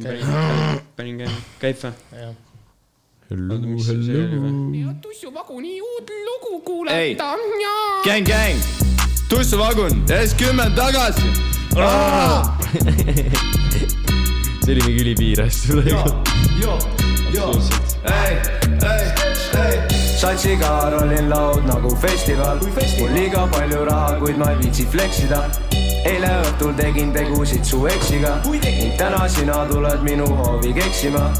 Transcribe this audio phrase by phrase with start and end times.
[0.00, 0.24] panin,
[0.96, 1.92] panin käima, käib või?
[3.32, 3.40] oli
[4.40, 4.52] või?
[5.04, 6.96] tussuvaguni uut lugu kuulata.
[7.62, 8.58] Ja gäng, gäng,
[9.28, 11.22] tussuvagun, S10 tagasi.
[14.64, 15.56] see oli mingi ülipiires.
[18.04, 18.36] ei,
[18.88, 19.04] ei,
[19.64, 19.76] ei.
[20.20, 22.58] satsiga rollin laud nagu festival,
[22.98, 25.40] mul liiga palju raha, kuid ma ei viitsi fleksida.
[26.08, 31.30] Eile õhtul tegin tegusid su eksiga ning täna sina tuled minu hoovi keksima.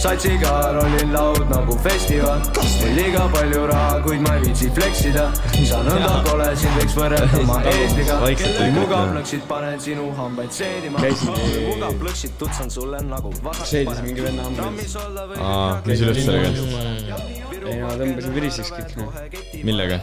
[0.00, 5.26] satsiga rollin laud nagu festival, mul liiga palju raha, kuid ma ei viitsi fleksida.
[5.68, 8.16] sa nõnda kole, sind võiks võrrelda oma eesliga.
[8.22, 11.04] Kui mugav lõksid, panen sinu hambaid seedima.
[11.04, 13.68] Kui mugav plõksid, tutsan sulle nagu vasak.
[13.74, 14.96] seedis mingi venna hambaid.
[15.36, 17.20] aa, mis üles sellega?
[17.60, 19.22] ei, ma tõmbasin viriseks kõik noh.
[19.68, 20.00] millega?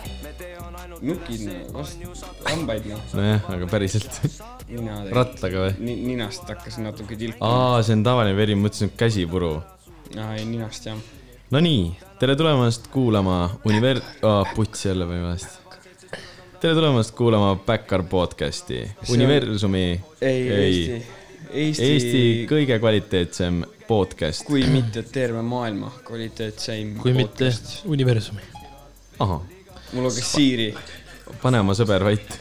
[1.02, 1.44] Nukid
[1.74, 1.92] noh,
[2.48, 3.02] hambaid noh.
[3.18, 4.10] nojah, aga päriselt.
[5.14, 5.76] rattaga või?
[5.84, 7.52] Ni-, ninast hakkas natuke tilkuma.
[7.52, 9.54] aa, see on tavaline veri, ma mõtlesin, et käsipuru.
[10.18, 11.00] aa, ei ninast jah.
[11.54, 13.38] Nonii, tere tulemast kuulama
[13.70, 16.17] Univer- oh,, puts jälle või valesti.
[16.59, 18.82] tere tulemast kuulama Backar podcasti,
[19.14, 19.86] universumi,
[20.22, 21.02] ei, Eesti,
[21.52, 24.44] Eesti, Eesti kõige kvaliteetsem podcast.
[24.48, 27.54] kui mitte terve maailma kvaliteetseim kui mitte
[27.88, 28.44] universumi.
[29.23, 29.45] ahah,
[29.93, 30.69] mul hakkas Siiri,
[31.41, 32.39] pane oma sõber vait.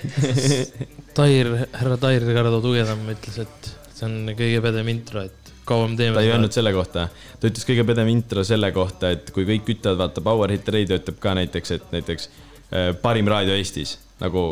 [1.17, 6.19] Tair, härra Tair Kardo Tugedam ütles, et see on kõige pedem intro, et kauem teeme
[6.19, 7.07] ta ei öelnud selle kohta,
[7.41, 10.99] ta ütles kõige pedem intro selle kohta, et kui kõik ütlevad, vaata Power Hit Radio
[11.01, 14.47] ütleb ka näiteks, et näiteks äh, parim raadio Eestis nagu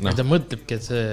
[0.00, 1.04] noh, ta mõtlebki, et see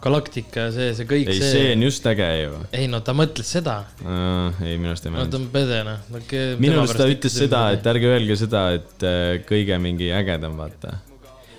[0.00, 2.54] Galactica ja see, see kõik ei, see, on just äge ju.
[2.76, 6.22] ei no ta mõtles seda, ei, minu arust ei no ta on pede noh no,.
[6.62, 10.96] minu arust ta ütles seda, et ärge öelge seda, et äh, kõige mingi ägedam, vaata.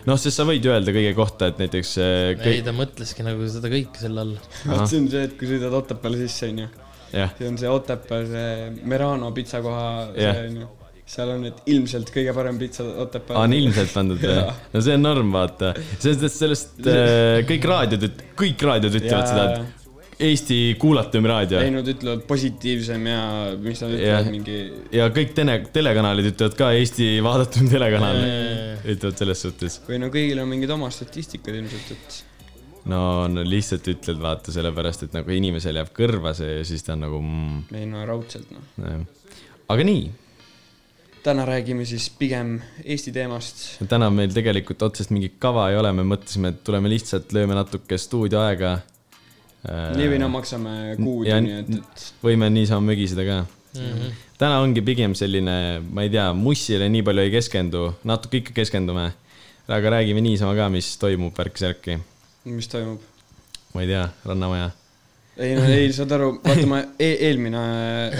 [0.10, 3.54] noh, sest sa võid öelda kõige kohta, et näiteks äh, ei, kõik, ta mõtleski nagu
[3.54, 4.36] seda kõike selle all.
[4.74, 6.70] vot see on see, et kui sõidad Otepääle sisse, onju.
[7.14, 10.76] see on see Otepää, see Merano pitsakoha, see onju.
[11.12, 13.42] Seal on need ilmselt kõige parem pitsa Otepääl.
[13.42, 14.40] on ilmselt pandud või
[14.74, 15.74] no see on norm, vaata.
[15.98, 18.08] sellest, sellest äh, kõik raadiod,
[18.40, 19.80] kõik raadiod ütlevad seda, et
[20.22, 21.58] Eesti kuulatum raadio.
[21.66, 23.22] Ei, nad ütlevad positiivsem ja
[23.58, 24.58] mis nad ütlevad, mingi
[24.94, 28.20] ja kõik tele, telekanalid ütlevad ka Eesti vaadatum telekanal,
[28.86, 29.80] ütlevad selles suhtes.
[29.88, 32.20] või no kõigil on mingid oma statistikad ilmselt, et
[32.92, 33.02] no,
[33.34, 37.08] no lihtsalt ütled, vaata, sellepärast et nagu inimesel jääb kõrva see ja siis ta on
[37.08, 39.02] nagu mm,, ei no raudselt noh.
[39.74, 40.06] aga nii,
[41.24, 43.64] täna räägime siis pigem Eesti teemast.
[43.90, 47.98] täna meil tegelikult otsest mingit kava ei ole, me mõtlesime, et tuleme lihtsalt, lööme natuke
[47.98, 48.80] stuudioaega.
[49.98, 54.12] nii või naa maksame kuud nii, et, et võime niisama mögiseda ka Mm -hmm.
[54.38, 59.12] täna ongi pigem selline, ma ei tea, mussile nii palju ei keskendu, natuke ikka keskendume.
[59.68, 62.00] aga räägime niisama ka, mis toimub värk-särki,
[62.46, 63.00] mis toimub.
[63.74, 64.72] ma ei tea, Rannamaja.
[65.40, 67.62] Ei no ei, saad aru, vaata ma e eelmine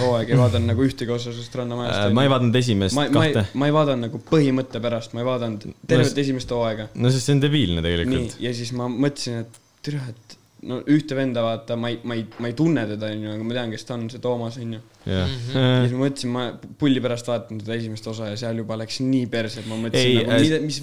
[0.00, 2.06] hooaeg ei vaadanud nagu ühtegi osa sellest Rannamajast.
[2.06, 3.46] Äh, ma ei vaadanud esimest ma, kahte.
[3.60, 6.88] ma ei vaadanud nagu põhimõtte pärast, ma ei vaadanud tervet esimest hooaega.
[6.94, 11.16] no sest see on debiilne tegelikult., ja siis ma mõtlesin, et tere, et no ühte
[11.18, 13.86] venda vaata, ma ei, ma ei, ma ei tunne teda, onju, aga ma tean, kes
[13.88, 14.78] ta on, see Toomas, onju.
[15.08, 16.44] jah ja siis ma mõtlesin, ma
[16.78, 19.82] pulli pärast vaatan seda esimest osa ja seal juba läks nii perse, et ma Ei,
[19.88, 20.78] mõtlesin nagu, äh, mida, mis,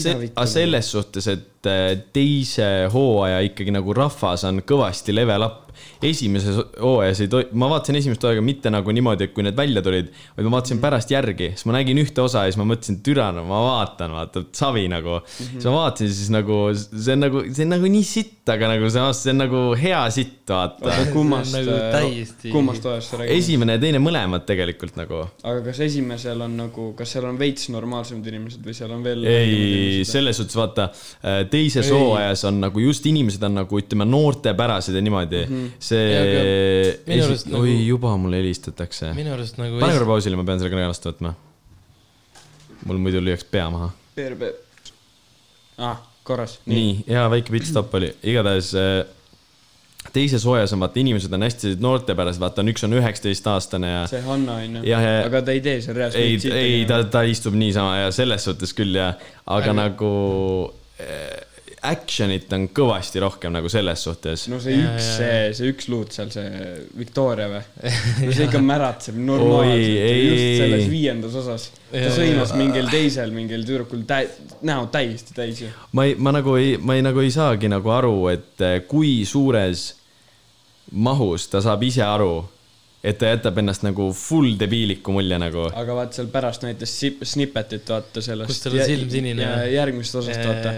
[0.00, 5.46] see, vittu aga selles suhtes, et äh, teise hooaja ikkagi nagu rahvas on kõvasti level
[5.46, 5.67] up.
[6.02, 9.82] Esimeses hooajas ei toi-, ma vaatasin esimest hooaega mitte nagu niimoodi, et kui need välja
[9.84, 13.00] tulid, vaid ma vaatasin pärast järgi, siis ma nägin ühte osa ja siis ma mõtlesin,
[13.06, 15.28] türa, no ma vaatan, vaata, savi nagu mm.
[15.28, 15.52] -hmm.
[15.56, 18.90] siis ma vaatasin, siis nagu see on nagu, see on nagu nii sitt, aga nagu
[18.90, 20.96] samas see on nagu hea sitt, vaata.
[21.12, 23.36] kummast nagu täiesti-, kummast hooajast sa räägid?
[23.38, 25.24] esimene ja teine mõlemad tegelikult nagu.
[25.42, 29.24] aga kas esimesel on nagu, kas seal on veits normaalsemad inimesed või seal on veel
[29.28, 30.88] ei, selles suhtes vaata,
[31.50, 31.92] teises Ei.
[31.94, 35.54] hooajas on nagu just inimesed on nagu ütleme noortepärased ja niimoodi mm.
[35.54, 35.67] -hmm.
[35.78, 36.04] See
[37.06, 39.12] esi..., nagu- oi juba mulle helistatakse.
[39.18, 41.34] minu arust nagu pane korra pausile, ma pean selle kõne vastu võtma.
[42.86, 43.90] mul muidu lüüaks pea maha.
[44.16, 44.52] PRP.
[45.78, 45.96] aa,
[46.26, 46.58] korras.
[46.66, 49.00] nii, hea väike pitstop oli, igatahes äh,
[50.14, 54.22] teises hooajas on vaata inimesed on hästi noortepärased, vaata on üks on üheksateistaastane ja see
[54.24, 54.60] Hanna.
[54.86, 56.22] Jah, ja- aga ta ei tee seal reaalselt
[56.54, 59.12] ei ei ta, ta istub niisama ja selles suhtes küll ja,
[59.46, 60.12] aga Aga- nagu
[61.02, 61.44] äh,
[61.86, 64.46] action'it on kõvasti rohkem nagu selles suhtes.
[64.50, 67.62] no see Jaa, üks, see, see üks luud seal, see Victoria või?
[68.24, 69.86] no see ikka märatseb normaalselt
[70.24, 71.68] just selles viiendas osas.
[71.92, 74.26] ta sõimas mingil teisel, mingil tüdrukul tä-,
[74.66, 75.70] näo täiesti täis ju.
[75.92, 79.22] ma ei, ma nagu ei, ma ei nagu ei saagi nagu aru, et eh, kui
[79.28, 79.88] suures
[80.92, 82.32] mahus ta saab ise aru,
[83.04, 85.68] et ta jätab ennast nagu full debiiliku mulje nagu.
[85.70, 86.94] aga vaat seal pärast näitas
[87.32, 88.50] snippetit vaata sellest.
[88.50, 89.52] Kus tal on silm sinine.
[89.74, 90.74] järgmisest osast vaata.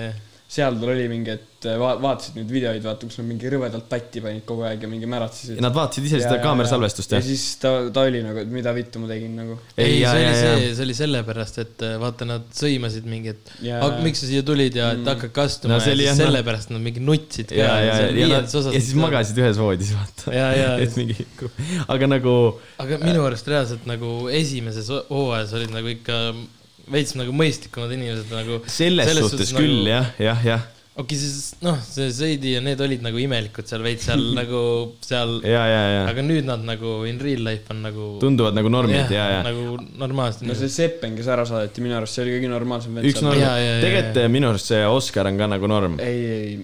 [0.51, 4.19] Seal tal oli mingi, et va- vaatasid neid videoid, vaata, kus nad mingi rõvedalt tatti
[4.25, 5.61] panid kogu aeg ja mingi märatsesid.
[5.63, 7.27] Nad vaatasid ise seda kaamerasalvestust ja jah?
[7.29, 9.59] siis ta, ta oli nagu, et mida vittu ma tegin nagu.
[9.77, 13.07] ei, ja- see ja- oli ja- see, see oli sellepärast, et äh, vaata, nad sõimasid
[13.13, 15.07] mingi, et ja aga miks sa siia tulid ja et Mm.
[15.13, 16.25] hakkad kastuma No ja siis jah, noh.
[16.27, 17.55] sellepärast nad mingi nutsid ka.
[17.61, 20.35] ja, ja, ja nad, ja siis magasid ühes voodis, vaata.
[20.35, 21.15] ja, ja, et mingi,
[21.87, 22.35] aga nagu
[22.79, 26.19] aga minu arust reaalselt nagu esimeses hooajas olid nagu ikka
[26.91, 28.61] veits nagu mõistlikumad inimesed nagu.
[28.71, 30.65] selles, suhtes küll nagu- jah, jah, jah.
[31.01, 34.63] okei, siis noh, see Seidi ja need olid nagu imelikud seal veits seal nagu
[35.05, 38.11] seal, ja, ja, ja aga nüüd nad nagu in real life on nagu.
[38.23, 39.45] tunduvad nagu normid ja, ja.
[39.47, 43.13] nagu normaalsed no see Seppen, kes ära saadeti, minu arust see oli kõige normaalsem vend
[43.13, 43.41] üks norm,
[43.85, 45.99] tegelikult minu arust see Oscar on ka nagu norm.
[46.03, 46.61] ei, ei.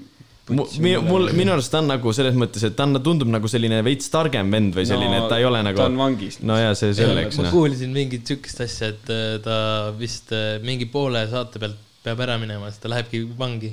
[0.50, 4.10] mul, minu arust ta on nagu selles mõttes, et ta on, tundub nagu selline veits
[4.12, 6.38] targem vend või selline, et ta ei ole nagu ta on vangis.
[6.46, 7.54] no ja see selleks ma noh.
[7.56, 9.58] kuulsin mingit siukest asja, et äh, ta
[9.98, 13.72] vist äh, mingi poole saate pealt peab ära minema, siis ta lähebki vangi.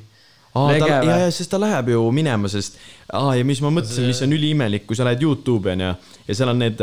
[0.53, 2.77] aa, ta, ja, ja sest ta läheb ju minema, sest
[3.13, 5.94] aa ja mis ma mõtlesin, mis on üliimelik, kui sa lähed Youtube'i onju
[6.27, 6.81] ja seal on need,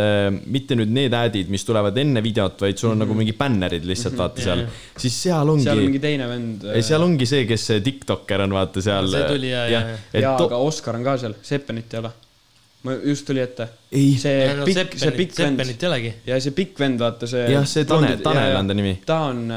[0.53, 3.07] mitte nüüd need ad'id, mis tulevad enne videot, vaid sul on mm -hmm.
[3.07, 4.65] nagu mingi bännerid lihtsalt vaata seal,
[4.99, 6.65] siis seal ongi seal on mingi teine vend.
[6.75, 9.13] ei, seal ongi see, kes see tiktokker on, vaata seal.
[9.13, 10.01] See tuli, jaa, jaa, jaa.
[10.13, 12.13] et jaa, to- aga Oskar on ka seal, Seppenit ei ole.
[12.83, 13.69] ma just tuli ette.
[13.93, 14.35] ei, see
[14.65, 15.57] pikk, see pikk vend.
[15.57, 16.13] Seppenit ei olegi.
[16.27, 17.47] ja see pikk vend, vaata see.
[17.53, 18.99] jah, see Tanel, Tanel on ta nimi.
[19.07, 19.49] ta on,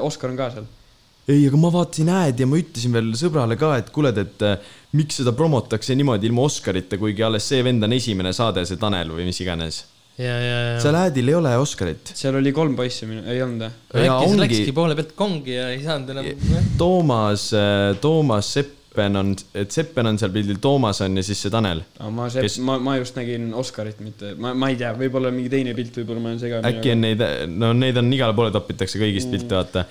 [0.00, 0.68] Oskar on ka seal.
[1.30, 4.58] ei, aga ma vaatasin ad ja ma ütlesin veel sõbrale ka, et kuule, et äh,
[4.98, 9.12] miks seda promotakse niimoodi ilma Oscarita, kuigi alles see vend on esimene saade, see Tanel
[9.14, 9.84] või mis iganes.
[10.20, 10.80] ja, ja, ja.
[10.82, 12.10] seal ad'il ei ole Oscarit.
[12.18, 14.04] seal oli kolm poissi, ei olnud või?
[14.04, 16.28] ja äkki see ongi- läkski poole pealt kongi ja ei saanud enam.
[16.80, 17.46] Toomas,
[18.02, 21.84] Toomas Seppen on, et Seppen on seal pildil, Toomas on ja siis see Tanel.
[22.10, 25.48] ma see Kes-, ma, ma just nägin Oskarit, mitte, ma, ma ei tea, võib-olla mingi
[25.52, 26.72] teine pilt, võib-olla ma olen segamini.
[26.74, 27.22] äkki on neid,
[27.54, 29.36] no neid on igale poole topitakse kõigist Mm.
[29.38, 29.86] pilte, vaata.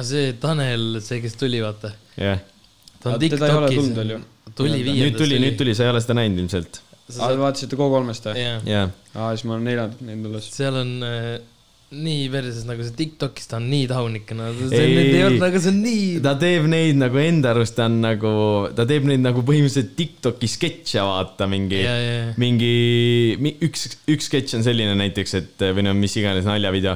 [0.00, 1.92] Aga see Tanel, see, kes tuli, vaata.
[2.16, 2.40] jah,
[3.00, 3.92] ta on Tiktokis
[4.56, 5.04] tuli viiendas.
[5.04, 6.82] nüüd tuli, nüüd tuli, sa ei ole seda näinud ilmselt.
[7.18, 8.50] aa, te vaatasite K3-st või?
[8.70, 10.50] jah, aa, siis ma olen neljandat näinud alles.
[10.56, 11.32] seal on äh,
[11.90, 14.92] nii versus nagu see Tiktokis ta on nii tahunik, no see Ei.
[15.00, 16.04] ei, olnud nagu see on nii.
[16.22, 18.34] ta teeb neid nagu enda arust ta on nagu,
[18.78, 22.30] ta teeb neid nagu põhimõtteliselt Tiktoki sketše, vaata mingi ja, ja, ja.
[22.38, 22.70] mingi,
[23.66, 26.94] üks, üks sketš on selline näiteks, et või no mis iganes naljavideo.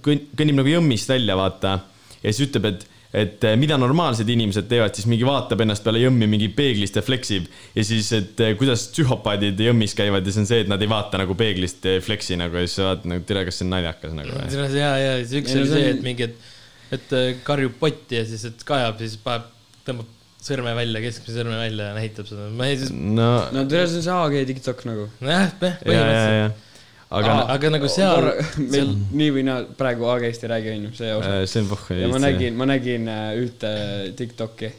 [0.00, 1.80] kõnnib nagu jõmmist välja, vaata.
[2.22, 2.84] Ja siis ütleb, et,
[3.22, 7.04] et eh, mida normaalsed inimesed teevad, siis mingi vaatab ennast peale jõmmi mingi peeglist ja
[7.04, 7.50] fleksib.
[7.74, 10.90] ja siis, et eh, kuidas psühhopaadid jõmmis käivad ja see on see, et nad ei
[10.90, 13.76] vaata nagu peeglist ja fleksi nagu ja siis sa vaatad nagu, tere, kas see on
[13.76, 14.64] naljakas nagu või?
[14.78, 16.50] ja, ja siis üks no oli see et mingi, et,
[16.98, 19.50] et äh, karjub potti ja siis, et kajab, siis paneb,
[19.86, 22.48] tõmbab sõrme välja, keskmise sõrme välja ja näitab seda.
[22.50, 25.08] ma ei, siis, no no tere, see on see AG TikTok nagu.
[25.22, 26.68] jah, ja, ja, põhimõtteliselt.
[27.12, 30.92] Aga Aa, aga nagu seal- meil seal- nii või naa, praegu AG-st ei räägi, onju,
[30.96, 31.32] see osa.
[31.40, 31.88] äh, see on pohh.
[31.98, 33.72] ja ma nägin, ma nägin äh, ühte
[34.18, 34.70] Tiktoki,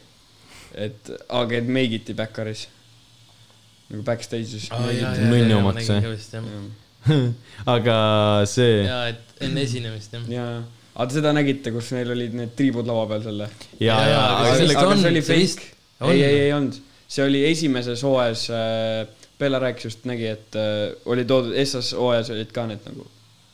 [0.87, 2.67] et AG-d make it'i backeris.
[3.91, 4.69] nagu backstage'is.
[5.29, 6.71] Nunnu omaks, või?
[7.75, 7.97] aga
[8.49, 10.23] see, ja, et enne esinemist, jah.
[10.31, 10.53] jaa,
[10.95, 13.49] aga te seda nägite, kus neil olid need triibud laua peal selle?
[13.79, 15.67] ja, Jaa, ja, jaa, aga aga aga on, see oli fake.
[16.07, 16.79] ei, ei, ei olnud,
[17.13, 19.03] see oli esimeses hooajas äh,,
[19.39, 23.07] Bella rääkis just, nägi, et äh, oli toodud, essas hooajas olid ka need nagu.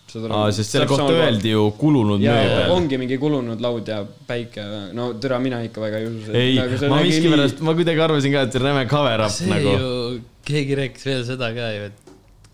[0.10, 2.72] aa, sest selle kohta öeldi ju kulunud ja, ja mööbel.
[2.74, 4.66] ongi mingi kulunud laud ja päike,
[4.98, 6.34] no türa, mina ikka väga ei usu.
[6.34, 6.56] ei,
[6.90, 9.76] ma miskipärast, ma kuidagi arvasin ka, et see on räme cover up see nagu.
[9.76, 12.09] ju, keegi rääkis veel seda ka ju, et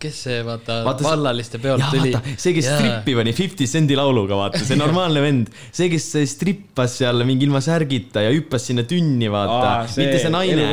[0.06, 2.12] kes see, vaata, Vaata vallaliste peolt jaa, tuli.
[2.14, 5.50] vaata, see, kes strippi pani Fifty Cendi lauluga, vaata, see normaalne vend.
[5.70, 10.66] see, kes strippas seal mingi ilma särgita ja hüppas sinna tünni, vaata mitte see naine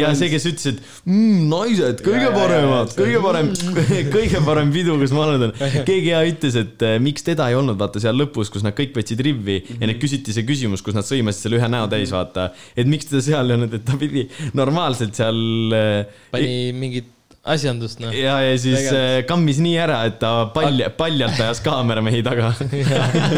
[0.00, 3.52] ja see, kes ütles, et mm, naised, kõige paremad, kõige parem,
[4.16, 5.84] kõige parem pidu, kus ma olnud olen.
[5.88, 8.94] keegi ja ütles, et eh, miks teda ei olnud, vaata seal lõpus, kus nad kõik
[8.96, 9.80] võtsid rivvi mm -hmm.
[9.80, 12.50] ja neid küsiti see küsimus, kus nad sõimasid selle ühe näo täis, vaata.
[12.76, 14.26] et miks teda seal ei olnud, et ta pidi
[14.58, 15.40] normaalselt seal
[15.76, 18.12] eh, pani mingit asjandust, noh.
[18.12, 18.98] ja, ja siis Tegelikult.
[19.00, 22.50] äh, kammis nii ära, et ta palja, paljalt ajas kaameramehi taga.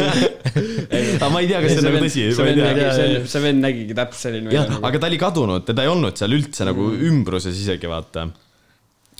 [1.23, 2.25] aga ma ei tea, kas see on nagu tõsi.
[2.35, 2.87] see vend nägi,
[3.31, 6.67] see vend nägigi täpselt selline jah, aga ta oli kadunud, teda ei olnud seal üldse
[6.67, 8.27] nagu ümbruses isegi vaata.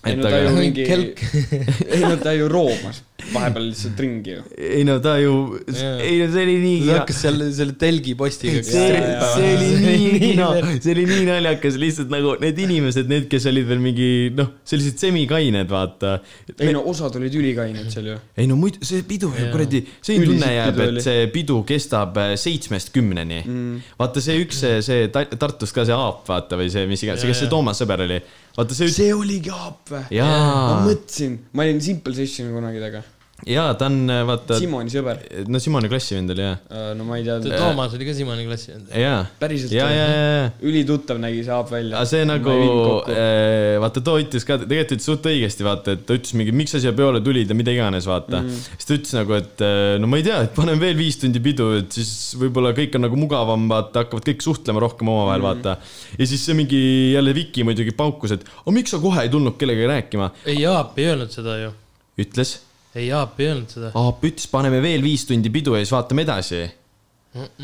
[0.03, 1.23] ei et no ta ju mingi, kelk.
[1.95, 4.43] ei no ta ju roomas vahepeal lihtsalt ringi ju.
[4.57, 5.33] ei no ta ju,
[5.73, 6.97] ei no see oli nii hea.
[6.99, 8.63] hakkas seal selle telgipostiga.
[8.67, 8.99] see,
[9.35, 13.67] see oli nii, no see oli nii naljakas, lihtsalt nagu need inimesed, need, kes olid
[13.69, 16.17] veel mingi noh, sellised semikained, vaata.
[16.57, 18.19] ei no osad olid ülikained seal ju.
[18.37, 22.33] ei no muidu see pidu ju kuradi, selline tunne jääb, et see pidu kestab äh,
[22.39, 23.81] seitsmest kümneni mm..
[23.99, 27.25] vaata see üks, see, see Ta- Tartus ka see Aap, vaata või see, mis iganes,
[27.27, 27.51] kes see.
[27.51, 28.19] Toomas sõber oli.
[28.57, 30.21] vaata see, see oligi Aap või?
[30.21, 33.03] ma mõtlesin, ma olin Simple Sessioni kunagi taga.
[33.49, 35.19] jaa, ta on, vaata, Simoni sõber.
[35.51, 36.59] no Simoni klassivend oli jah.
[36.97, 38.93] no ma ei tea, Toomas oli ka Simoni klassi vend.
[39.03, 41.97] jaa, päriselt ja, ja, ja, ja ülituttav nägi see Aap välja.
[41.99, 42.55] aga see nagu,
[43.83, 46.81] vaata too ütles ka, tegelikult ütles suht õigesti, vaata, et ta ütles mingi, miks sa
[46.83, 48.63] siia peole tulid ja mida iganes, vaata mm..
[48.77, 49.65] siis ta ütles nagu, et
[50.03, 53.07] no ma ei tea, et paneme veel viis tundi pidu, et siis võib-olla kõik on
[53.07, 55.77] nagu mugavam, vaata, hakkavad kõik suhtlema rohkem omavahel mm., vaata.
[56.19, 56.83] ja siis see mingi
[57.13, 60.95] jälle Viki muidugi paukus, et aga miks sa kohe ei tulnud kellegagi rääkima, ei, Jaap
[60.99, 61.73] ei öelnud seda ju.
[62.23, 62.61] ütles.
[62.95, 63.91] ei, Jaap ei öelnud seda.
[63.97, 66.63] Aap ütles, paneme veel viis tundi pidu ja siis vaatame edasi.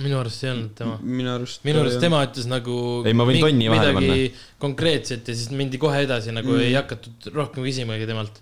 [0.02, 0.96] minu arust ei öelnud tema.
[1.02, 1.64] minu arust.
[1.68, 4.32] minu arust tema ütles nagu Ei, ma võin tonni vahele midagi
[4.62, 6.66] konkreetset ja siis mindi kohe edasi, nagu mm.
[6.66, 8.42] ei hakatud rohkem küsimagi temalt.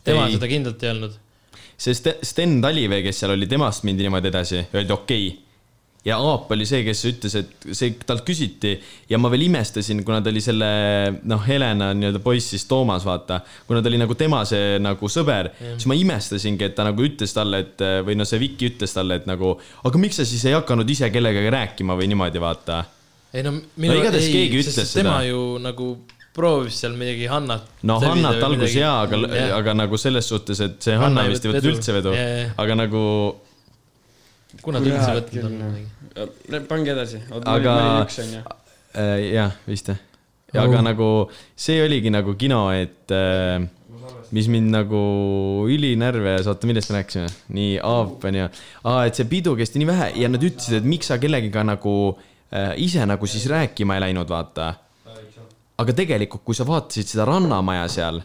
[0.00, 0.38] tema Ei.
[0.38, 1.20] seda kindlalt ei öelnud.
[1.76, 5.51] see Sten- Sten Talivee, kes seal oli, temast mindi niimoodi edasi, öeldi okei okay..
[6.04, 8.72] Ja Aap oli see, kes ütles, et see, talt küsiti
[9.10, 10.70] ja ma veel imestasin, kuna ta oli selle,
[11.30, 13.40] noh, Helena nii-öelda poiss siis Toomas, vaata.
[13.68, 17.34] kuna ta oli nagu tema see nagu sõber, siis ma imestasingi, et ta nagu ütles
[17.36, 19.54] talle, et või noh, see Viki ütles talle, et nagu,
[19.86, 22.82] aga miks sa siis ei hakanud ise kellegagi rääkima või niimoodi, vaata.
[23.32, 25.30] ei no minu No igatahes keegi ütles sest tema seda.
[25.30, 25.92] ju nagu
[26.34, 27.70] proovis seal midagi Hannat.
[27.86, 29.22] no Hannat alguses jaa, aga,
[29.60, 32.18] aga nagu selles suhtes, et see Hanna Hanna vist ei võtnud üldse vedu
[32.64, 33.02] aga nagu
[34.60, 36.64] kuna ta üldse võtnud on midagi.
[36.68, 37.76] pange edasi, Aga-.
[38.92, 40.00] Äh, jah, vist jah.
[40.60, 41.06] aga nagu
[41.56, 43.62] see oligi nagu kino, et äh,
[44.36, 45.00] mis mind nagu
[45.72, 47.30] ülinärvi ajas, oota, millest me rääkisime?
[47.56, 48.50] nii, Aap on ju,
[49.06, 52.74] et see pidu kesti nii vähe ja nad ütlesid, et miks sa kellegiga nagu äh,
[52.84, 54.74] ise nagu siis rääkima ei läinud, vaata.
[55.82, 58.20] aga tegelikult, kui sa vaatasid seda Rannamaja seal,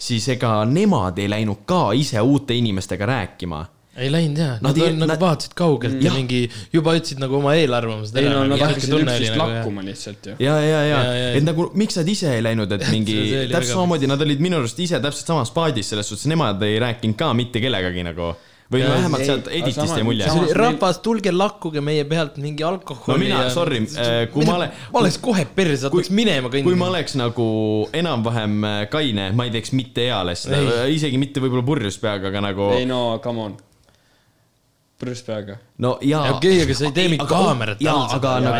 [0.00, 3.62] siis ega nemad ei läinud ka ise uute inimestega rääkima
[4.00, 6.16] ei läinud jaa, Nad nad, ei- nad, nad- vaatasid kaugelt ja Jah.
[6.18, 6.42] mingi
[6.72, 10.36] juba ütlesid nagu oma eelarvamust ei no nagu nad hakkasid üksteist lakkuma lihtsalt ju.
[10.40, 13.16] ja, ja, ja Ja, ja,, et nagu miks nad ise ei läinud, et mingi
[13.50, 17.16] täpselt samamoodi, nad olid minu arust ise täpselt samas paadis, selles suhtes nemad ei rääkinud
[17.20, 18.32] ka mitte kellegagi nagu.
[18.70, 20.28] või Ja, vähemalt sealt editist jäi mulje.
[20.30, 23.10] see oli rahvas, tulge lakkuge meie pealt mingi alkoholi.
[23.10, 23.80] no mina, sorry,
[24.30, 26.68] kui ma olen, ma oleks kohe perse, hakkaks minema kõndima.
[26.68, 27.48] kui ma oleks nagu
[27.92, 32.44] enam-vähem äh, kaine, ma ei teeks mitte eales seda, isegi mitte võib-olla purjus peaga, aga
[32.46, 33.56] nagu ei no come on.
[35.00, 35.56] Purjus peaga.
[35.84, 36.26] no jaa.
[36.36, 38.50] okei, aga sa ei tee mingit kaamerat jaa, aga seda.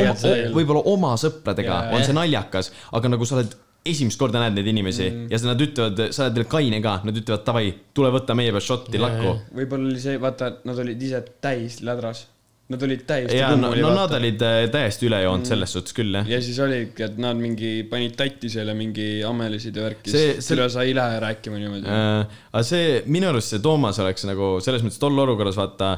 [0.00, 4.56] nagu võib-olla oma sõpradega Jaa, on see naljakas, aga nagu sa oled esimest korda näed
[4.56, 5.24] neid inimesi mm.
[5.30, 8.52] ja siis nad ütlevad, sa oled veel kaine ka, nad ütlevad davai, tule võta meie
[8.54, 9.34] pealt šotti lakku.
[9.58, 12.24] võib-olla oli see, vaata, nad olid ise täis lädras.
[12.72, 14.16] Nad olid täiesti ja no, kummuli, no nad vaata.
[14.16, 16.24] olid äh, täiesti üle joonud selles suhtes küll jah.
[16.32, 20.08] ja siis oligi, et nad mingi panid tatti seal ja mingi ammelisid ja värki.
[20.08, 21.84] Siis see- üle sa ei lähe rääkima niimoodi.
[21.92, 25.90] Äh, aga see, minu arust see Toomas oleks nagu selles mõttes tol olukorras vaata,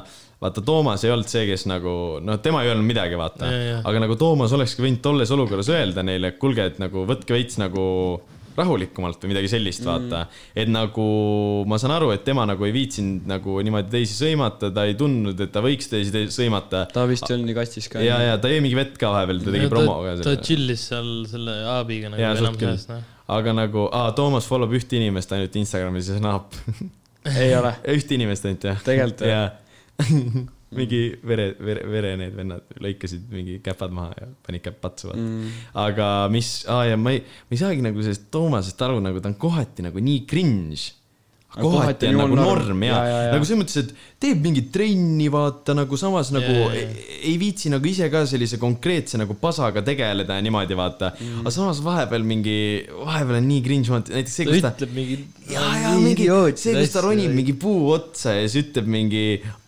[0.43, 3.47] vaata Toomas ei olnud see, kes nagu noh, tema ei öelnud midagi, vaata
[3.87, 7.61] aga nagu Toomas olekski võinud tolles olukorras öelda neile, et kuulge, et nagu võtke veits
[7.63, 7.87] nagu
[8.57, 10.45] rahulikumalt või midagi sellist, vaata mm..
[10.63, 11.07] et nagu
[11.69, 15.37] ma saan aru, et tema nagu ei viitsinud nagu niimoodi teisi sõimata, ta ei tundnud,
[15.45, 16.85] et ta võiks teisi te sõimata.
[16.93, 18.01] ta vist ei olnud nii kastis ka.
[18.03, 20.35] ja, ja ta jõi mingi vett ka vahepeal, ta tegi ta, promo ka ta.
[20.49, 23.07] chill'is seal selle Aabiga nagu suht enam sees, noh.
[23.37, 26.59] aga nagu, aa, Toomas follow b ühte inimest ainult Instagramis ja see on Aap.
[27.35, 27.73] ei ole.
[27.97, 28.85] ühte inimest ainult jah.
[28.87, 30.47] Tegelikult, jah?
[30.75, 35.51] mingi vere, vere, vere need vennad lõikasid mingi käpad maha ja panid käppatsu vaata mm..
[35.85, 39.31] aga mis, aa ja ma ei, ma ei saagi nagu sellest Toomasest aru, nagu ta
[39.31, 40.93] on kohati nagu nii cringe.
[41.57, 42.65] Kohati on nagu norm.
[42.67, 43.31] norm ja, Ja, ja, ja.
[43.37, 46.89] nagu selles mõttes, et teeb mingit trenni, vaata nagu samas nagu Ja, ja, ja.
[46.89, 51.43] ei, ei viitsi nagu ise ka sellise konkreetse nagu pasaga tegeleda ja niimoodi vaata mm..
[51.43, 52.57] aga samas vahepeal mingi,
[52.97, 55.19] vahepeal on nii cringe, näiteks see, kus ta ütleb mingi.
[55.53, 59.25] ja, ja mingi, see, kus ta ronib mingi puu otsa ja siis ütleb mingi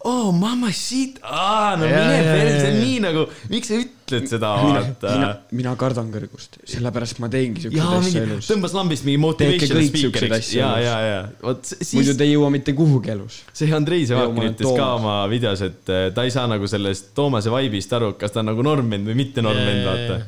[0.07, 4.29] oh mamma shit, aa no Ja, mine perse, see on nii nagu, miks sa ütled
[4.31, 8.47] seda, vaata mina, mina kardan kõrgust, sellepärast ma teengi siukseid asju elus.
[8.49, 13.41] tõmbas lambist mingi motivation speaker'iks ja, ja, ja muidu te ei jõua mitte kuhugi elus.
[13.53, 16.67] see Andrei Ja ma Olen ütles ka oma videos, et eh, ta ei saa nagu
[16.69, 20.19] sellest Toomase vibe'ist aru, kas ta on nagu normend või mitte normend, vaata.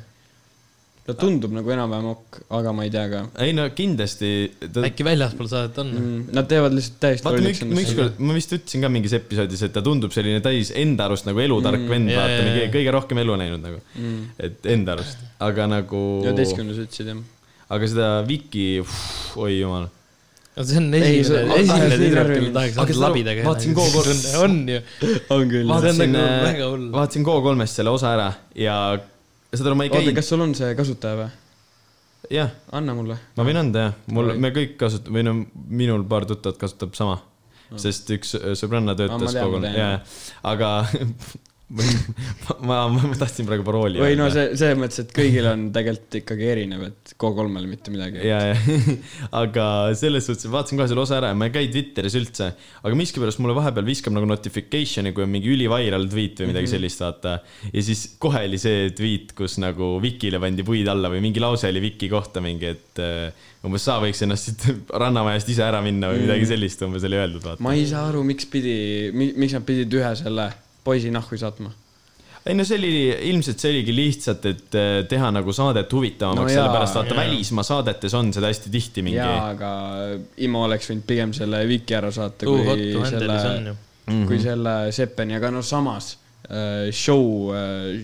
[1.08, 4.84] ta tundub nagu enam-vähem ok, aga ma ei tea ka ei no kindlasti ta....
[4.86, 6.10] äkki väljaspool saadet on mm.?
[6.10, 6.28] mm,.
[6.38, 9.74] Nad teevad lihtsalt täiesti vaata, lolliks ma ükskord, ma vist ütlesin ka mingis episoodis, et
[9.76, 13.40] ta tundub selline täis enda arust nagu elutark mm, vend, vaata mingi kõige rohkem elu
[13.42, 14.20] näinud nagu mm..
[14.48, 16.04] et enda arust, aga nagu.
[16.28, 17.26] üheteistkümnes ütlesid jah.
[17.74, 18.70] aga seda Viki,
[19.42, 19.90] oi jumal.
[20.68, 23.46] See on esimene, esimene tüdruk, kellel tahaks seda- labidaga.
[23.48, 24.80] vaatasin kogu aeg- on ju.
[25.36, 25.62] on küll.
[25.62, 28.76] See on vaatasin nagu väga hull., vaatasin Go3-st selle osa ära ja
[29.54, 31.30] saad aru, ma ei oota, käinud, kas sul on see kasutaja või?
[32.32, 33.18] jah, anna mulle.
[33.36, 35.34] ma võin anda jah, mul, me kõik kasutame, või no
[35.82, 37.18] minul paar tuttavat kasutab sama,
[37.82, 39.96] sest üks äh, sõbranna töötas tean, ma Go3, tean, jaa,
[40.54, 40.70] aga
[42.68, 46.18] ma, ma, ma tahtsin praegu parooli või no see, selles mõttes, et kõigil on tegelikult
[46.20, 48.24] ikkagi erinev, et K3-l mitte midagi.
[48.28, 48.96] ja, ja,
[49.42, 49.66] aga
[49.98, 52.50] selles suhtes, vaatasin kohe selle osa ära ja ma ei käi Twitteris üldse,
[52.82, 57.04] aga miskipärast mulle vahepeal viskab nagu notification'i, kui on mingi üliviral tweet või midagi sellist,
[57.06, 57.38] vaata.
[57.72, 61.72] ja siis kohe oli see tweet, kus nagu Vikile pandi puid alla või mingi lause
[61.72, 64.68] oli Viki kohta mingi, et äh, umbes sa võiks ennast siit
[65.04, 67.64] rannamajast ise ära minna või midagi sellist umbes oli öeldud, vaata.
[67.64, 68.76] ma ei saa aru, miks pidi,
[69.16, 70.50] miks nad pidid ühe selle
[70.84, 71.72] poisi nahku saatma.
[72.46, 72.92] ei no see oli,
[73.30, 77.20] ilmselt see oligi lihtsalt, et äh, teha nagu saadet huvitavamaks No jaa, sellepärast vaata jaa.
[77.24, 79.20] välismaa saadetes on seda hästi tihti mingi.
[79.22, 79.70] jaa, aga
[80.42, 83.38] Imo oleks võinud pigem selle Viki ära saata, Too kui hot selle
[83.70, 83.78] ju.,
[84.12, 84.26] Mhm.
[84.28, 86.16] kui selle Seppeni, aga no samas
[86.50, 87.54] äh, show,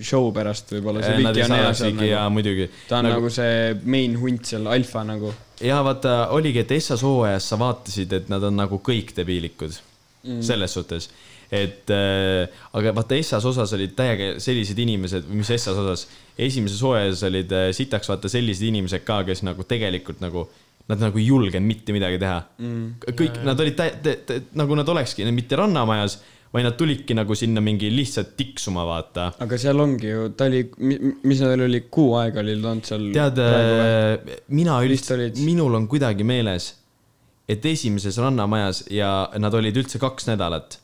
[0.05, 2.34] show pärast võib-olla see Viki on ja nagu.
[2.38, 2.69] muidugi.
[2.88, 5.34] ta on nagu, nagu see main hunt seal, alfa nagu.
[5.65, 10.41] ja vaata, oligi, et Essas hooajas sa vaatasid, et nad on nagu kõik debiilikud mm..
[10.46, 11.10] selles suhtes,
[11.51, 17.24] et äh, aga vaata Essas osas olid täiega sellised inimesed, mis Essas osas, esimeses hooajas
[17.27, 20.48] olid äh, sitaks vaata sellised inimesed ka, kes nagu tegelikult nagu
[20.88, 23.12] Nad nagu ei julgenud mitte midagi teha mm..
[23.12, 26.16] kõik, nad olid tä-, tä-, tä-, nagu nad olekski mitte rannamajas,
[26.54, 29.34] vaid nad tulidki nagu sinna mingi lihtsalt tiksuma, vaata.
[29.44, 30.63] aga seal ongi ju, ta oli,
[31.27, 33.10] mis neil oli, kuu aega oli olnud seal.
[33.18, 33.42] tead,
[34.56, 36.72] mina Vist üldse minul on kuidagi meeles,
[37.48, 40.80] et esimeses Rannamajas ja nad olid üldse kaks nädalat.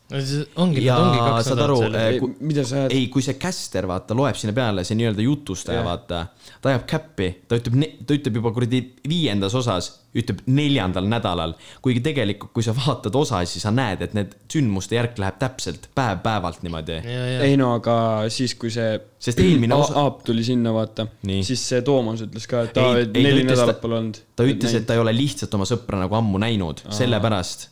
[0.55, 2.95] ongi, ja ongi kaks saad aru eh, mida sa ajad?
[2.95, 5.89] ei, kui see caster, vaata, loeb sinna peale, see nii-öelda jutustaja Jah.
[5.89, 6.21] vaata,
[6.61, 8.79] ta ajab käppi, ta ütleb, ta ütleb juba kuradi
[9.09, 11.53] viiendas osas, ütleb neljandal nädalal.
[11.81, 15.89] kuigi tegelikult, kui sa vaatad osa, siis sa näed, et need sündmuste järk läheb täpselt
[15.97, 16.99] päev-päevalt niimoodi.
[17.41, 17.95] ei no aga
[18.29, 21.43] siis, kui see Sest eelmine osa- Aap tuli sinna, vaata, Nii.
[21.47, 24.17] siis see Toomas ütles ka, et Ei, aa, ei, ta neli ütles- nädalat pole olnud.
[24.35, 27.69] ta ütles, et ta ei ole lihtsalt oma sõpra nagu ammu näinud, sellepärast.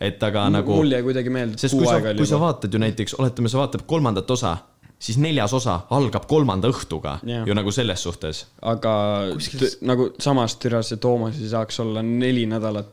[0.00, 0.74] et aga nagu.
[0.76, 2.46] mul jäi kuidagi meelde, sest kui sa kui sa juba.
[2.46, 4.56] vaatad ju näiteks, oletame, sa vaatad kolmandat osa,
[4.98, 7.44] siis neljas osa algab kolmanda õhtuga Jah.
[7.46, 8.44] ju nagu selles suhtes.
[8.62, 8.92] aga
[9.34, 12.92] Kuskil- t- nagu samas türa see Toomas ei saaks olla neli nädalat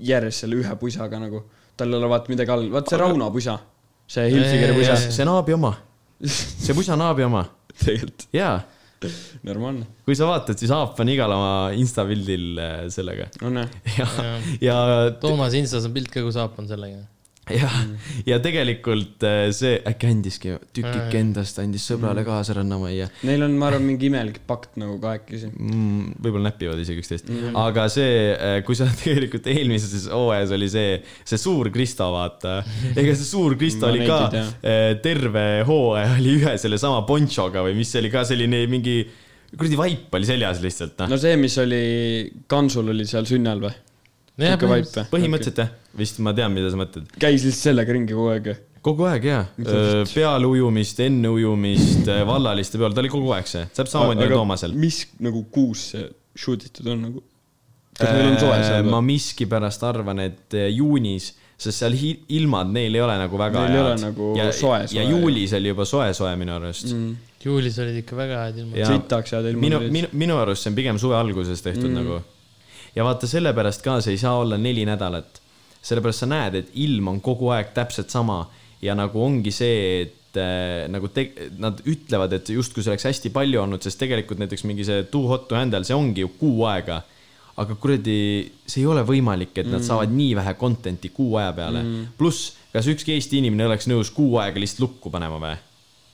[0.00, 1.42] järjest selle ühe pusaga nagu.
[1.76, 3.58] tal ei ole vaata midagi all, vaat see Rauno pusa,
[4.06, 4.96] see Hilfikeri pusa.
[5.10, 5.72] see Naabi oma,
[6.66, 7.46] see pusa Naabi oma
[7.80, 8.58] tegelikult jaa,
[9.48, 13.70] normaalne, kui sa vaatad, siis Aap on igal oma insta pildil äh, sellega on jah.
[13.96, 14.08] ja,
[14.60, 14.76] ja,
[15.22, 17.00] Toomas Instas on pilt ka, kus Aap on sellega.
[17.60, 17.70] ja,
[18.28, 23.70] ja tegelikult äh, see äkki andiski tükike endast, andis sõbrale kaasa Rannamajja Neil on, ma
[23.70, 25.50] arvan, mingi imelik pakt nagu kahekesi.
[25.52, 26.20] mm,.
[26.22, 28.12] võib-olla näpivad isegi üksteist mm., aga see,
[28.66, 32.60] kui sa tegelikult eelmises hooajas oli see, see suur Kristo, vaata.
[32.94, 37.90] ega see suur Kristo Ma oli ka terve hooaja oli ühe sellesama ponchoga või mis
[37.92, 39.00] see oli ka selline mingi
[39.56, 41.10] kuradi vaip oli seljas lihtsalt, noh.
[41.10, 41.84] no see, mis oli,
[42.50, 43.72] Kansul oli seal sünni all või?
[44.38, 45.06] Vaip või?
[45.12, 47.10] põhimõtteliselt jah, vist ma tean, mida sa mõtled.
[47.18, 48.52] käis lihtsalt sellega ringi kogu aeg.
[48.84, 49.42] kogu aeg jaa,
[50.14, 54.78] peale ujumist, enne ujumist, vallaliste peal, ta oli kogu aeg see, täpselt samamoodi nagu Toomasel.
[54.86, 57.22] mis nagu kuus see shoot itud on nagu?
[58.00, 61.96] kas neil on soe seal ma miskipärast arvan, et juunis, sest seal
[62.38, 64.04] ilmad neil ei ole nagu väga Neil head.
[64.06, 65.06] nagu ja, soe- ja soe.
[65.10, 67.16] juulis oli juba soe-soe minu arust mm..
[67.44, 68.78] juulis olid ikka väga head ilmad.
[68.80, 71.98] Ja- sitaks head ilmad minu, minu, minu arust see on pigem suve alguses tehtud mm.
[72.00, 72.22] nagu.
[72.96, 75.40] Ja vaata, sellepärast ka see ei saa olla neli nädalat.
[75.82, 78.42] sellepärast sa näed, et ilm on kogu aeg täpselt sama
[78.84, 83.32] ja nagu ongi see, et äh, nagu te, nad ütlevad, et justkui see oleks hästi
[83.32, 86.66] palju olnud, sest tegelikult näiteks mingi see Too Hot to Handle, see ongi ju kuu
[86.68, 87.02] aega.
[87.60, 88.20] aga kuradi,
[88.64, 89.84] see ei ole võimalik, et nad mm.
[89.84, 92.12] saavad nii vähe content'i kuu aja peale mm..
[92.16, 95.58] pluss, kas ükski Eesti inimene oleks nõus kuu aega lihtsalt lukku panema või?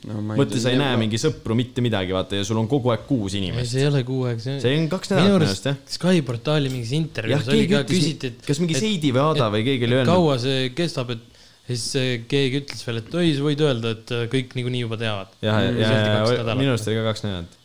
[0.07, 3.07] No, mõtle, sa ei näe mingi sõpru, mitte midagi, vaata ja sul on kogu aeg
[3.09, 3.73] kuus inimest.
[3.73, 4.61] see ei ole kuu aega, see on.
[4.65, 5.81] see on kaks nädalat minu arust jah.
[5.97, 8.45] Sky portaali mingis intervjuus oli ka, küsiti, et.
[8.47, 10.13] kas mingi Seidi või Aada või keegi oli öelnud.
[10.13, 14.15] kaua see kestab, et siis äh, keegi ütles veel, et oi, sa võid öelda, et
[14.15, 15.37] äh, kõik niikuinii juba teavad.
[15.43, 16.63] jah, ja, ja, ja nädalat.
[16.63, 17.61] minu arust oli ka kaks nädalat.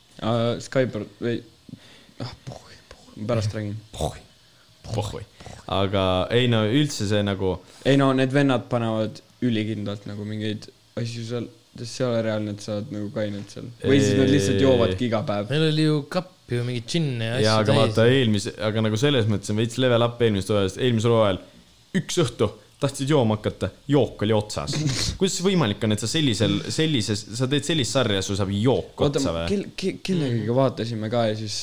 [0.62, 1.38] Skype või,
[2.22, 2.36] ah,
[3.28, 3.78] pärast räägin.
[3.94, 5.24] pohhui.
[5.72, 10.68] aga ei no üldse see nagu, ei no need vennad panevad ülikindlalt nagu mingeid
[11.00, 11.48] asju seal,
[11.78, 13.70] sest see ei ole reaalne, et sa oled nagu kained seal.
[13.84, 15.54] või siis nad lihtsalt joovadki iga päev.
[15.54, 19.00] Neil oli ju kapp ju mingit džinni ja ja asju aga vaata eelmise, aga nagu
[19.00, 21.40] selles mõttes on veits level up eelmisest hooajast, eelmisel hooajal
[22.02, 22.50] üks õhtu
[22.82, 24.74] tahtsid jooma hakata, jook oli otsas.
[25.20, 29.04] kuidas see võimalik on, et sa sellisel, sellises, sa teed sellist sarja, sul saab jook
[29.06, 29.48] oota otsa, või?
[29.52, 31.60] kel-, ke-, kellegagi vaatasime ka ja siis,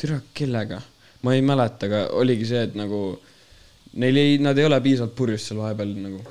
[0.00, 0.80] türa, kellega?
[1.22, 3.00] ma ei mäleta, aga oligi see, et nagu
[4.00, 6.22] neil ei, nad ei ole piisavalt purjus seal vahepeal nagu.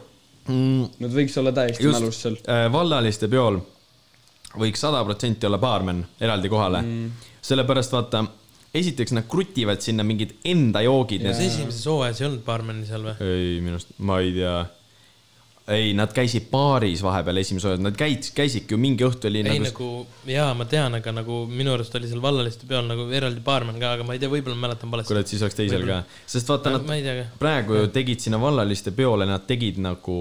[0.49, 1.99] Mm, Nad võiks olla täiesti Just.
[1.99, 2.39] mälus seal.
[2.49, 3.59] äh, vallaliste peol
[4.57, 7.27] võiks sada protsenti olla baarmen eraldi kohale mm..
[7.45, 8.23] sellepärast vaata,
[8.73, 11.25] esiteks nad krutivad sinna mingid enda joogid.
[11.27, 13.15] kas esimeses hooajas ei olnud baarmeni seal või?
[13.21, 14.55] ei, minu arust, ma ei tea.
[15.69, 19.59] ei, nad käisid baaris vahepeal esimese hooaja, nad käid, käisidki ju mingi õhtu oli ei
[19.61, 23.43] nagu, nagu jaa, ma tean, aga nagu minu arust oli seal vallaliste peol nagu eraldi
[23.45, 25.13] baarmen ka, aga ma ei tea, võib-olla ma mäletan valesti.
[25.13, 27.25] kurat, siis oleks teisel ka, sest vaata nad tea ka.
[27.41, 30.19] praegu ju tegid sinna vallaliste peole, nad tegid nagu,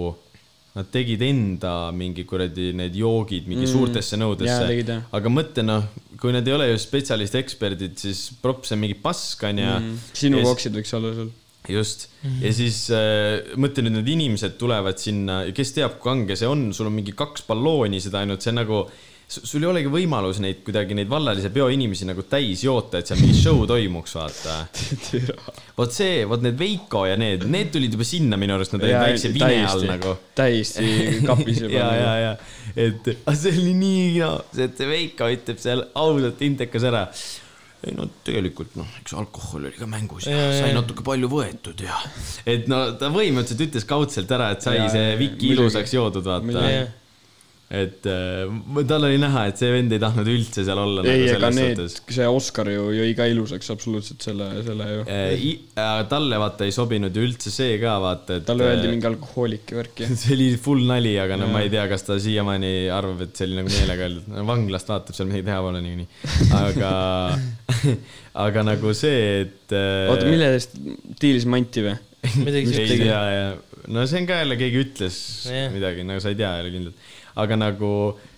[0.76, 3.72] nad tegid enda mingi kuradi need joogid mingi mm.
[3.72, 8.84] suurtesse nõudesse aga mõtle noh, kui nad ei ole ju spetsialist eksperdid, siis props on
[8.84, 10.08] mingi pask on ja mm..
[10.12, 11.36] sinu koksid võiks olla sul.
[11.68, 12.46] Just mm, -hmm.
[12.46, 16.70] ja siis äh, mõtle nüüd need inimesed tulevad sinna, kes teab, kui kange see on,
[16.72, 18.84] sul on mingi kaks ballooni seda ainult, see on nagu,
[19.28, 23.20] sul ei olegi võimalus neid kuidagi neid vallalise peo inimesi nagu täis joota, et seal
[23.20, 24.54] mingi show toimuks, vaata.
[25.80, 28.96] vot see, vot need Veiko ja need, need tulid juba sinna minu arust, nad olid
[29.02, 30.14] väikse vine all nagu.
[30.38, 31.74] täiesti kapis juba.
[31.74, 32.32] ja, ja, ja,
[32.86, 37.04] et see oli nii hea, see, et see Veiko ütleb seal ausalt intekas ära
[37.86, 41.78] ei no tegelikult noh, eks alkohol oli ka mängus ja, Ja, sai natuke palju võetud
[41.84, 41.98] ja
[42.48, 46.66] et no ta põhimõtteliselt ütles kaudselt ära, et sai Ja, see Viki ilusaks joodud, vaata.
[47.68, 48.48] Et äh,
[48.88, 51.58] tal oli näha, et see vend ei tahtnud üldse seal olla ei, nagu ega selles
[51.98, 55.02] need see Oscar ju jõi ka ilusaks absoluutselt selle, selle ju.
[55.12, 59.10] Äh, talle vaata ei sobinud ju üldse see ka vaata, et talle öeldi äh, mingi
[59.10, 60.08] alkohoolik ja värki.
[60.22, 63.50] see oli full nali, aga no ma ei tea, kas ta siiamaani arvab, et see
[63.50, 64.40] oli nagu meelega öeldud.
[64.48, 66.08] vanglast vaatab seal midagi teha pole niikuinii.
[66.62, 66.92] aga,
[68.48, 69.76] aga nagu see, et.
[69.76, 70.80] äh, oota, mille eest
[71.20, 71.98] diilis manti või?
[72.40, 73.04] midagi ei siukest.
[73.06, 73.20] ja,
[73.92, 75.16] no see on ka jälle, keegi ütles
[75.48, 75.68] Jah.
[75.72, 77.06] midagi, nagu sa ei tea jälle kindlalt.
[77.38, 77.90] Aga nagu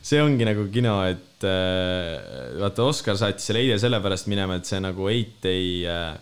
[0.05, 4.81] see ongi nagu kino, et äh, vaata, Oscar saatis selle eile sellepärast minema, et see
[4.85, 6.13] nagu Eit ei äh,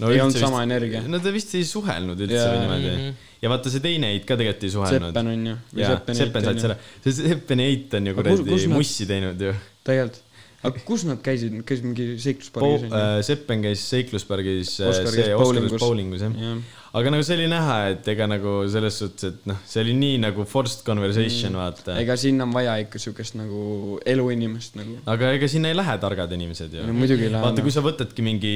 [0.00, 1.02] no Ei olnud vist- sama energia.
[1.08, 2.52] no ta vist ei suhelnud üldse Jaa.
[2.54, 3.14] või niimoodi Mhm.
[3.44, 5.10] ja vaata see teine Eit ka tegelikult ei suhelnud.
[5.12, 5.56] Seppen on ju.
[5.82, 6.76] jaa, Seppen saatis ära.
[7.04, 9.52] see Seppeni Eit on ju kuradi mussi teinud ju.
[9.84, 10.22] tegelikult.
[10.64, 14.88] aga kus nad käisid, nad käisid mingi Po- seikluspargis on äh, Seppen käis seikluspargis äh,
[14.88, 15.80] Oskar käis see Oscaris bowlingus.
[15.84, 16.54] bowlingus jah ju.
[16.94, 20.20] Aga nagu see oli näha, et ega nagu selles suhtes, et noh, see oli nii
[20.22, 21.96] nagu forced conversation mm., vaata.
[22.02, 25.00] ega sinna on vaja ikka siukest nagu eluinimest nagu.
[25.10, 27.42] aga ega sinna ei lähe targad inimesed ju no muidugi ei lähe.
[27.42, 28.54] vaata, kui sa võtadki mingi,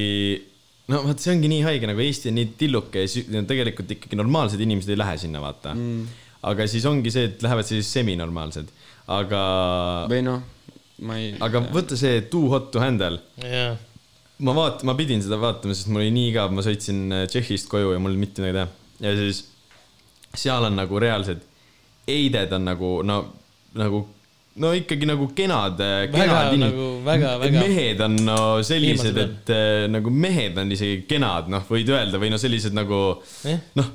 [0.93, 4.63] no vaat see ongi nii haige, nagu Eesti on nii tilluke ja tegelikult ikkagi normaalsed
[4.63, 6.23] inimesed ei lähe sinna, vaata mm..
[6.53, 8.71] aga siis ongi see, et lähevad siis seminormaalsed,
[9.19, 9.43] aga,
[10.15, 10.47] või noh,
[11.11, 11.35] ma ei.
[11.43, 13.75] aga võta see Too hot to handle jaa,
[14.47, 17.71] ma vaat-, ma pidin seda vaatama, sest mul oli nii igav, ma sõitsin äh, Tšehhist
[17.73, 19.09] koju ja mul ei mitte midagi teha.
[19.09, 19.45] ja siis
[20.39, 21.43] seal on nagu reaalsed
[22.09, 23.19] eided on nagu no,
[23.79, 24.03] nagu
[24.59, 27.63] no ikkagi nagu kenad, väga kenad nagu väga, väga.
[27.63, 32.33] mehed on no sellised, et äh, nagu mehed on isegi kenad, noh, võid öelda või
[32.33, 33.01] no sellised nagu
[33.47, 33.91] jah, noh,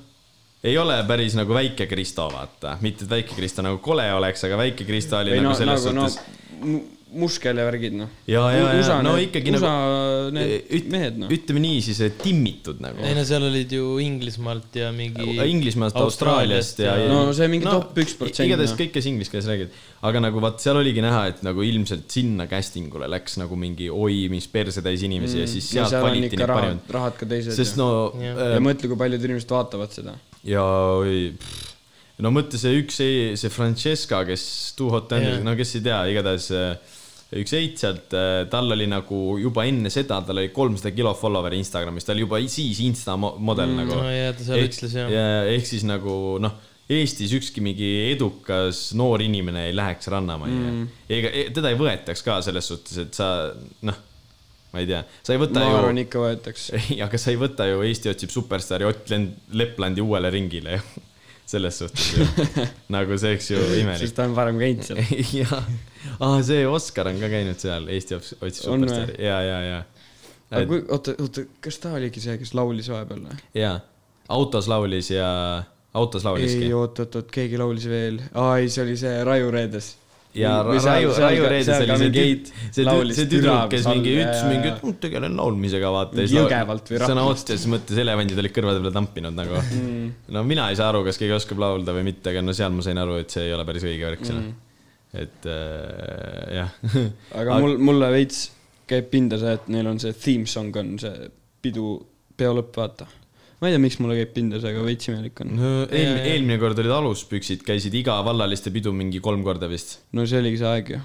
[0.63, 4.59] ei ole päris nagu väike Kristo, vaata, mitte et väike Kristo nagu kole oleks, aga
[4.61, 6.99] väike Kristo oli või nagu no, selles nagu no suhtes.
[7.19, 8.09] Muskel ja värgid noh.
[8.29, 11.31] ja, ja, ja USA no need- ikkagi USA nagu need üt- mehed noh.
[11.33, 13.01] ütleme niisiis, et timmitud nagu.
[13.05, 15.27] ei no seal olid ju Inglismaalt ja mingi.
[15.49, 17.09] Inglismaalt, Austraaliast ja, ja.
[17.11, 18.79] No see mingi top 1%, igatahes noh.
[18.81, 22.47] kõik, kes inglise keeles räägivad, aga nagu vaat seal oligi näha, et nagu ilmselt sinna
[22.51, 26.09] casting ule läks nagu mingi oi, mis persetäis inimesi mm, ja siis sealt seal on
[26.09, 27.55] valiti ikka neid rahad parimaid., rahad ka teised.
[27.57, 28.37] sest no Jah.
[28.37, 30.17] äh, ja mõtle, kui paljud inimesed vaatavad seda.
[30.47, 30.63] ja
[30.99, 31.29] oi,
[32.23, 32.99] no mõtle see üks,
[33.41, 34.43] see Francesca, kes
[34.77, 36.92] Too Hot Under Jah., no kes ei tea, igatahes äh,
[37.39, 38.13] üks eit sealt,
[38.51, 42.41] tal oli nagu juba enne seda, tal oli kolmsada kilo follower'i Instagramis, ta oli juba
[42.51, 45.11] siis insta mo- model mm, nagu no ja ta seal ütles jah.
[45.11, 46.59] ja ehk siis nagu noh,
[46.93, 50.89] Eestis ükski mingi edukas noor inimene ei läheks rannamajja mm..
[51.15, 53.29] ega e- teda ei võetaks ka selles suhtes, et sa
[53.87, 54.01] noh,
[54.73, 56.67] ma ei tea, sa ei võta ma ju arvan, ikka võetaks.
[56.81, 59.15] ei, aga sa ei võta ju Eesti otsib superstaari Ott
[59.53, 60.83] Leplandi uuele ringile ju.
[61.53, 62.27] selles suhtes ju,
[62.95, 64.15] nagu see oleks ju imelik sest.
[64.17, 65.01] ta on varem käinud seal.
[65.41, 65.65] jah,
[66.19, 69.79] aa see Oskar on ka käinud seal Eesti ots- otsib superstaari ja, ja, ja.
[70.51, 73.39] aga kui, oota, oota, kas ta oligi see, kes laulis vahepeal või?
[73.57, 73.79] ja
[74.33, 75.27] autos laulis ja,
[75.93, 78.21] autos lauliski ei, oot, oot, oot, keegi laulis veel.
[78.33, 79.89] aa, ei, see oli see Raiu Reedes.
[80.33, 82.85] ja Raiu, Raiu Reedes oli see tüd- see
[83.19, 86.25] see tüdruk, kes mingi ütles mingi, et "Mm, tegelen laulmisega, vaata.
[86.25, 87.43] Jõgevalt või sõna Raplast.
[87.45, 90.11] otseses mõttes elevandid olid kõrvade peale tampinud nagu mm..
[90.33, 92.81] no mina ei saa aru, kas keegi oskab laulda või mitte, aga no seal ma
[92.85, 94.53] sain aru, et see ei ole päris õige värk seal mm..
[95.13, 96.75] Et äh, jah
[97.39, 98.45] aga mul, mulle veits
[98.89, 101.29] käib pinda see, et neil on see theme song on see
[101.63, 101.95] pidu,
[102.37, 103.07] peo lõpp, vaata.
[103.61, 105.55] ma ei tea, miks mulle käib pinda see, aga veits imelik on.
[105.59, 109.99] no eelmine, eelmine kord olid aluspüksid, käisid iga vallaliste pidu mingi kolm korda vist.
[110.17, 111.01] no see oligi see aeg ju.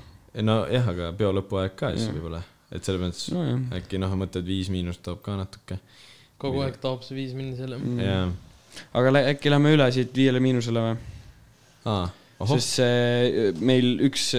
[0.48, 2.42] nojah, aga peo lõpuaeg ka siis võib-olla,
[2.72, 3.64] et selles mõttes nojah.
[3.78, 5.78] äkki noh, mõtled Viis Miinust toob ka natuke
[6.38, 7.78] kogu aeg toob see viis minni selle.
[7.82, 7.98] Mm.
[8.02, 10.96] ja, aga lä- äkki lähme üle siit viiele miinusele või?
[11.90, 12.04] aa,
[12.38, 14.30] ohoh, sest see meil üks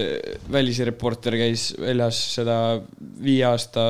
[0.52, 2.56] välisreporter käis väljas seda
[3.20, 3.86] viie aasta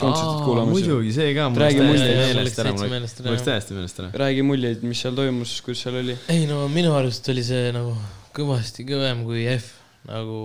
[0.00, 0.72] kontsertit kuulamas.
[0.74, 1.46] muidugi, see ka.
[1.64, 4.10] Räägi meelest mul läks täiesti meelest ära.
[4.24, 6.16] räägi muljeid, mis seal toimus, kus seal oli.
[6.32, 7.94] ei no minu arust oli see nagu
[8.34, 9.76] kõvasti kõvem kui F,
[10.08, 10.40] nagu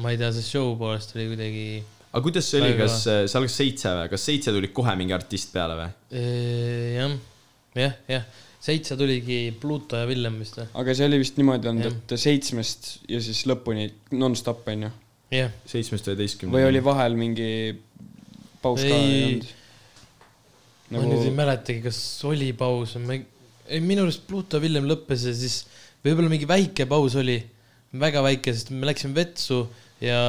[0.00, 1.64] ma ei tea, see show poolest oli kuidagi
[2.10, 5.16] aga kuidas see oli, kas äh, see algas seitse või, kas seitse tuli kohe mingi
[5.16, 5.88] artist peale või?
[6.20, 7.16] eh, jah,
[7.80, 10.66] jah, jah, seitse tuligi Pluto ja Villem vist või?
[10.82, 13.88] aga see oli vist niimoodi olnud, et seitsmest ja siis lõpuni
[14.20, 14.90] nonstop onju.
[15.32, 16.54] jah, seitsmest üheteistkümne.
[16.56, 17.50] või oli vahel mingi
[18.60, 19.00] paus ka Ei.
[19.00, 19.50] ei olnud?
[20.90, 23.24] ma nüüd ei nagu, mäletagi, kas oli paus või ma ei,
[23.76, 25.62] ei minu arust Pluto ja Villem lõppes ja siis
[26.04, 27.38] võib-olla mingi väike paus oli,
[28.00, 29.64] väga väike, sest me läksime vetsu
[30.00, 30.20] ja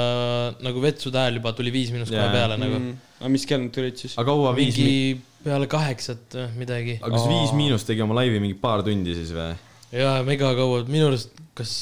[0.63, 2.33] nagu vetsude ajal juba tuli Viis Miinus kohe Jaa.
[2.33, 2.77] peale nagu.
[2.77, 4.17] mm, aga mis kell nad tulid siis?
[4.19, 6.97] aga kaua Viis mingi Mi-, peale kaheksat või midagi.
[6.99, 9.53] aga kas Viis Miinus tegi oma laivi mingi paar tundi siis või?
[9.95, 11.73] jaa, mega kaua, minu arust kas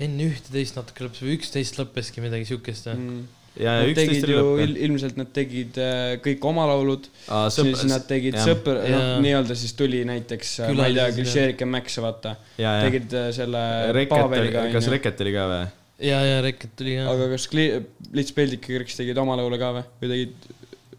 [0.00, 2.96] enne ühteteist natuke lõppes või üksteist lõppeski midagi siukest või?
[2.96, 3.22] Mm.
[3.60, 4.76] ja Nad üksteist tegid oli ju lõpp il,.
[4.88, 7.08] ilmselt nad tegid äh, kõik oma laulud,
[7.52, 8.52] siis nad tegid jah.
[8.54, 13.66] sõpr, noh nii-öelda siis tuli näiteks, ma ei tea, Klišeerike Max, vaata, tegid äh, selle
[13.96, 14.88] Reket Paveliga kas.
[14.96, 15.66] Reket oli ka või?
[15.98, 17.08] ja, ja Reket tuli ka.
[17.12, 17.84] aga kas Kli-,
[18.16, 20.50] Lits Peldik ja Kriks tegid oma laule ka või, või tegid,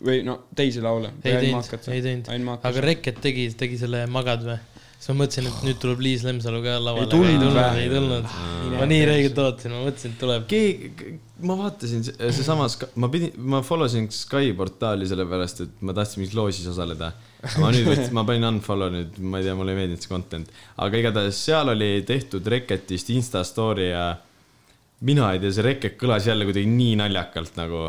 [0.10, 1.14] või no teisi laule?
[1.24, 2.58] ei teinud, ei teinud.
[2.58, 2.84] aga.
[2.86, 4.58] Reket tegi, tegi selle Magad või?
[4.98, 7.06] siis ma mõtlesin, et nüüd tuleb Liis Lemsalu ka lavale.
[7.06, 7.82] Ei tulnud ei tulnud, või?
[7.84, 8.32] ei tulnud.
[8.74, 10.48] ma nii räigelt ootasin, ma mõtlesin, et tuleb.
[10.50, 11.12] keegi,
[11.46, 12.66] ma vaatasin se- seesama,
[12.98, 17.12] ma pidin, ma follow sin Sky portaali sellepärast, et ma tahtsin mingis loosis osaleda.
[17.62, 20.50] ma nüüd võtsin, ma panin unfollow nüüd, ma ei tea, mulle ei meeldinud see content.
[20.82, 24.08] aga igatahes seal oli tehtud Reketist Insta story ja
[25.06, 27.88] mina ei tea, see Reket kõlas jälle kuidagi nii naljakalt nagu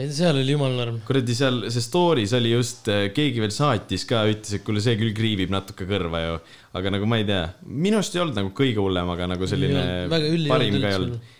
[0.00, 1.00] ei, seal oli jumala norm.
[1.06, 5.12] kuradi seal, see story's oli just, keegi veel saatis ka, ütles, et kuule, see küll
[5.16, 6.38] kriibib natuke kõrva ju.
[6.80, 9.82] aga nagu ma ei tea, minu arust ei olnud nagu kõige hullem, aga nagu selline
[10.30, 11.34] üli parim ka ei olnud..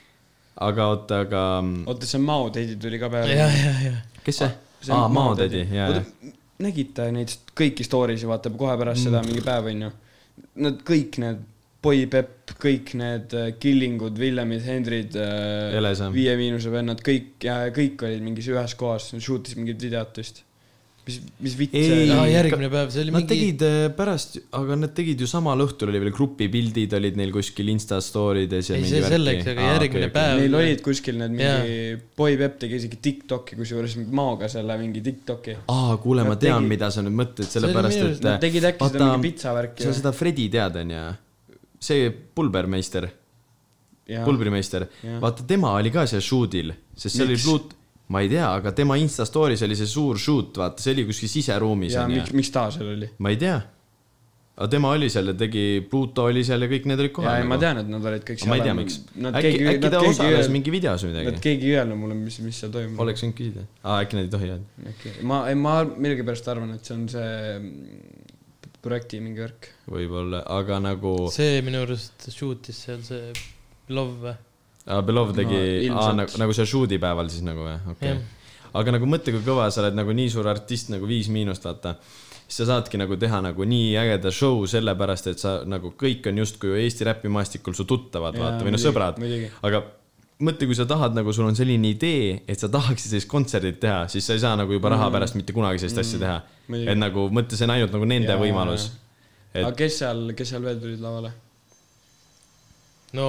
[0.68, 1.44] aga oota, aga
[1.86, 3.38] oota, see Mao tädi tuli ka peale.
[3.38, 3.94] ja, ja, ja.
[4.26, 4.52] kes see?
[4.80, 5.64] See on aa, Mao tädi.
[5.76, 6.02] jaa,
[6.60, 9.90] nägite neid kõiki story si, vaata kohe pärast seda mingi päev onju.
[10.60, 11.40] Nad kõik need
[11.80, 18.04] Boy Pepp, kõik need äh, Killingud, Villemid, Hendrid äh, Viie Miinuse vennad, kõik ja kõik
[18.06, 20.44] olid mingis ühes kohas, shoot isid mingit videot vist.
[21.10, 23.30] mis, mis vitt Ei, see ka- järgmine päev, see oli Nad mingi.
[23.32, 27.70] tegid äh, pärast, aga nad tegid ju samal õhtul oli veel grupipildid olid neil kuskil
[27.72, 30.14] Insta story des ja Ei, see selleks, aga Aa, järgmine okei.
[30.18, 35.02] päev- Neil olid kuskil need mingi, Boy Pepp tegi isegi Tiktoki, kusjuures Maoga selle mingi
[35.08, 35.56] Tiktoki.
[35.72, 39.10] aa, kuule, ma tean, tegid- mida sa nüüd mõtled, sellepärast et Nad tegid äkki seda
[39.16, 41.02] mingi pitsavärki sa seda Fredi tead, onju?
[41.80, 43.08] See pulbermeister,
[44.24, 44.86] pulbrimeister,
[45.22, 47.48] vaata tema oli ka seal shoot'il, sest see oli Miks?
[47.48, 47.76] Bluet-,
[48.12, 51.30] ma ei tea, aga tema Insta story's oli see suur shoot, vaata, see oli kuskil
[51.30, 53.08] siseruumis ja miks, miks ta seal oli?
[53.22, 53.56] ma ei tea.
[54.60, 57.48] aga tema oli seal ja tegi, Pluto oli seal ja kõik need olid ja kohal.
[57.48, 58.98] ma tean, et nad olid kõik ma ei tea, miks.
[59.14, 61.44] Äkki, keegi, äkki ta osales öelnud, mingi videos või nad midagi?
[61.48, 63.00] keegi ei öelnud mulle, mis, mis seal toimub.
[63.06, 63.64] oleks võinud küsida.
[63.86, 64.90] aa, äkki nad ei tohi öelda.
[64.92, 67.30] äkki, ma, ma millegipärast arvan, et see on see
[68.84, 69.70] projekti mingi värk.
[69.90, 73.32] võib-olla, aga nagu see minu arust shoot'is seal see
[73.90, 74.34] Love või?
[74.86, 76.18] ah,, Belov tegi No, no,, ilmselt.
[76.22, 78.50] nagu, nagu seal shoot'i päeval siis nagu või, okei okay..
[78.80, 81.96] aga nagu mõtle, kui kõva sa oled nagu nii suur artist nagu Viis Miinust, vaata.
[82.46, 86.44] siis sa saadki nagu teha nagu nii ägeda show sellepärast, et sa nagu kõik on
[86.44, 89.20] justkui ju Eesti räpimaastikul su tuttavad, vaata, või noh, sõbrad
[89.66, 89.84] aga
[90.46, 94.06] mõtle, kui sa tahad nagu, sul on selline idee, et sa tahaksid sellist kontserdit teha,
[94.12, 96.40] siis sa ei saa nagu juba raha pärast mitte kunagi sellist asja teha.
[96.70, 96.88] Mm.
[96.92, 98.88] et nagu mõtle, see on ainult nagu nende Jaa, võimalus.
[99.52, 101.32] aga et kes seal, kes seal veel tulid lavale?
[103.18, 103.26] no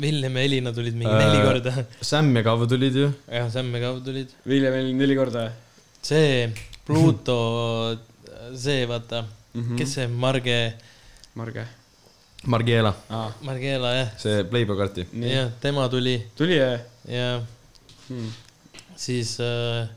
[0.00, 1.84] Villem ja Elina tulid mingi Äh, neli korda.
[2.00, 3.10] Sam ja Kav tulid ju.
[3.28, 4.32] jah, Sam ja Kav tulid.
[4.48, 5.50] Vilja veel neli korda.
[6.02, 6.48] see
[6.86, 7.98] Pluto,
[8.56, 9.60] see vaata mm.
[9.60, 9.76] -hmm.
[9.76, 10.72] kes see Marge,
[11.34, 11.66] Marge
[12.48, 13.30] Margiela, ah,.
[13.44, 15.06] Margela jah, see Playboy karti.
[15.28, 17.30] jah, tema tuli tuli jah ja
[18.08, 18.30] hmm.?
[18.96, 19.88] siis äh,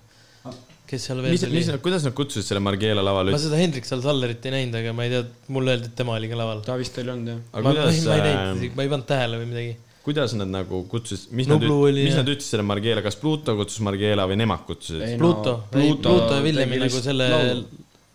[0.91, 3.39] kes seal veel mis, tuli mis, kuidas nad kutsusid selle Margiela lavale ma?
[3.41, 5.23] seda Hendrik Sal-Sallerit ei näinud, aga ma ei tea,
[5.55, 6.65] mulle öeldi, et tema oli ka laval.
[6.65, 7.39] ta vist oli olnud jah.
[7.53, 9.77] aga ma, kuidas ma ei näinud, ma ei pannud tähele või midagi.
[10.07, 12.19] kuidas nad nagu kutsusid, mis Nublu nad mis jah.
[12.19, 15.17] nad ütlesid selle Margiela, kas Pluto kutsus Margiela või nemad kutsusid Ei,?
[15.21, 17.31] Pluto, Pluto Pluto ja Villemi nagu selle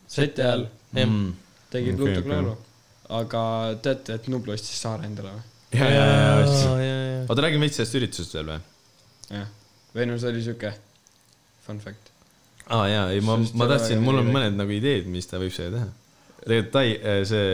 [0.06, 0.72] seti ajal jah,
[1.06, 1.32] Mm.
[1.72, 2.56] tegi Okei, Pluto laulu.
[3.08, 3.42] Aga
[3.82, 5.44] teate, et Nublu ostis saare endale või?
[5.78, 6.74] ja, ja, ja, ja.
[6.82, 8.60] ja, oota, räägime veits sellest üritusest veel või?
[9.30, 9.48] jah.
[9.94, 10.72] või no see oli siuke
[11.66, 12.12] fun fact.
[12.66, 15.54] aa ah, jaa, ei ma, ma tahtsin, mul on mõned nagu ideed, mis ta võib
[15.54, 15.90] sellega teha.
[16.46, 16.86] tegelikult Tai,
[17.26, 17.50] see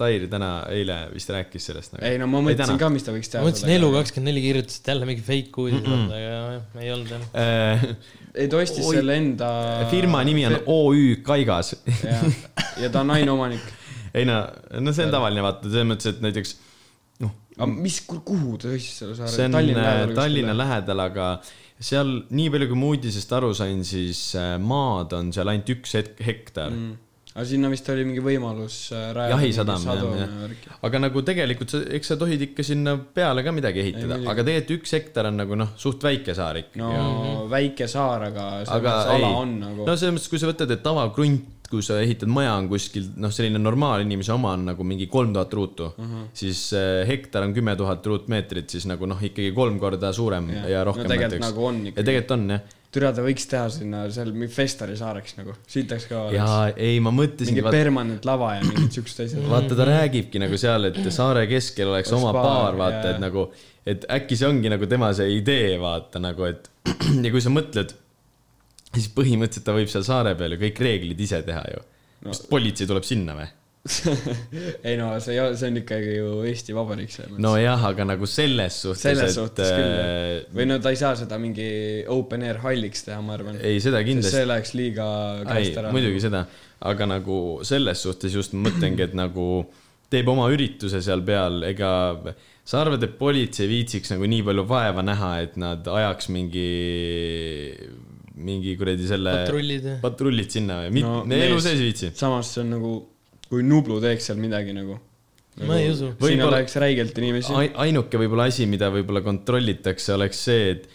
[0.00, 2.04] Tair täna, eile vist rääkis sellest nagu.
[2.08, 3.42] ei no ma mõtlesin ka, mis ta võiks teha.
[3.42, 3.90] ma mõtlesin Elu.
[3.98, 6.06] kakskümmend neli kirjutas, et jälle mingi fake uudis mm, -mm.
[6.06, 7.26] aga jah, ei olnud jah.
[7.26, 8.14] ka.
[8.40, 9.50] ei, ta ostis selle enda.
[9.90, 11.74] firma nimi on OÜ Kaigas.
[12.00, 12.24] jah,
[12.80, 13.68] ja ta on ainuomanik.
[14.14, 14.42] Ei no,
[14.80, 16.56] no see on tavaline vaata, selles mõttes, et näiteks
[17.24, 19.32] noh, aga mis, kuhu ta ostis selle saare?
[19.34, 20.56] see on Tallinna, Tallinna.
[20.56, 21.34] lähedal, aga
[21.80, 25.94] seal nii palju, kui ma uudisest aru sain, siis äh, maad on seal ainult üks
[25.96, 26.98] hektar mm..
[27.32, 31.72] aga sinna vist oli mingi võimalus äh, rajada jahisadam jah, ja jah aga nagu tegelikult
[31.72, 35.40] sa, eks sa tohid ikka sinna peale ka midagi ehitada, aga tegelikult üks hektar on
[35.40, 37.38] nagu noh, suht väike saar ikkagi no ju.
[37.54, 40.84] väike saar, aga selles ei ala on nagu no selles mõttes, kui sa võtad, et
[40.84, 45.32] tavakrunt, kui sa ehitad maja on kuskil noh, selline normaalinimese oma on nagu mingi kolm
[45.36, 46.10] tuhat ruutu Mhm.
[46.10, 46.26] -huh.
[46.34, 50.68] siis äh, hektar on kümme tuhat ruutmeetrit, siis nagu noh, ikkagi kolm korda suurem ja,
[50.68, 52.02] ja rohkem no tegelikult nagu on ja ikka.
[52.02, 56.24] tegelikult on jah, türa ta võiks teha sinna seal Festari saareks nagu, siit tahaks ka
[56.34, 56.76] ja oleks.
[56.76, 59.46] ei, ma mõtlesin mingi, vaata, permanent lava ja mingid siuksed asjad.
[59.50, 63.14] vaata ta räägibki nagu seal, et saare keskel oleks Oleks oma baar, vaata, jaa.
[63.14, 63.46] et nagu,
[63.86, 66.70] et äkki see ongi nagu tema see idee, vaata nagu, et
[67.24, 67.94] ja kui sa mõtled,
[68.94, 72.30] siis põhimõtteliselt ta võib seal saare peal ju kõik reeglid ise teha ju no..
[72.30, 73.48] kas politsei tuleb sinna või?
[74.88, 77.44] ei no see see on ikkagi ju Eesti Vabariik selles mõttes.
[77.46, 80.10] nojah, aga nagu selles suhtes, selles et suhtes küll jah.
[80.10, 81.70] äh, või no ta ei saa seda mingi
[82.12, 83.56] open air halliks teha, ma arvan.
[83.64, 85.06] ei, seda kindlasti see läheks liiga
[85.38, 85.94] ei käest, ära.
[85.96, 86.44] muidugi seda,
[86.92, 89.48] aga nagu selles suhtes just ma mõtlengi, et nagu
[90.12, 91.90] teeb oma ürituse seal peal, ega
[92.66, 96.68] sa arvad, et politsei viitsiks nagu nii palju vaeva näha, et nad ajaks mingi,
[98.46, 101.04] mingi kuradi selle patrullid patrullid sinna või?
[101.04, 102.10] No mitte, elu mees- sees ei viitsi.
[102.18, 102.92] samas see on nagu,
[103.50, 104.98] kui Nublu teeks seal midagi nagu.
[105.66, 106.12] ma ei usu.
[106.14, 107.56] sinna Võib-olla- läheks räigelt inimesi.
[107.86, 110.86] ainuke võib-olla asi, mida võib-olla kontrollitakse, oleks see, et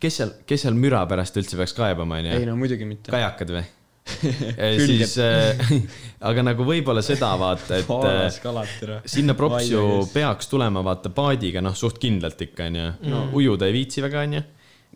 [0.00, 2.50] kes seal, kes seal müra pärast üldse peaks kaebama, ei onju?
[2.52, 3.10] no muidugi mitte.
[3.14, 3.64] kajakad või?
[4.84, 5.56] Siis äh,
[6.28, 8.98] aga nagu võib-olla seda vaata, et haaras äh, kalad türa.
[9.08, 10.12] sinna props ju Vaidle käes.
[10.12, 13.22] peaks tulema vaata paadiga, noh, suht kindlalt ikka onju no..
[13.40, 14.42] ujuda ei viitsi väga onju,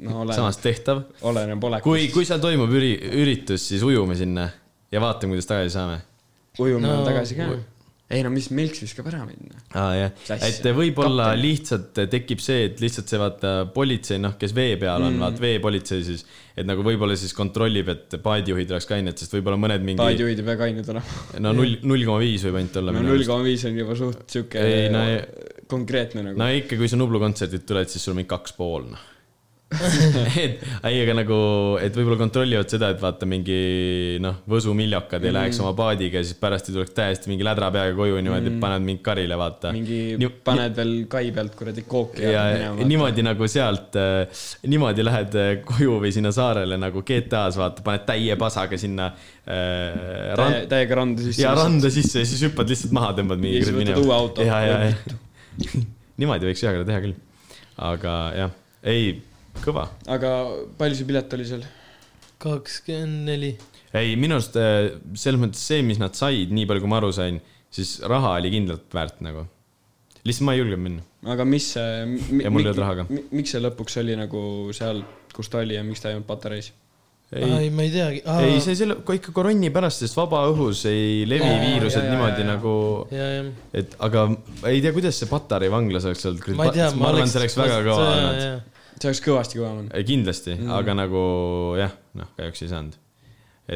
[0.04, 1.02] no oleneb, samas tehtav.
[1.26, 1.86] oleneb olekust.
[1.88, 4.48] kui, kui seal toimub üri-, üritus, siis ujume sinna
[4.92, 5.98] ja vaatame, kuidas tagasi saame.
[6.58, 7.64] ujume No, tagasi ka uju-.
[8.10, 9.50] ei no mis, Milks viskab ära mind.
[9.76, 10.46] aa jah, Klass.
[10.62, 15.12] et võib-olla lihtsalt tekib see, et lihtsalt see vaata politsei, noh, kes vee peal on
[15.18, 16.22] mm., vaata veepolitsei siis,
[16.56, 20.46] et nagu võib-olla siis kontrollib, et paadijuhid oleks kained, sest võib-olla mõned mingi, paadijuhid ei
[20.48, 21.18] pea kained olema.
[21.44, 24.24] no null, null koma viis võib ainult olla no null koma viis on juba suht
[24.38, 25.20] siuke Ei, no ei-
[25.68, 28.88] konkreetne nagu no ikka, kui sa Nublu kontserdilt tuled, siis sul on mingi kaks pool,
[28.94, 29.04] noh.
[30.40, 31.36] et, ei, aga nagu,
[31.84, 36.24] et võib-olla kontrollivad seda, et vaata mingi noh, Võsu miljokad ei läheks oma paadiga ja
[36.24, 39.74] siis pärast ei tuleks täiesti mingi lädra peaga koju niimoodi, et paned mingi karile, vaata.
[39.76, 44.00] mingi Nii- paned veel kai pealt kuradi kooki ja niimoodi nagu sealt,
[44.64, 50.32] niimoodi lähed äh, koju või sinna saarele nagu GTA-s vaata, paned täie pasaga sinna äh,
[50.40, 51.44] rand, täiega randa sisse.
[51.44, 54.48] ja randa sisse ja siis hüppad lihtsalt maha, tõmbad mingi Ja siis võtad uue auto.
[54.48, 55.86] ja, ja, ja
[56.18, 57.18] niimoodi võiks ühe korra teha küll.
[57.92, 59.18] aga jah, ei,
[59.64, 59.88] kõva.
[60.10, 60.32] aga
[60.80, 61.66] palju see pilet oli seal?
[62.42, 63.52] kakskümmend neli.
[63.96, 67.12] ei, minu arust äh, selles mõttes see, mis nad said, nii palju, kui ma aru
[67.14, 67.40] sain,
[67.74, 69.46] siis raha oli kindlalt väärt nagu.
[70.24, 71.06] lihtsalt ma ei julgenud minna.
[71.34, 73.08] aga mis see mi, Ja mul ei olnud raha ka.
[73.10, 74.42] mi, miks see lõpuks oli nagu
[74.76, 75.02] seal,
[75.34, 76.70] kus ta oli ja miks ta ei olnud patareis?
[77.32, 78.22] ei, ei, ma ei teagi.
[78.46, 82.40] ei, see selle, ikka koronni pärast, sest vabaõhus ei levi Aa, viirused ja, ja, niimoodi
[82.40, 82.54] ja, ja.
[82.54, 82.74] nagu
[83.12, 83.44] ja, ja.
[83.82, 84.24] et aga
[84.70, 86.50] ei tea, kuidas see Patarei vanglas oleks olnud.
[86.56, 88.74] ma ei tea, ma arvan, see oleks väga kõva olnud.
[88.98, 89.98] See oleks kõvasti kõvam olnud.
[90.08, 90.78] kindlasti mm, -hmm.
[90.78, 91.22] aga nagu
[91.78, 92.96] jah, noh, kahjuks ei saanud.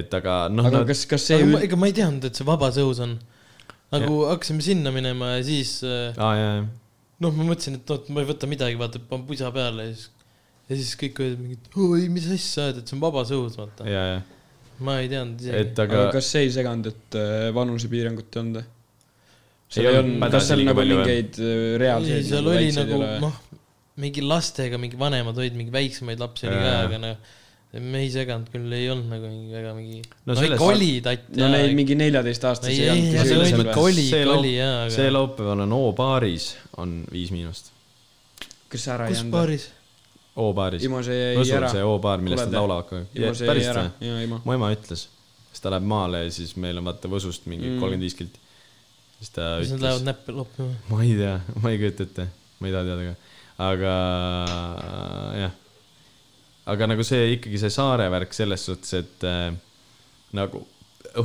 [0.03, 2.49] et aga noh, aga nad kas, kas see üld- ega ma ei teadnud, et see
[2.49, 3.19] vabas õhus on.
[3.93, 4.33] nagu ja.
[4.33, 6.67] hakkasime sinna minema ja siis jaa.
[7.23, 10.11] noh, ma mõtlesin, et oot, ma ei võta midagi, vaata, panen pusa peale ja siis,
[10.69, 13.87] ja siis kõik öeldi mingit, oi, mis asja, et see on vabas õhus, vaata.
[13.89, 14.23] ja, ja,
[14.83, 15.73] ma ei teadnud isegi.
[15.85, 18.71] aga aga kas see ei seganud, et äh, vanusepiirangut ei olnud või?
[19.73, 23.13] Seal ei olnud kas seal nagu mingeid äh, ei, reaalseid seal oli nagu ei ole?
[23.23, 23.39] noh,
[24.03, 27.17] mingi lastega mingi vanemad olid, mingi väiksemaid lapsi oli ka, aga noh,
[27.83, 30.91] me ei seganud küll, ei olnud nagu mingi väga mingi No no,, selles- ikka oli
[31.05, 35.07] tatt no neid mingi neljateistaastasi ei, ja see selles oli oli, see oli jaa, see
[35.09, 36.51] aga laupäeval on O-baaris
[36.83, 37.71] on Viis Miinust.
[38.73, 39.33] kas ära ei kus jäänud?
[39.39, 39.65] baaris?
[40.43, 40.81] O-baaris.
[40.85, 41.69] See Võsul ära.
[41.75, 43.35] see O-baar, millest nad laulavad kogu aeg.
[43.37, 45.03] see jäi päris ära või?, mu ema ütles,
[45.53, 47.81] sest ta läheb maale ja siis meil on vaata Võsust mingi Mm.
[47.83, 48.41] kolmkümmend viis kilti.
[49.19, 50.73] siis ta kas nad ütles lähevad, näppe loppima?
[50.89, 52.29] ma ei tea, ma ei kujuta ette,
[52.61, 53.15] ma ei taha teada ka,
[53.59, 53.95] aga
[55.37, 55.55] jah.
[56.73, 59.53] aga nagu see ikkagi see saare värk selles suhtes, et äh,
[60.39, 60.67] nagu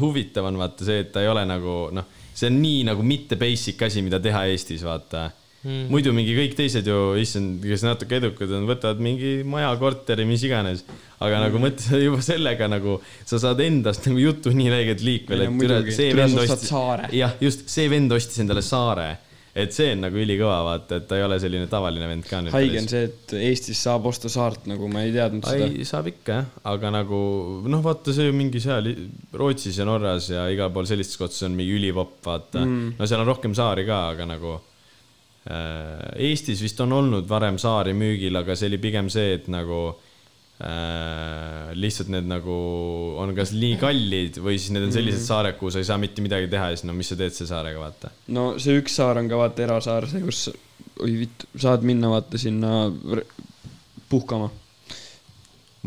[0.02, 3.38] huvitav on vaata see, et ta ei ole nagu noh, see on nii nagu mitte
[3.40, 5.30] basic asi, mida teha Eestis, vaata
[5.64, 5.88] mm..
[5.92, 10.44] muidu mingi kõik teised ju, issand, kes natuke edukad on, võtavad mingi maja, korteri, mis
[10.48, 10.84] iganes.
[11.24, 15.56] aga nagu mõtle juba sellega nagu sa saad endast nagu jutu nii räigelt liikvele, et
[15.56, 15.96] muidugi.
[15.96, 16.74] see vend ostis
[17.16, 19.10] jah, just see vend ostis endale saare,
[19.58, 22.42] et see on nagu ülikõva, vaata, et ta ei ole selline tavaline vend ka.
[22.54, 25.70] haige on see, et Eestis saab osta saart, nagu ma ei teadnud seda.
[25.70, 27.20] ei, saab ikka jah, aga nagu
[27.66, 28.92] noh, vaata see ju mingi seal
[29.38, 32.98] Rootsis ja Norras ja igal pool sellistes kohtades on mingi ülipopp, vaata mm..
[33.00, 34.54] no seal on rohkem saari ka, aga nagu
[35.50, 39.88] äh, Eestis vist on olnud varem saari müügil, aga see oli pigem see, et nagu
[40.64, 42.56] äh, lihtsalt need nagu
[43.22, 45.28] on kas nii kallid või siis need on sellised Mhm.
[45.30, 47.52] saared, kuhu sa ei saa mitte midagi teha ja siis no mis sa teed selle
[47.54, 48.12] saarega, vaata.
[48.34, 50.48] no see üks saar on ka vaata erasaar, see, kus,
[51.04, 52.92] oi vitt, saad minna vaata sinna
[54.10, 54.50] puhkama.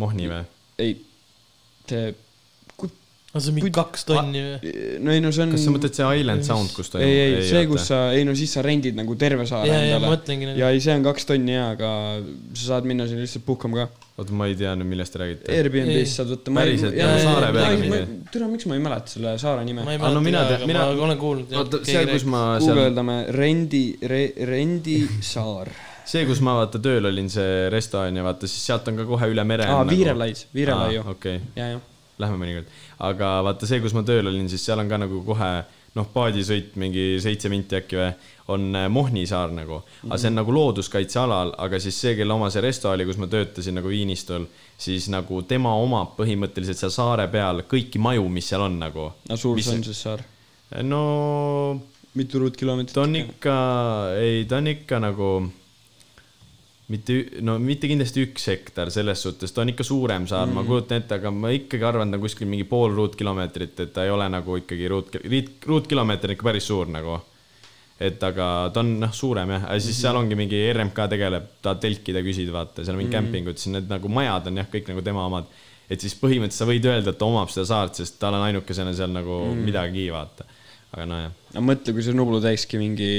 [0.00, 0.44] Mohni või?
[0.80, 0.94] ei,
[1.90, 2.12] see,
[3.30, 4.70] no see on mingi kaks tonni või?
[5.04, 5.52] no ei no see on.
[5.54, 7.06] kas sa mõtled see Island Sound, kus toimub?
[7.06, 9.98] ei, ei, see, kus sa, ei no siis sa rendid nagu terve saare ja, ja
[9.98, 10.14] ma endale.
[10.16, 11.90] mõtlengi ja ei, see on kaks tonni ja, aga
[12.54, 13.99] sa saad minna sinna lihtsalt puhkama ka.
[14.18, 15.52] oota, ma ei tea nüüd, millest te räägite.
[15.56, 16.54] Airbnb-st saad võtta.
[16.56, 16.96] Päriselt?
[17.24, 18.00] Saare peale minna?
[18.32, 19.94] tere, miks ma ei mäleta selle saare nime ma?
[19.94, 21.52] ei Ah, no mäleta mina aga mina- ma olen kuulnud.
[21.62, 25.70] oota, see, kus ma seal, guugeldame Rendi re,, Rendi saar.
[26.04, 29.30] see, kus ma vaata tööl olin, see restoran ja vaata siis sealt on ka kohe
[29.32, 29.64] üle mere.
[29.70, 31.04] aa, Viirelais, Viirelaiu.
[31.14, 31.80] okei, ja, ja.
[32.20, 32.66] lähme mõnikord.
[33.10, 35.52] aga vaata see, kus ma tööl olin, siis seal on ka nagu kohe
[35.96, 38.10] noh, paadisõit mingi seitse minti äkki või,
[38.54, 39.82] on äh, Mohni saar nagu.
[40.06, 43.30] aga see on nagu looduskaitsealal, aga siis see, kelle oma see resto oli, kus ma
[43.30, 44.48] töötasin nagu Viinistul,
[44.78, 49.12] siis nagu tema omab põhimõtteliselt seal saare peal kõiki maju, mis seal on nagu.
[49.28, 50.26] no suur Mis- see on siis saar?
[50.82, 51.00] no
[52.14, 52.94] mitu ruutkilomeetrit?
[52.94, 53.56] ta on ikka,
[54.20, 55.30] ei, ta on ikka nagu
[56.90, 60.62] mitte, no mitte kindlasti üks hektar selles suhtes, ta on ikka suurem saar mm, -hmm.
[60.62, 64.04] ma kujutan ette, aga ma ikkagi arvan, ta on kuskil mingi pool ruutkilomeetrit, et ta
[64.04, 65.20] ei ole nagu ikkagi ruut,
[65.66, 67.20] ruutkilomeeter on ikka päris suur nagu.
[68.00, 72.22] Et aga ta on noh, suurem jah, siis seal ongi mingi RMK tegeleb, tahad telkida,
[72.24, 75.26] küsid, vaata, seal on mingi kämpingud, siis need nagu majad on jah, kõik nagu tema
[75.28, 75.50] omad.
[75.90, 78.94] et siis põhimõtteliselt sa võid öelda, et ta omab seda saart, sest tal on ainukesena
[78.96, 79.66] seal nagu mm.
[79.68, 80.48] midagi, vaata.
[80.94, 83.10] aga nojah no mõtle, kui see Nublu teekski mingi,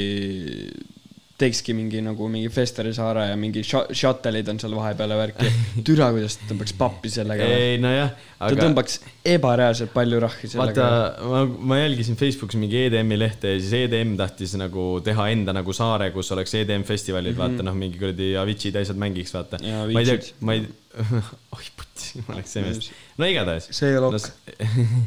[1.41, 5.49] teekski mingi nagu mingi Festeri saare ja mingi sh- shuttle'id on seal vahepeal ja värki.
[5.87, 7.47] türa, kuidas ta tõmbaks pappi sellega.
[7.57, 8.99] ei nojah, ta tõmbaks
[9.33, 10.85] ebareaalselt palju rahvi sellega.
[10.87, 15.55] vaata, ma, ma jälgisin Facebookis mingi EDM-i lehte ja siis EDM tahtis nagu teha enda
[15.57, 17.57] nagu saare, kus oleks EDM festivalid mm, -hmm.
[17.57, 19.57] vaata noh, mingi kuradi Avicii asjad mängiks, vaata.
[19.61, 19.93] Mhm.
[19.93, 20.67] Ma ei tea ma ei,
[21.57, 22.91] oi putsi, ma oleks see mees.
[23.17, 23.67] no igatahes.
[23.71, 24.29] see lokk.
[24.61, 25.01] no,.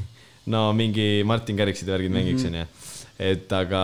[0.54, 2.18] no mingi Martin ja värgid Mhm.
[2.18, 2.66] mängiks, onju.
[3.18, 3.80] Et aga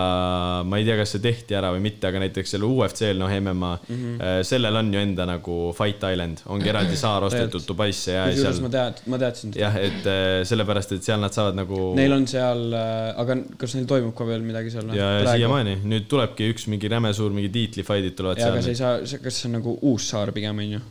[0.67, 3.71] ma ei tea, kas see tehti ära või mitte, aga näiteks selle UFC-l, noh, MMA
[3.77, 4.01] mm.
[4.01, 4.47] -hmm.
[4.47, 8.73] sellel on ju enda nagu Fight Island, ongi eraldi saar ostetud Dubaisse ja seal ma
[8.75, 11.93] tead-, ma teadsin jah, et äh, sellepärast, et seal nad saavad nagu.
[11.99, 14.91] Neil on seal, aga kas neil toimub ka veel midagi seal?
[14.99, 15.37] ja, ja.
[15.37, 19.07] siiamaani, nüüd tulebki üks mingi räme suur mingi tiitlifight'id tulevad ja, aga sa ei seal.
[19.07, 20.83] saa, kas see on nagu uus saar pigem onju?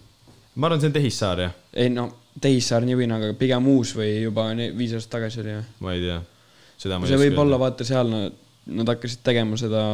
[0.55, 2.07] ma arvan, see on tehissaar jah, ei no,
[2.41, 5.65] tehissaar nii või naa, aga pigem uus või juba viis aastat tagasi oli või?
[5.85, 6.19] ma ei tea.
[6.79, 8.37] Seda ma see võib olla, vaata seal nad,
[8.79, 9.85] nad hakkasid tegema seda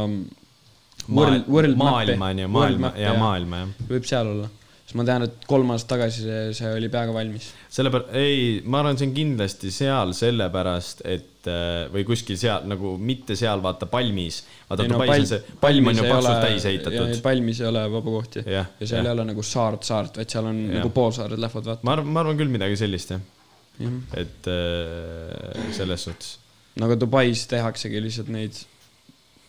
[1.10, 3.58] World, World maailma on ju, maailma ja maailma.
[3.62, 3.90] jah.
[3.90, 4.48] võib seal olla,
[4.86, 7.52] sest ma tean, et kolm aastat tagasi see, see oli peaaegu valmis.
[7.78, 12.96] sellepärast, ei, ma arvan, see on kindlasti seal sellepärast, et äh, või kuskil seal nagu
[12.98, 14.42] mitte seal, vaata palmis.
[14.70, 17.14] vaata no Dubais on see, palm on ju paksult täis ehitatud.
[17.26, 18.46] palmis ei ole vabu kohti.
[18.46, 19.12] Jah, ja seal jah.
[19.12, 20.80] ei ole nagu saart, saart, vaid seal on Jah.
[20.80, 21.86] nagu poolsaared lähevad, vaata.
[21.86, 23.22] ma arvan, ma arvan küll midagi sellist jah,
[23.84, 24.02] jah.
[24.24, 26.34] et äh, selles suhtes.
[26.76, 28.64] No aga Dubais tehaksegi lihtsalt neid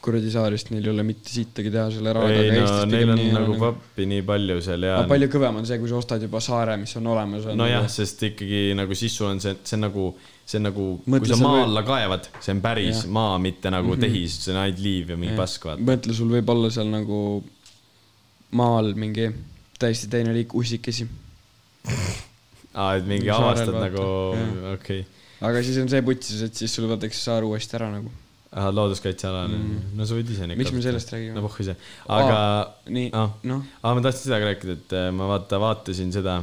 [0.07, 2.35] kuradi saarist, neil ei ole mitte sittagi teha selle rahaga.
[2.39, 5.01] ei no neil on nagu pappi nii palju seal ja.
[5.11, 7.49] palju kõvem on see, kui sa ostad juba saare, mis on olemas.
[7.59, 10.07] nojah, sest ikkagi nagu siis sul on see, see on nagu,
[10.45, 13.03] see on nagu, kui sa maa või- alla kaevad, see on päris.
[13.03, 13.17] Mhm.
[13.19, 15.83] maa, mitte nagu tehis, see on ainult liiv ja mingi pask, vaata.
[15.91, 17.21] mõtle, sul võib olla seal nagu
[18.57, 19.31] maal mingi
[19.81, 21.09] täiesti teine liik ussikesi.
[22.79, 24.07] aa, et mingi Nagu avastad nagu,
[24.77, 25.03] okei.
[25.41, 28.11] Aga siis on see putsis, et siis sul võetakse saar uuesti ära nagu.
[28.57, 31.43] ahah, looduskaitsealal mm., no sa võid ise neid miks me sellest räägime no?
[31.45, 31.75] pohhu ise,
[32.09, 32.39] aga
[32.89, 36.39] nii ah., noh, aa, ma tahtsin seda ka rääkida, et äh, ma vaata, vaatasin seda,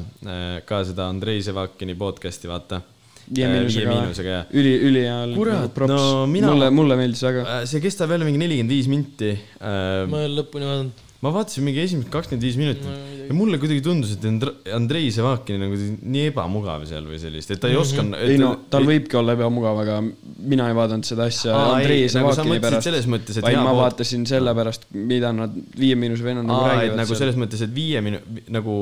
[0.70, 2.82] ka seda Andrei Sevakini podcast'i, vaata.
[3.24, 4.50] Viie Viie Miinusega jah.
[4.52, 5.36] üli, ülihea oli.
[5.40, 7.62] Kurat, no mina- mulle, mulle meeldis väga.
[7.72, 9.30] see kestab jälle mingi nelikümmend viis minti.
[9.64, 11.04] ma ei ole lõpuni vaadanud.
[11.24, 12.98] ma vaatasin mingi esimesed kakskümmend viis minutit No.
[13.28, 15.78] Ja mulle kuidagi tundus, et Andr- Andrei Sevakin on nagu
[16.14, 18.04] nii ebamugav seal või sellist, et ta ei oska.
[18.20, 19.98] ei no tal võibki olla ebamugav, aga
[20.44, 23.38] mina ei vaadanud seda asja Aa, ei, Andrei nagu sa Savakini mõtlesid pärast, selles mõttes,
[23.40, 27.38] et vaid ma vaatasin selle pärast, mida nad Viie Miinuse vennad nagu räägivad nagu selles
[27.40, 28.22] mõttes, et viie minu-,
[28.54, 28.74] nagu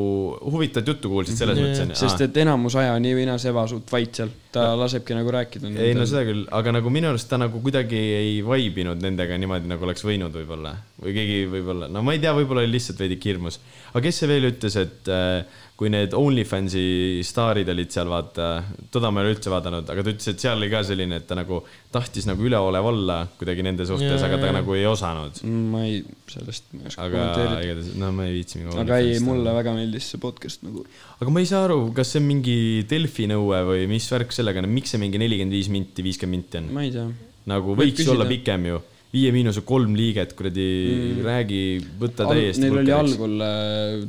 [0.52, 1.66] huvitavat juttu kuulsid selles Mhm.
[1.68, 1.96] mõttes onju.
[2.02, 5.32] sest et enamus aja on nii või naa Seva suht vait seal, ta lasebki nagu
[5.32, 5.70] rääkida.
[5.80, 9.68] ei no seda küll, aga nagu minu arust ta nagu kuidagi ei vaibinud nendega niimoodi,
[9.72, 13.18] nagu oleks võinud võib-olla või keegi võib-olla, no ma ei tea, võib-olla oli lihtsalt veidi
[13.24, 13.60] hirmus.
[13.94, 18.48] aga kes see veel ütles, et äh, kui need OnlyFansi staarid olid seal, vaata,
[18.94, 21.26] toda ma ei ole üldse vaadanud, aga ta ütles, et seal oli ka selline, et
[21.26, 21.58] ta nagu
[21.94, 24.58] tahtis nagu üleolev olla kuidagi nende suhtes, aga ta jaa.
[24.60, 25.42] nagu ei osanud.
[25.74, 27.96] ma ei, sellest ma ei oska aga kommenteerida.
[28.04, 30.86] no ma ei viitsi aga ei, mulle väga meeldis see podcast nagu.
[31.18, 32.60] aga ma ei saa aru, kas see on mingi
[32.92, 36.62] Delfi nõue või mis värk sellega on, miks see mingi nelikümmend viis minti, viiskümmend minti
[36.62, 36.70] on?
[36.78, 37.10] ma ei tea.
[37.50, 38.20] nagu Võib võiks küsida.
[38.20, 38.84] olla pikem ju.
[39.12, 41.24] Viie Miinuse kolm liiget, kuradi mm.
[41.26, 41.64] räägi,
[42.00, 42.64] võta täiesti.
[42.64, 43.42] Neil oli algul,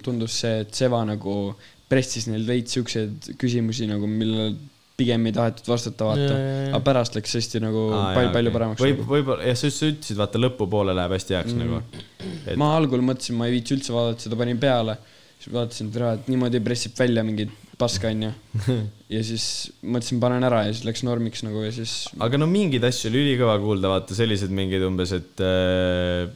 [0.04, 1.54] tundus see, et Seva nagu
[1.90, 4.52] pressis neil veits siukseid küsimusi nagu, millele
[4.96, 6.36] pigem ei tahetud vastata, vaata
[6.68, 8.56] aga pärast läks hästi nagu Aa, palju, jaa, palju okei.
[8.58, 8.84] paremaks.
[8.84, 11.64] võib, võib-olla, jah, sa ütlesid, vaata lõpupoole läheb hästi heaks mm.
[11.64, 12.04] nagu.
[12.44, 14.98] et- ma algul mõtlesin, ma ei viitsi üldse vaadata, seda panin peale,
[15.38, 18.30] siis vaatasin, et niimoodi pressib välja mingit paska, onju.
[19.14, 19.46] ja siis
[19.82, 23.24] mõtlesin, panen ära ja siis läks normiks nagu ja siis aga no mingeid asju oli
[23.26, 26.28] ülikõva kuulda, vaata sellised mingid umbes, et äh,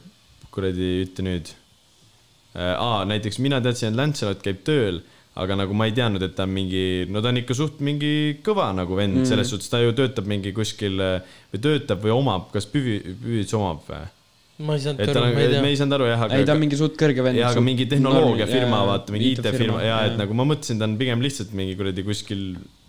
[0.53, 1.53] kuradi, ütle nüüd
[2.55, 2.73] äh,.
[2.73, 5.01] aa, näiteks mina teadsin, et Lancelot käib tööl,
[5.37, 6.83] aga nagu ma ei teadnud, et ta on mingi,
[7.13, 8.11] no ta on ikka suht mingi
[8.45, 12.15] kõva nagu vend mm., selles suhtes ta ju töötab mingi kuskil äh, või töötab või
[12.17, 14.05] omab, kas Püvi, Püvits omab või?
[14.57, 15.65] Ma ei saanud aru, on, ma ei me tea.
[15.69, 17.39] ei saanud aru jah, aga ei, ta on mingi suht kõrge vend.
[17.41, 21.23] jaa, aga mingi tehnoloogiafirma, vaata, mingi IT-firma ja et nagu ma mõtlesin, ta on pigem
[21.25, 22.45] lihtsalt mingi kuradi kuskil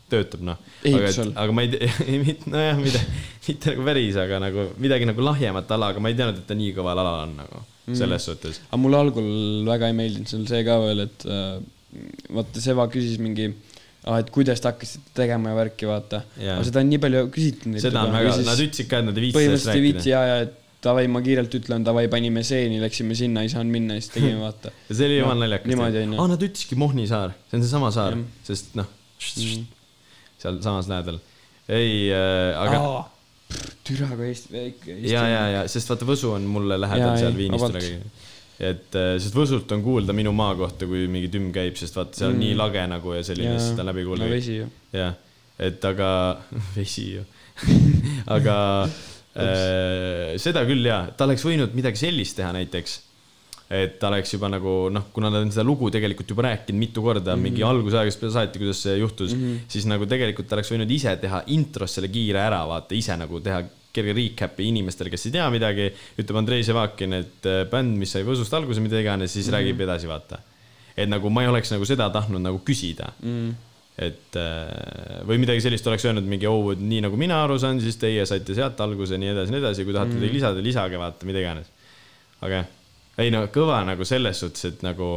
[0.08, 0.60] töötab, noh.
[0.88, 1.10] aga,
[1.44, 3.02] aga ma ei tea, ei mitte, nojah, mitte,
[3.48, 6.56] mitte nagu päris, aga nagu midagi nagu lahjemat ala, aga ma ei teadnud, et ta
[6.56, 7.96] nii kõval alal on nagu Mm.
[7.96, 8.60] selles suhtes.
[8.68, 9.28] aga mulle algul
[9.68, 11.56] väga ei meeldinud seal see ka veel, et äh,
[12.36, 13.48] vaata, Seva küsis mingi,
[14.18, 16.22] et kuidas te hakkasite tegema ja värki, vaata.
[16.36, 19.28] Aga seda on nii palju küsitud seda on väga, nad ütlesid ka, et nad ei
[19.28, 20.18] viitsi sellest põhimõtteliselt ei viitsi rääkida.
[20.18, 23.96] ja, ja et davai, ma kiirelt ütlen, davai, panime seeni, läksime sinna, ei saanud minna
[23.98, 24.70] ja siis tegime, vaata.
[24.88, 25.66] ja see oli Noh, jumala naljakas.
[25.72, 26.20] niimoodi onju.
[26.22, 28.86] aa, nad ütlesidki Mohni saar, see on seesama saar sest noh,
[29.18, 29.64] Mhm.
[30.38, 31.16] seal samas lähedal.
[31.68, 33.08] ei äh,, aga
[33.88, 35.10] türa kui Eesti, väike Eesti.
[35.12, 38.00] ja, ja, ja sest vaata, Võsu on mulle lähedal Jaa, seal ei, Viinist üle.
[38.70, 42.14] et äh, sest Võsult on kuulda minu maa kohta, kui mingi tümm käib, sest vaata,
[42.20, 42.44] seal on Mm.
[42.46, 44.70] nii lage nagu ja selline, siis seda läbi kuulda no.
[44.94, 45.14] jah,
[45.58, 46.10] et aga,
[46.78, 47.24] vesi ju.
[48.38, 48.56] aga
[48.86, 48.90] äh,
[50.42, 52.96] seda küll jaa, ta oleks võinud midagi sellist teha näiteks.
[53.68, 57.02] et ta oleks juba nagu noh, kuna ta on seda lugu tegelikult juba rääkinud mitu
[57.04, 57.42] korda mm -hmm.
[57.42, 59.58] mingi algusaegast peale saati, kuidas see juhtus mm, -hmm.
[59.68, 63.40] siis nagu tegelikult ta oleks võinud ise teha intros selle kiire ära, vaata ise nagu
[63.40, 63.62] teha
[63.92, 65.88] kerge recap'i inimestele, kes ei tea midagi,
[66.20, 69.56] ütleb Andrei Sevakin, et äh, bänd, mis sai Võsust alguse, mida iganes, siis mm -hmm.
[69.56, 70.38] räägib edasi, vaata.
[70.96, 73.54] et nagu ma ei oleks nagu seda tahtnud nagu küsida Mm.
[73.98, 77.98] Et äh, või midagi sellist oleks öelnud mingi, et nii nagu mina aru saan, siis
[77.98, 81.42] teie saite sealt alguse, nii edasi, nii edasi, kui tahate midagi lisada, lisage, vaata, mida
[81.42, 81.72] iganes.
[82.38, 82.68] aga jah,
[83.18, 85.16] ei no kõva nagu selles suhtes, et nagu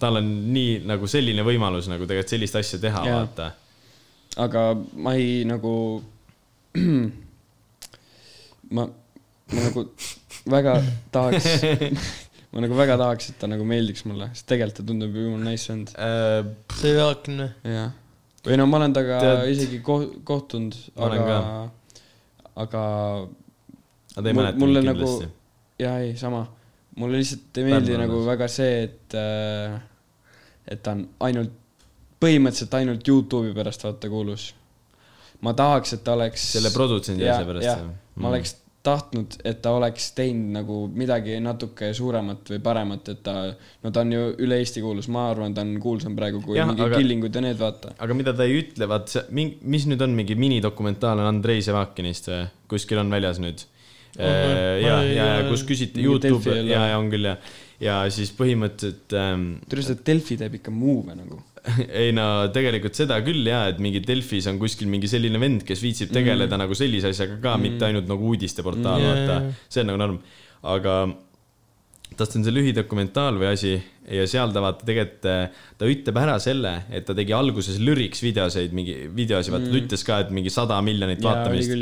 [0.00, 3.50] tal on nii nagu selline võimalus nagu tegelikult sellist asja teha, vaata.
[4.40, 4.64] aga
[5.04, 5.74] ma ei nagu,
[8.76, 9.86] ma, ma nagu
[10.48, 10.78] väga
[11.12, 11.52] tahaks,
[12.52, 15.50] ma nagu väga tahaks, et ta nagu meeldiks mulle, sest tegelikult ta tundub ju jumala
[15.50, 15.92] nice vend.
[15.96, 16.44] Äh,
[16.80, 17.50] see Jaakin või?
[17.76, 17.92] jah,
[18.44, 21.38] või no ma olen temaga Tead- isegi ko- kohtunud, aga ka.,
[22.64, 22.82] aga
[24.16, 25.28] aga ta ei Mul- mäleta mulle mind nagu- kindlasti.
[25.80, 26.42] jaa, ei, sama.
[26.96, 29.14] mulle lihtsalt ei meeldi Pärnu nagu väga see, et,
[30.68, 31.52] et ta on ainult,
[32.22, 34.50] põhimõtteliselt ainult Youtube'i pärast vaata kuulus.
[35.42, 36.42] ma tahaks, et ta oleks.
[36.52, 37.80] selle produtsendi asja pärast
[38.14, 38.32] ma Mm.
[38.34, 43.34] oleks tahtnud, et ta oleks teinud nagu midagi natuke suuremat või paremat, et ta,
[43.84, 46.66] no ta on ju üle Eesti kuulus, ma arvan, ta on kuulsam praegu kui Jah,
[46.70, 47.94] mingi aga- Killingud ja need, vaata.
[48.02, 49.22] aga mida ta ei ütle, vaat see,
[49.62, 52.42] mis nüüd on mingi minidokumentaal on Andrei Sevakinist või
[52.74, 53.62] kuskil on väljas nüüd.
[54.18, 54.56] On või?
[54.82, 57.38] ja, ja, ja kus küsiti Youtube ja, ja on küll ja,
[57.80, 61.38] ja siis põhimõtteliselt ähm, tead, see Delfi teeb ikka move'e nagu.
[62.02, 65.82] ei no tegelikult seda küll ja, et mingi Delfis on kuskil mingi selline vend, kes
[65.84, 66.62] viitsib tegeleda mm.
[66.64, 69.10] nagu sellise asjaga ka mm., mitte ainult nagu uudisteportaal Mm.
[69.12, 70.18] vaata see on nagu norm.
[70.62, 70.96] aga
[72.18, 73.72] tast on see lühidokumentaal või asi
[74.10, 78.74] ja seal ta vaata tegelikult, ta ütleb ära selle, et ta tegi alguses lyrics videoseid,
[78.76, 79.72] mingi videosi, vaata mm.
[79.72, 81.72] ta ütles ka, et mingi sada miljonit vaatamist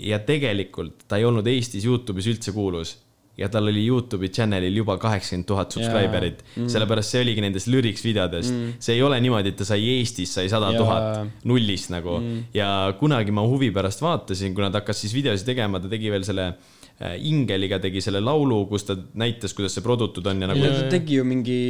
[0.00, 2.96] ja tegelikult ta ei olnud Eestis Youtube'is üldse kuulus
[3.40, 8.04] ja tal oli Youtube'i channel'il juba kaheksakümmend tuhat subscriber'it mm., sellepärast see oligi nendest lyrics
[8.04, 8.74] videodest mm..
[8.82, 12.50] see ei ole niimoodi, et ta sai Eestis sai sada tuhat nullist nagu mm.
[12.56, 12.68] ja
[13.00, 16.50] kunagi ma huvi pärast vaatasin, kuna ta hakkas siis videosid tegema, ta tegi veel selle
[16.50, 20.90] äh, Ingeliga tegi selle laulu, kus ta näitas, kuidas see produtud on ja nagu ta
[20.92, 21.60] tegi ju mingi,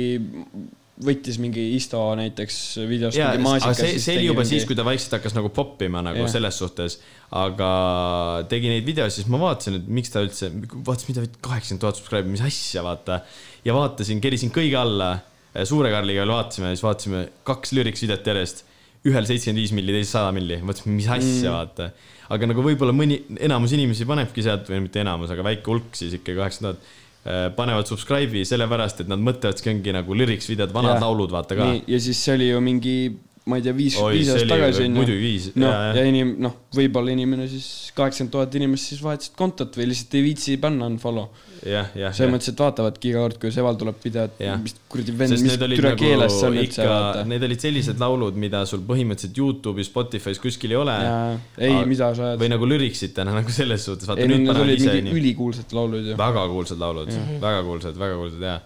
[1.05, 2.57] võttis mingi Isto näiteks
[2.89, 3.73] videost jaa, mingi aga maasika.
[3.79, 6.31] see, see oli juba siis, kui ta vaikselt hakkas nagu poppima nagu yeah.
[6.33, 6.99] selles suhtes.
[7.37, 7.71] aga
[8.51, 12.33] tegi neid videosid, siis ma vaatasin, et miks ta üldse, vaatasin, mida kaheksakümmend tuhat subscribe'i,
[12.35, 13.21] mis asja, vaata.
[13.67, 15.17] ja vaatasin, kerisin kõige alla,
[15.67, 18.67] Suure Karliga veel vaatasime, siis vaatasime kaks lyrics videot järjest.
[19.09, 21.87] ühel seitsekümmend viis milli, teisel sada milli, mõtlesime, mis asja mm., vaata.
[22.37, 26.19] aga nagu võib-olla mõni, enamus inimesi panebki sealt või mitte enamus, aga väike hulk siis
[26.19, 26.99] ikka kaheksakümmend tuhat
[27.57, 31.03] panevad subscribe'i sellepärast, et nad mõtlevadki, ongi nagu lyrics videod, vanad Jah.
[31.05, 31.67] laulud, vaata ka.
[31.87, 32.95] ja siis see oli ju mingi,
[33.49, 36.53] ma ei tea, viis, viis see aastat tagasi ju- muidugi viis- noh, ja inim-, noh,
[36.77, 41.31] võib-olla inimene siis kaheksakümmend tuhat inimest siis vahetasid kontot või lihtsalt ei viitsi panna unfollow.
[41.61, 44.61] selles mõttes, et vaatavadki iga kord, kui Seval tuleb video, et Jah.
[44.61, 48.39] mis kuradi vend, mis türa nagu keeles see on üldse, vaata., need olid sellised laulud,
[48.45, 50.97] mida sul põhimõtteliselt Youtube'is, Spotify's kuskil ei ole.
[51.59, 52.49] ei, mida sa ajad või.
[52.55, 56.17] nagu lyric'itena nagu selles suhtes, vaata ei, nüüd panevad ise ülikuulsad laulud ju.
[56.17, 58.59] väga kuulsad laulud, väga kuulsad, väga kuulsad jaa.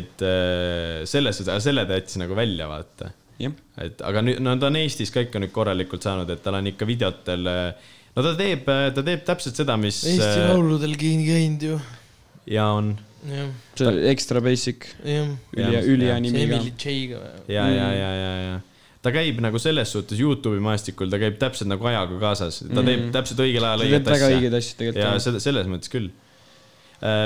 [0.00, 3.12] et äh, selles suhtes, aga selle ta jättis nagu välja, vaata.
[3.40, 6.58] jah, et aga nüüd, no ta on Eestis ka ikka nüüd korralikult saanud, et tal
[6.60, 7.46] on ikka videotel,
[8.16, 11.78] no ta teeb, ta teeb täpselt seda, mis Eesti äh, Lauludel käinud ju,
[12.50, 12.94] ja on
[13.28, 15.30] jah, see extra basic, jah.
[15.56, 17.22] üli, ülihea see nimiga Emily J-ga.
[17.48, 18.58] ja, ja, ja, ja, ja
[19.00, 23.06] ta käib nagu selles suhtes Youtube'i maastikul, ta käib täpselt nagu ajaga kaasas, ta teeb
[23.06, 23.12] Mhm.
[23.16, 24.40] täpselt õigel ajal teeb õiget väga asja.
[24.40, 25.22] õigeid asju ja tegelikult.
[25.24, 26.10] seda, selles mõttes küll.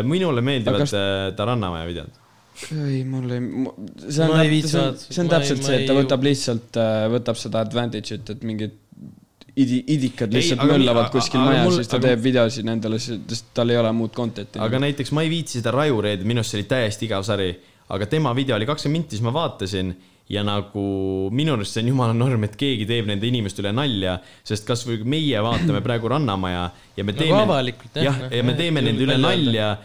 [0.06, 1.34] minule meeldivad Aga kas...
[1.34, 2.20] ta Rannamaja videod.
[2.72, 3.40] ei, mul ei,
[4.08, 4.80] see on Ma ei täp- viitsi see
[5.20, 6.78] on- ei- täpselt see, et ta ei- võtab lihtsalt,
[7.16, 8.72] võtab seda advantage'it, et mingid
[9.56, 12.98] idi-, idikad Ei, lihtsalt mi- möllavad aga- kuskil majas, siis ta aga- teeb videosid nendele,
[13.02, 14.58] sest tal ei ole muud content'i.
[14.62, 17.54] aga näiteks ma ei viitsi seda Rajureed, minu arust see oli täiesti igav sari,
[17.90, 19.94] aga tema video oli kakskümmend minti, siis ma vaatasin
[20.30, 24.18] ja nagu minu arust see on jumala norm, et keegi teeb nende inimeste üle nalja,
[24.42, 27.42] sest kasvõi meie vaatame praegu Rannamaja ja me nagu teeme.
[27.42, 28.04] avalikult jah.
[28.22, 29.18] jah, ja me teeme nende üle.
[29.20, 29.78] nalja,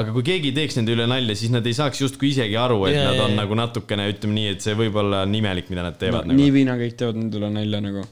[0.00, 2.78] aga kui keegi ei teeks nende üle nalja, siis nad ei saaks justkui isegi aru,
[2.88, 3.40] et Jaa, nad on jaa.
[3.42, 6.54] nagu natukene, ütleme nii, et see võib-olla on imelik, mida nad teevad nii nagu.
[6.56, 8.04] viina kõik teevad nende üle nalja nagu.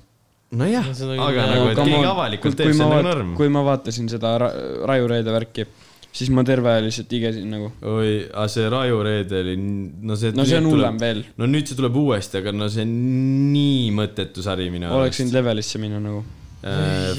[0.60, 3.30] nojah No aga nagu, et keegi on, avalikult kui teeb, see ma on nagu norm.
[3.38, 4.56] kui ma vaatasin seda Ra-
[4.90, 5.64] Raju Reede värki,
[6.10, 7.70] siis ma terve aja lihtsalt igesin nagu.
[7.86, 10.34] oi, aga see Raju Reede oli, no see.
[10.36, 12.92] no see on hullem veel, no nüüd see tuleb uuesti, aga no see on
[13.54, 16.24] nii mõttetu sari minu oleks võinud levelisse minna nagu
[16.60, 17.16] Äh,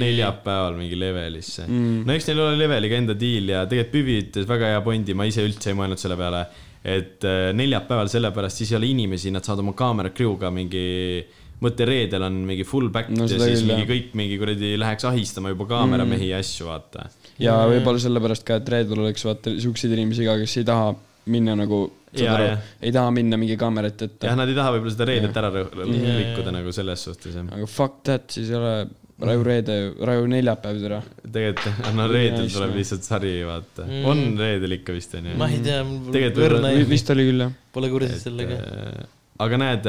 [0.00, 2.00] neljapäeval mingi levelisse Mm.
[2.08, 5.28] no eks neil ole leveliga enda diil ja tegelikult Püvi ütles väga hea pointi, ma
[5.30, 6.40] ise üldse ei mõelnud selle peale.
[6.82, 11.22] et äh, neljapäeval sellepärast siis ei ole inimesi, nad saavad oma kaamera crew'ga mingi,
[11.60, 15.52] mõtle reedel on mingi full back No ja siis mingi kõik mingi kuradi läheks ahistama
[15.52, 17.06] juba kaameramehi ja asju, vaata.
[17.38, 20.94] ja võib-olla sellepärast ka, et reedel oleks vaata siukseid inimesi ka, kes ei taha
[21.26, 22.46] minna nagu, saad aru
[22.82, 26.50] ei taha minna mingi kaamerat ette jah, nad ei taha võib-olla seda reedet ära rikkuda
[26.56, 27.46] nagu selles suhtes jah.
[27.52, 28.74] aga fuck that, siis ei ole
[29.20, 31.02] Raju Reede, Raju neljapäev türa.
[31.32, 34.04] tegelikult, no reedel tuleb lihtsalt sari, vaata Mm..
[34.08, 35.36] on reedel ikka vist onju.
[35.36, 37.52] ma ei tea, mul võib-olla- ei, vist oli küll jah.
[37.72, 38.56] pole kursis sellega.
[38.64, 39.04] äh,
[39.44, 39.86] aga näed,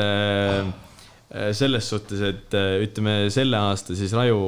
[1.55, 4.41] selles suhtes, et äh, ütleme selle aasta siis Raju,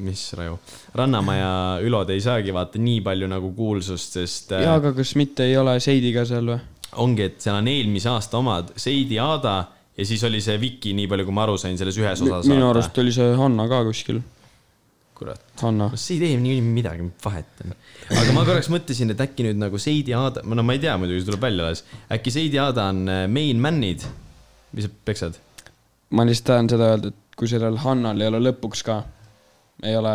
[0.00, 0.56] mis Raju,
[0.96, 1.50] Rannamaja
[1.84, 5.58] ülod ei saagi vaata nii palju nagu kuulsust, sest äh, jaa, aga kas mitte ei
[5.60, 6.56] ole Seidi ka seal või?
[7.04, 9.58] ongi, et seal on eelmise aasta omad Seidi, Aada
[9.96, 12.48] ja siis oli see Viki, nii palju kui ma aru sain, selles ühes osas.
[12.48, 14.22] minu arust oli see Hanna ka kuskil.
[15.20, 19.60] kurat, Hanna see ei tee nii midagi, vahet aga ma korraks mõtlesin, et äkki nüüd
[19.60, 21.84] nagu Seidi, Aada, no ma ei tea muidugi, see tuleb välja alles,
[22.16, 24.08] äkki Seidi, Aada on äh, main man'id,
[24.72, 25.36] mis sa peksad?
[26.16, 29.00] Ma lihtsalt tahan seda öelda, et kui sellel Hannal ei ole lõpuks ka,
[29.86, 30.14] ei ole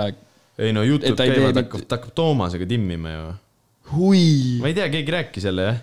[0.61, 3.23] ei no jutud käivad, hakkab, ta hakkab Toomasega timmima ju.
[3.95, 4.25] hui,
[4.63, 5.79] ma ei tea, keegi rääkis jälle jah?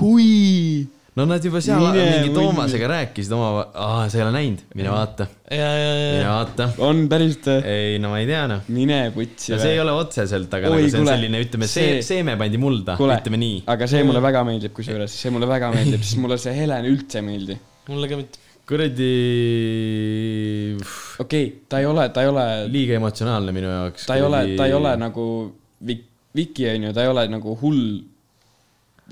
[0.00, 0.86] hui.
[1.16, 4.94] no nad juba seal Mine mingi Toomasega rääkisid oma, aa, sa ei ole näinud, mine
[4.94, 6.68] vaata, ja, ja, mine ja, vaata.
[6.88, 7.74] on päriselt või?
[7.74, 8.64] ei no ma ei tea noh.
[8.72, 11.70] mine putsi no see ei ole otseselt, aga Oi, nagu see on kuule, selline, ütleme
[11.70, 13.60] see, see- seeme pandi mulda, ütleme nii.
[13.76, 17.20] aga see mulle väga meeldib, kusjuures see mulle väga meeldib, sest mulle see Helen üldse
[17.20, 17.60] ei meeldi.
[17.92, 18.45] mulle ka mitte.
[18.66, 19.12] kuradi,
[21.22, 24.08] okei okay,, ta ei ole, ta ei ole, liiga emotsionaalne minu jaoks.
[24.08, 25.26] ta ei ole, ta ei ole nagu
[25.86, 27.82] Vik-, Viki onju, ta ei ole nagu hull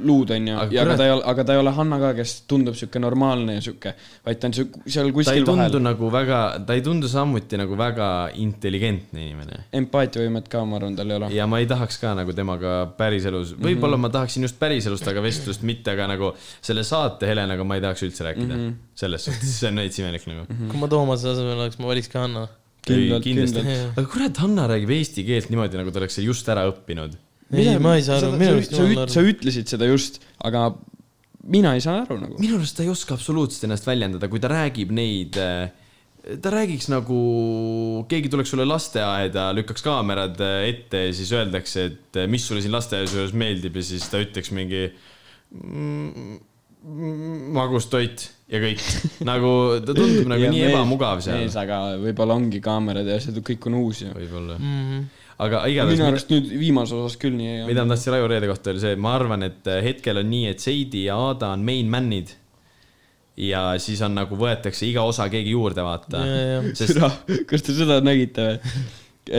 [0.02, 2.30] luud onju, Aga ja aga ta ei ole, aga ta ei ole Hanna ka, kes
[2.50, 3.92] tundub siuke normaalne ja siuke,
[4.26, 5.84] vaid ta on siuke seal ta ei kuskil tundu vahel.
[5.86, 8.08] nagu väga, ta ei tundu samuti nagu väga
[8.42, 9.60] intelligentne inimene.
[9.80, 11.28] empaatiavõimet ka, ma arvan, tal ei ole.
[11.36, 14.00] ja ma ei tahaks ka nagu temaga päriselus, võib-olla Mhm.
[14.08, 18.02] ma tahaksin just päriselust, aga vestlust mitte, aga nagu selle saate Helenaga ma ei tahaks
[18.02, 18.60] üldse rääkida mm.
[18.60, 18.68] Mhm.
[18.74, 18.98] -hmm.
[18.98, 20.46] selles suhtes, see on veits imelik nagu.
[20.70, 22.48] kui ma Toomase asemel oleks, ma valiks ka Hanna.
[22.84, 23.62] kindlalt, kindlasti.
[23.96, 27.14] aga kurat, Hanna räägib eesti keelt niimoodi, nagu ta oleks just ära õppinud.
[27.52, 29.30] ei, ma ei saa aru, minu arust sa, sa aru.
[29.34, 30.70] ütlesid seda just, aga
[31.44, 32.38] mina ei saa aru nagu.
[32.40, 35.36] minu arust ta ei oska absoluutselt ennast väljendada, kui ta räägib neid,
[36.40, 37.18] ta räägiks nagu,
[38.08, 42.64] keegi tuleks sulle lasteaeda, lükkaks kaamerad äh, ette ja siis öeldakse, et äh, mis sulle
[42.64, 44.86] siin lasteaias juures meeldib ja siis ta ütleks mingi
[45.52, 46.38] mm,
[46.80, 48.80] mm, magus toit ja kõik.
[49.30, 49.50] nagu
[49.84, 51.58] ta tundub nagu nii ebamugav seal mees,.
[51.60, 54.14] aga võib-olla ongi kaamerad ja see kõik on uus ju.
[54.16, 55.04] võib-olla, Mhm.
[55.42, 58.50] Aga minu igatahes, arust nüüd viimases osas küll nii ei mida ma tahtsin Raivo Reede
[58.50, 61.64] kohta öelda, see, ma arvan, et äh, hetkel on nii, et Seidi ja Aada on
[61.66, 62.34] main man'id.
[63.40, 66.74] ja siis on nagu võetakse iga osa keegi juurde, vaata Ja, ja, ja.
[66.78, 67.10] sest türa,
[67.50, 68.78] kas te seda nägite või?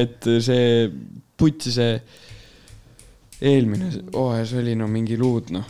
[0.03, 0.89] et see
[1.37, 1.99] putsi see
[3.45, 5.65] eelmine hooajas oli no mingi luud noh,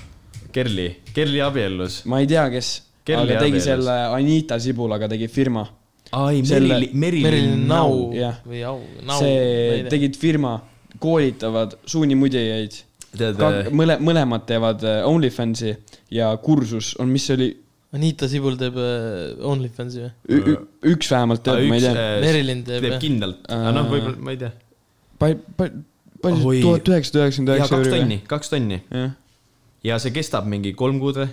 [0.56, 2.04] Kerli, Kerli abiellus.
[2.08, 2.70] ma ei tea, kes,
[3.10, 3.66] aga tegi abielus.
[3.68, 5.66] selle Anita Sibulaga tegi firma.
[6.12, 8.40] ai, Selle- Merilin, Nau jah.
[8.46, 9.20] või Au, Nau.
[9.20, 10.58] see, tegid firma,
[11.02, 12.82] koolitavad suunimudjajaid.
[13.16, 13.40] tead,
[13.72, 15.72] mõle-, mõlemad teevad äh, OnlyFansi
[16.12, 17.50] ja kursus on, mis see oli,
[17.96, 20.56] Anita Sibul teeb äh, OnlyFansi või?
[20.92, 22.08] üks vähemalt teeb, ma ei tea.
[22.26, 24.52] Merilin teeb, teeb kindlalt, aga noh, võib-olla, ma ei tea.
[25.22, 26.60] palju, palju, Oi.
[26.64, 29.16] tuhat üheksasada üheksakümmend ja üheksa kaks euri tonni, kaks tonni jah,
[29.86, 31.30] ja see kestab mingi kolm kuud või,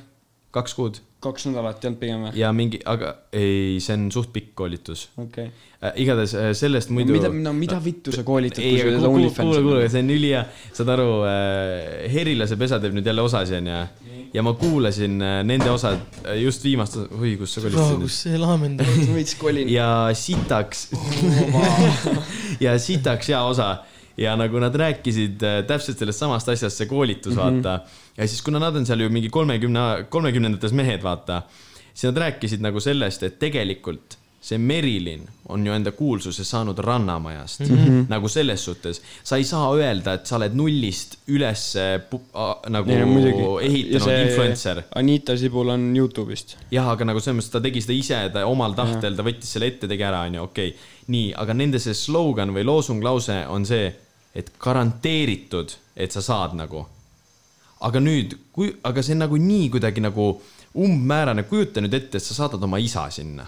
[0.53, 2.33] kaks kuud kaks nädalat ei olnud pigem või?
[2.41, 5.51] ja mingi, aga ei, see on suht pikk koolitus okei.
[5.79, 5.93] äh,.
[6.03, 7.15] igatahes äh, sellest muidu.
[7.17, 10.15] mida, no mida vittu sa koolitad, ei, kui sa aga teed kuule, kuule, see on
[10.17, 13.85] ülihea, saad aru äh,, Herilase pesa teeb nüüd jälle osasi onju
[14.33, 18.17] ja ma kuulasin äh, nende osad äh, just viimast, oi, kus sa kus kolistasid.
[18.17, 19.07] see laamend on?
[19.17, 19.71] veits kolin.
[19.71, 20.89] ja sitaks
[22.65, 23.75] ja sitaks hea osa
[24.17, 27.81] ja nagu nad rääkisid äh, täpselt sellest samast asjast, see koolitus, vaata.
[28.17, 31.43] ja siis, kuna nad on seal ju mingi kolmekümne, kolmekümnendates mehed, vaata,
[31.93, 37.61] siis nad rääkisid nagu sellest, et tegelikult see Merilin on ju enda kuulsuse saanud Rannamajast
[37.61, 37.77] mm.
[37.77, 38.05] -hmm.
[38.09, 41.75] nagu selles suhtes, sa ei saa öelda, et sa oled nullist üles
[42.69, 42.91] nagu.
[42.91, 43.07] Ja
[43.61, 46.57] ehitanud see- influencer Anita Sibul on Youtube'ist.
[46.71, 49.67] jah, aga nagu selles mõttes ta tegi seda ise, ta omal tahtel, ta võttis selle
[49.67, 50.81] ette, tegi ära, onju, okei okay..
[51.07, 53.95] nii, aga nende see slogan või loosunglause on see,
[54.35, 56.87] et garanteeritud, et sa saad nagu.
[57.81, 60.43] aga nüüd, kui, aga see on nagu nii kuidagi nagu
[60.75, 63.47] umbmäärane, kujuta nüüd ette, et sa saadad oma isa sinna.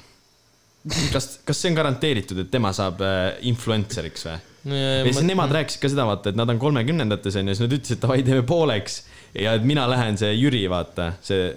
[1.12, 4.36] kas, kas see on garanteeritud, et tema saab äh, influencer'iks või?
[4.74, 8.00] ja siis nemad rääkisid ka seda, vaata, et nad on kolmekümnendates onju, siis nad ütlesid,
[8.00, 9.02] davai, teeme pooleks
[9.36, 11.50] ja et mina lähen see Jüri, vaata, see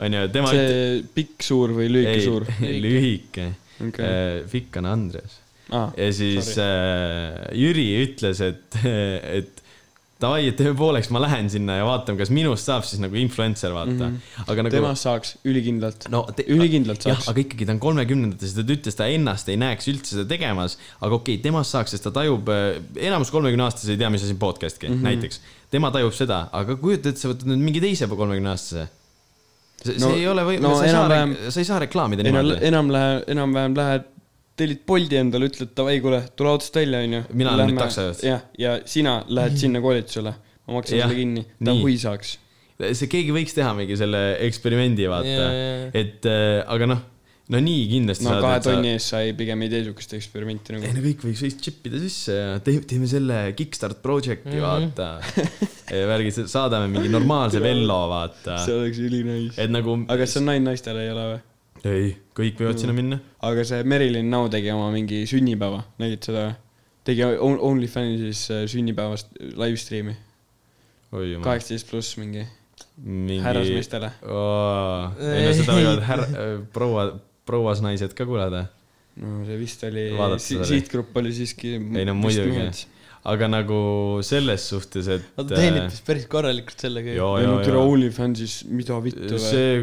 [0.00, 2.48] onju, tema üt- see pikk suur või lühike suur?
[2.86, 3.50] lühike
[3.84, 4.42] okay..
[4.52, 5.40] pikk on Andres
[5.70, 8.78] Ah, ja siis äh, Jüri ütles, et,
[9.38, 9.59] et
[10.20, 13.94] davai, teeme pooleks, ma lähen sinna ja vaatan, kas minust saab siis nagu influencer, vaata
[13.94, 14.16] mm.
[14.16, 14.44] -hmm.
[14.52, 14.74] aga nagu.
[14.74, 16.06] temast saaks ülikindlalt.
[16.12, 17.30] no te, ülikindlalt saaks.
[17.32, 21.14] aga ikkagi ta on kolmekümnendates, ta ütles, ta ennast ei näeks üldse seda tegemas, aga
[21.14, 22.52] okei okay,, temast saaks, sest ta tajub,
[22.96, 25.10] enamus kolmekümne aastasi ei tea, mis asi on podcast'ki mm, -hmm.
[25.10, 25.40] näiteks.
[25.70, 28.88] tema tajub seda, aga kujuta ette, sa võtad nüüd mingi teise kolmekümne aastase.
[29.80, 32.26] see no, see ei ole või- no sa ei saa enam-vähem-, sa ei saa reklaamida
[32.26, 32.66] enam, niimoodi.
[32.68, 34.08] enam lähe, enam-vähem lähed,
[34.60, 37.24] tellid Bolti endale, ütled davai, kuule, tule autost välja, onju.
[37.36, 38.24] Mina olen nüüd taksojuht.
[38.26, 40.34] jah, ja sina lähed sinna koolitusele,
[40.66, 41.66] ma maksan selle kinni, nii.
[41.70, 42.36] davai saaks.
[42.80, 45.48] see keegi võiks teha mingi selle eksperimendi, vaata
[46.00, 47.02] et äh, aga noh,
[47.50, 50.14] no nii kindlasti no kahe et sa- tonni eest sa ei, pigem ei tee siukest
[50.16, 50.92] eksperimenti ei nagu.
[50.96, 54.94] no kõik võiks, võiks chip ida sisse ja teeme, teeme selle Kickstart project'i mm, -hmm.
[54.96, 56.00] vaata.
[56.14, 58.60] värgid, saadame mingi normaalse Vello, vaata.
[58.64, 59.58] see oleks ülinais.
[59.58, 59.98] et nagu.
[60.06, 61.40] aga kas see on naine naistele ei ole või?
[61.88, 63.20] ei, kõik võivad sinna minna.
[63.46, 66.56] aga see Merilin Now tegi oma mingi sünnipäeva, nägid seda või?
[67.10, 70.16] tegi On- OnlyFansis äh, sünnipäevast live stream'i,
[71.10, 72.44] kaheksateist pluss mingi
[72.96, 73.40] mingi.
[73.44, 74.12] härrasmeestele.
[74.20, 76.28] ei no seda võivad härra,
[76.74, 77.06] proua,
[77.48, 78.66] prouasnaised ka kuulata.
[79.20, 80.06] no see vist oli.
[80.40, 81.76] sihtgrupp oli siiski.
[81.78, 82.68] ei no muidugi,
[83.28, 83.78] aga nagu
[84.24, 85.24] selles suhtes, et.
[85.36, 87.80] ta teenib vist päris korralikult sellega no joo, tere.
[87.80, 89.82] OnlyFansis, mida vittu see,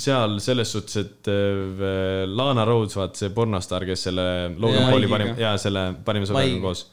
[0.00, 4.24] seal selles suhtes, et äh, Lana Rhodes, vaat see pornostaar, kes selle
[4.56, 6.64] Logan Pauli parim, jaa, selle parima sõbraga Mike.
[6.64, 6.86] koos.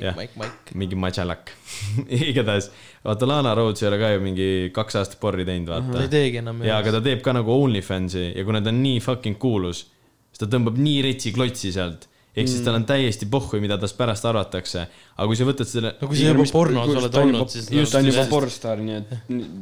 [0.00, 0.72] Jah., Maik, Maik.
[0.80, 1.52] mingi Majalak.
[2.32, 2.70] igatahes,
[3.04, 6.08] vaata Lana Rhodes ei ole ka ju mingi kaks aastat porri teinud, ta ei vaata.
[6.16, 6.64] teegi enam.
[6.66, 9.84] jaa, aga ta teeb ka nagu OnlyFansi ja kuna ta on nii fucking kuulus,
[10.32, 12.08] siis ta tõmbab nii retsi klotsi sealt.
[12.34, 14.86] Ehk siis tal on täiesti pohhui, mida tast pärast arvatakse.
[15.14, 17.68] aga kui sa võtad selle, no kui sa juba pornos oled olnud, siis.
[17.70, 19.12] just, ta on juba pornostaar, nii et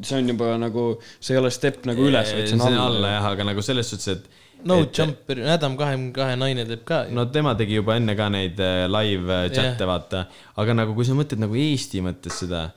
[0.08, 0.86] see on juba nagu,
[1.18, 3.16] see ei ole step nagu üles, vaid see on alla, alla.
[3.18, 7.04] jah, aga nagu selles suhtes, et no et- jumper, Adam kahekümne kahe naine teeb ka.
[7.12, 10.26] no tema tegi juba enne ka neid äh, live äh, chat'e, vaata.
[10.62, 12.68] aga nagu, kui sa mõtled nagu Eesti mõttes seda,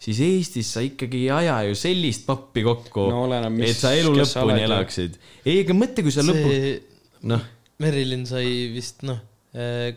[0.00, 4.62] siis Eestis sa ikkagi ei aja ju sellist pappi kokku No et sa elu lõpuni
[4.68, 5.18] elaksid.
[5.44, 6.78] ei, aga mõtle, kui sa lõpuks, see
[7.30, 7.42] noh,
[7.80, 9.18] Merilin sai vist noh,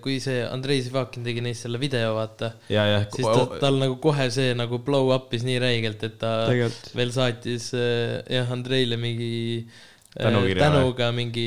[0.02, 3.02] kui see Andrei Sivakin tegi neist selle video, vaata, ja, ja.
[3.14, 6.88] siis ta, tal nagu kohe see nagu blow up'is nii räigelt, et ta Tegelikult.
[6.98, 10.64] veel saatis äh, jah, Andreile mingi äh, Tänukirja või?
[10.64, 11.46] tänuga mingi,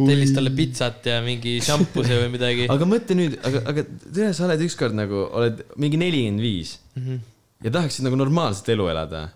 [0.00, 2.68] tellis talle pitsat ja mingi šampuse või midagi.
[2.74, 7.20] aga mõtle nüüd, aga, aga tea, sa oled ükskord nagu, oled mingi nelikümmend viis Mhm.
[7.68, 9.26] ja tahaksid nagu normaalset elu elada.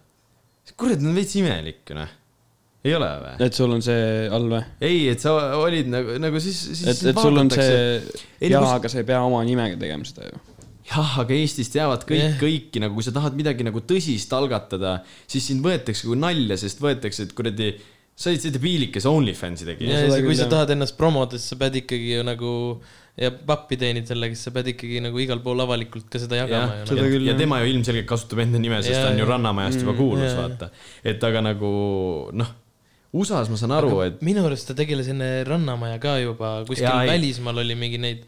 [0.81, 2.09] kurat, on veits imelik, noh.
[2.85, 3.35] Ei ole või?
[3.47, 4.01] et sul on see
[4.35, 4.63] all või?
[4.85, 6.83] ei, et sa olid nagu, nagu siis, siis.
[6.91, 7.79] et, et sul on see,
[8.41, 10.43] Ei, jaa nagu-, aga sa ei pea oma nimega tegema seda ju.
[10.91, 12.37] jah, aga Eestis teavad kõik yeah.
[12.41, 14.99] kõiki, nagu kui sa tahad midagi nagu tõsist algatada,
[15.31, 17.71] siis sind võetakse kui nalja, sest võetakse, et kuradi,
[18.15, 21.55] sa olid see debiilik, kes OnlyFansi tegi ja siis, kui sa tahad ennast promoda, siis
[21.55, 22.53] sa pead ikkagi ju nagu
[23.17, 26.83] ja pappi teenid sellega, siis sa pead ikkagi nagu igal pool avalikult ka seda jagama,
[26.89, 27.39] seda ja, ja jah.
[27.39, 29.29] tema ju ilmselgelt kasutab enda nime, sest Jaa, ta on ju.
[29.29, 30.71] Rannamajast juba Mm, kuulus, vaata.
[31.07, 31.71] et aga nagu
[32.35, 32.51] noh,
[33.15, 37.05] USA-s ma saan aru, et minu arust ta tegeles enne Rannamaja ka juba, kuskil Jaa,
[37.05, 37.13] ei.
[37.15, 38.25] välismaal oli mingi neid,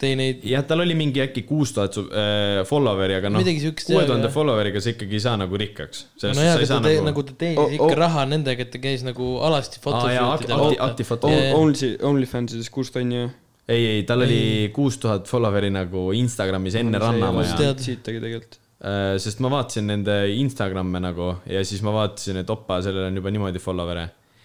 [0.00, 4.08] tõi neid, jah, tal oli mingi äkki kuus tuhat äh, follower'i, aga noh, kuue jaa,
[4.08, 6.06] tuhande follower'iga sa ikkagi ei saa nagu rikkaks.
[6.24, 7.94] nojah, aga ta tee, nagu ta teenis Oh, ikka oh.
[8.00, 11.32] raha nendega, et ta käis nagu alasti aa jaa, fotoshootidel akti, aktifoto.
[11.34, 11.60] Jaa, jaa.
[11.60, 13.30] Only, OnlyFansides kuus tonni ju.
[13.68, 17.74] ei, ei, tal oli kuus tuhat follower'i nagu Instagramis enne Rannamaja.
[17.76, 18.63] siit tegi tegelikult.
[19.22, 23.32] Sest ma vaatasin nende Instagramme nagu ja siis ma vaatasin, et opa, sellel on juba
[23.32, 24.04] niimoodi follower'e.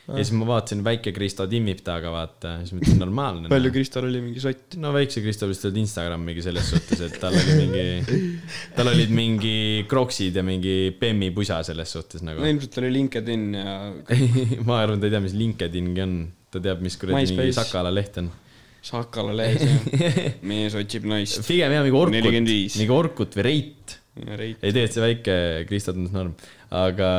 [0.09, 3.51] ja siis ma vaatasin, väike Kristo timmib taga, vaata, siis ma ütlesin, normaalne.
[3.51, 4.77] palju Kristal oli mingi sott?
[4.81, 8.17] no väikse Kristo vist olid Instagramigi selles suhtes, et tal oli mingi,
[8.77, 9.55] tal olid mingi
[9.89, 12.49] kroksid ja mingi Bemmi pusa selles suhtes nagu no.
[12.49, 13.79] ilmselt oli LinkedIn ja
[14.67, 16.19] ma arvan, ta ei tea, mis LinkedIn-gi on,
[16.53, 17.57] ta teab, mis kuradi mingi.
[17.57, 18.29] Sakala leht on.
[18.85, 20.03] Sakala lehes ja
[20.49, 21.41] mees otsib naist.
[21.47, 22.77] pigem jah, mingi Orkut, 45.
[22.79, 23.98] mingi Orkut või Reit.
[24.17, 25.35] Ei tegelikult see väike
[25.69, 26.31] Kristo tundus norm,
[26.75, 27.09] aga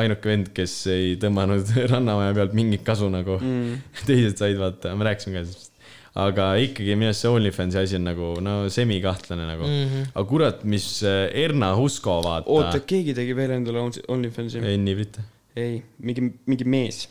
[0.00, 3.78] ainuke vend, kes ei tõmmanud Rannamaja pealt mingit kasu nagu mm.
[4.08, 5.72] teised said vaata, me rääkisime ka sellest.
[6.14, 9.88] aga ikkagi minu arust see OnlyFansi asi on nagu no semikahtlane nagu mm.
[9.88, 10.12] -hmm.
[10.14, 12.50] aga kurat, mis äh, Erna Husko vaata.
[12.50, 14.62] oota, keegi tegi veel endale Only- OnlyFansi?
[14.62, 15.18] Enni Britt.
[15.56, 17.08] ei, mingi, mingi mees,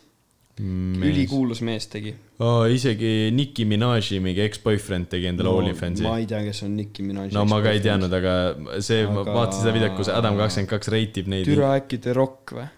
[0.60, 2.14] mees., ülikuulus mees tegi.
[2.39, 2.68] oh,.
[2.70, 6.06] isegi Nicki Minaji mingi eks-boyfriend tegi endale no, OnlyFansi.
[6.06, 7.34] ma ei tea, kes on Nicki Minaj.
[7.34, 8.36] no ma ka ei teadnud, aga
[8.78, 11.49] see aga..., ma vaatasin seda videot, kus Adam kakskümmend kaks reitib neid.
[11.49, 12.70] türa äkki The Rock või?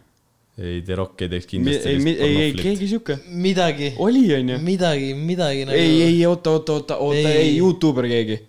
[0.56, 3.20] ei, The Rock ei teeks ei, kindlasti ei, ei, ei, keegi siuke.
[3.28, 4.60] midagi, oli, onju.
[4.64, 5.78] midagi, midagi nagu.
[5.78, 7.50] ei, ei, oota, oota, oota, oota, Ei.
[7.50, 8.40] ei, Youtuber keegi.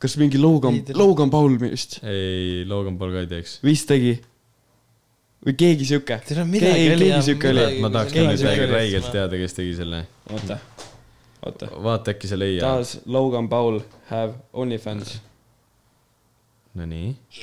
[0.00, 3.58] kas mingi Logan Logan Paul vist, ei, Logan Paul ka ei teeks.
[3.68, 4.16] vist tegi?
[5.46, 6.20] Või keegi siuke?
[6.26, 9.74] Teil on midagi Keegi- oli midagi, ma tahaks ka nüüd siuke räigelt teada, kes tegi
[9.80, 10.04] selle.
[10.30, 10.58] oota,
[11.46, 11.66] oota.
[11.88, 12.62] vaata, äkki sa leiad.
[12.66, 13.80] Does Logan Paul
[14.10, 15.18] have OnlyFans?
[16.74, 17.16] Nonii.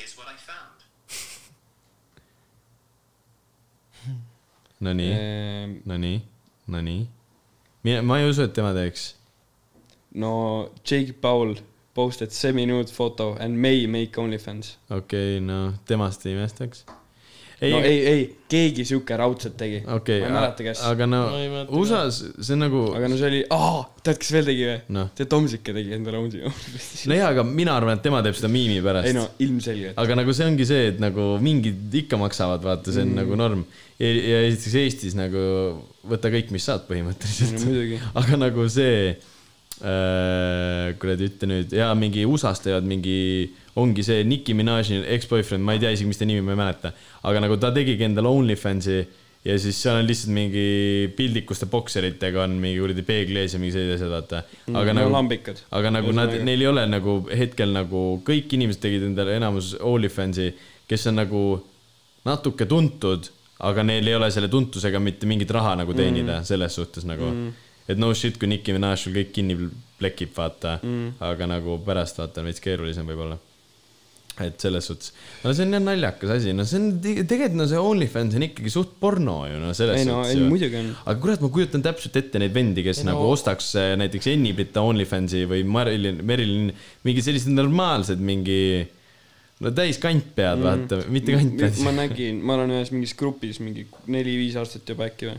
[4.80, 6.22] Nonii, Ehm, nonii,
[6.66, 7.06] nonii.
[7.84, 9.14] mina, ma ei usu, et tema teeks.
[10.14, 10.30] no
[10.84, 11.54] Jake Paul
[11.94, 14.78] posted semi-nude photo and may make OnlyFans.
[14.90, 16.84] okei okay,, no temast ei imestaks.
[17.60, 19.82] Ei no, ei, ei, keegi siuke raudselt tegi.
[19.84, 20.80] okei ma ei mäleta, kes.
[20.88, 21.20] aga no.
[21.76, 24.76] USA-s see on nagu, aga no see oli, aa, tead, kes veel tegi või?
[24.96, 27.08] noh, see Tomsike tegi endale OnlyFansi.
[27.12, 29.16] no jaa, aga mina arvan, et tema teeb seda miimi pärast ei.
[29.18, 30.00] no ilmselgelt.
[30.00, 33.20] aga nagu see ongi see, et nagu mingid ikka maksavad, vaata, see on mm.
[33.20, 33.66] nagu norm.
[34.00, 35.44] ja, ja esiteks Eestis nagu
[36.08, 37.60] võta kõik, mis saad põhimõtteliselt.
[37.66, 38.00] muidugi.
[38.22, 39.12] aga nagu see
[39.80, 43.16] kuradi ütle nüüd, jaa, mingi USA-s teevad mingi,
[43.80, 46.92] ongi see Nicki Minaji ex-boyfriend, ma ei tea isegi, mis ta nimi, ma ei mäleta.
[47.24, 48.98] aga nagu ta tegigi endale OnlyFansi
[49.44, 50.64] ja siis seal on lihtsalt mingi
[51.16, 54.42] pildik, kus ta bokseritega on mingi kuradi peegli ees ja mingi sellised asjad, vaata.
[54.82, 58.82] aga no nagu, aga nagu nad, Ühesõnaga- neil ei ole nagu hetkel nagu kõik inimesed
[58.84, 60.50] tegid endale enamus OnlyFansi,
[60.90, 61.44] kes on nagu
[62.28, 63.30] natuke tuntud,
[63.64, 66.48] aga neil ei ole selle tuntusega mitte mingit raha nagu teenida mm.
[66.48, 67.66] selles suhtes nagu mm..
[67.90, 69.56] Et no shit, kui Nicki Minaj sul kõik kinni
[70.00, 73.36] plekib, vaata mm., aga nagu pärast vaata on veits keerulisem võib-olla.
[74.40, 75.10] et selles suhtes,
[75.44, 78.44] no see on jah naljakas asi, no see on te- tegelikult no see OnlyFans on
[78.46, 80.88] ikkagi suht porno ju no selles ei no, suhtes ei ju muidugi on.
[81.04, 83.90] aga kurat, ma kujutan täpselt ette neid vendi, kes Ei no, no- nagu ostaks äh,
[84.00, 86.72] näiteks Enni Britta OnlyFansi või Marilyn, Merilin,
[87.04, 88.60] mingi sellised normaalsed mingi,
[89.60, 91.82] no täis kantpead, vaata, mitte kantpead.
[91.84, 95.36] ma nägin, ma olen ühes mingis grupis mingi neli-viis aastat juba äkki või,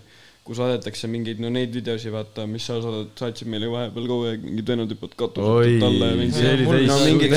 [0.52, 4.44] kus saadetakse mingeid, no neid videosid, vaata, mis sa saadad, saatsid meile vahepeal kogu aeg
[4.44, 7.36] mingid vennad hüppavad oi katused alla ja, mingi no mingid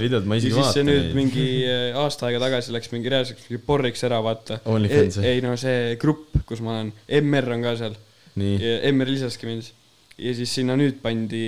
[0.00, 4.06] videod, ma isegi vaatan nüüd mingi äh, aasta aega tagasi läks mingi reaalseks mingi porriks
[4.08, 4.58] ära, vaata.
[5.28, 7.98] Ei no see grupp, kus ma olen, MR on ka seal.
[8.40, 9.70] MR lisaski mind.
[10.16, 11.44] ja siis sinna nüüd pandi,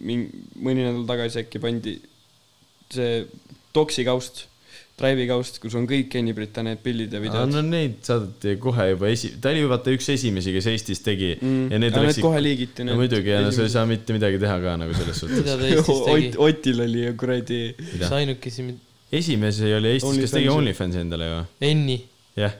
[0.00, 1.98] mõni nädal tagasi äkki pandi
[2.94, 3.24] see
[3.74, 4.44] Toksi kaust,
[4.94, 8.86] Drive'i kaust, kus on kõik Enni Brita need pildid ja videod no neid saadeti kohe
[8.92, 11.64] juba esi-, ta oli ju vaata üks esimesi, kes Eestis tegi mm..
[11.72, 12.86] ja need need läksid kohe liigiti.
[12.86, 15.42] no muidugi ja no sa ei saa mitte midagi teha ka nagu selles suhtes.
[15.42, 17.60] mida ta Eestis tegi Ott, Otil oli ju kuradi,
[17.96, 18.68] see ainukesi,
[19.22, 21.02] esimese oli Eestis, kes tegi OnlyFansi.
[21.02, 21.42] Endale ju,
[21.72, 21.98] Enni,
[22.38, 22.54] jah.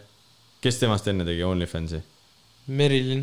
[0.64, 2.03] kes temast enne tegi OnlyFansi?
[2.74, 3.22] Merilin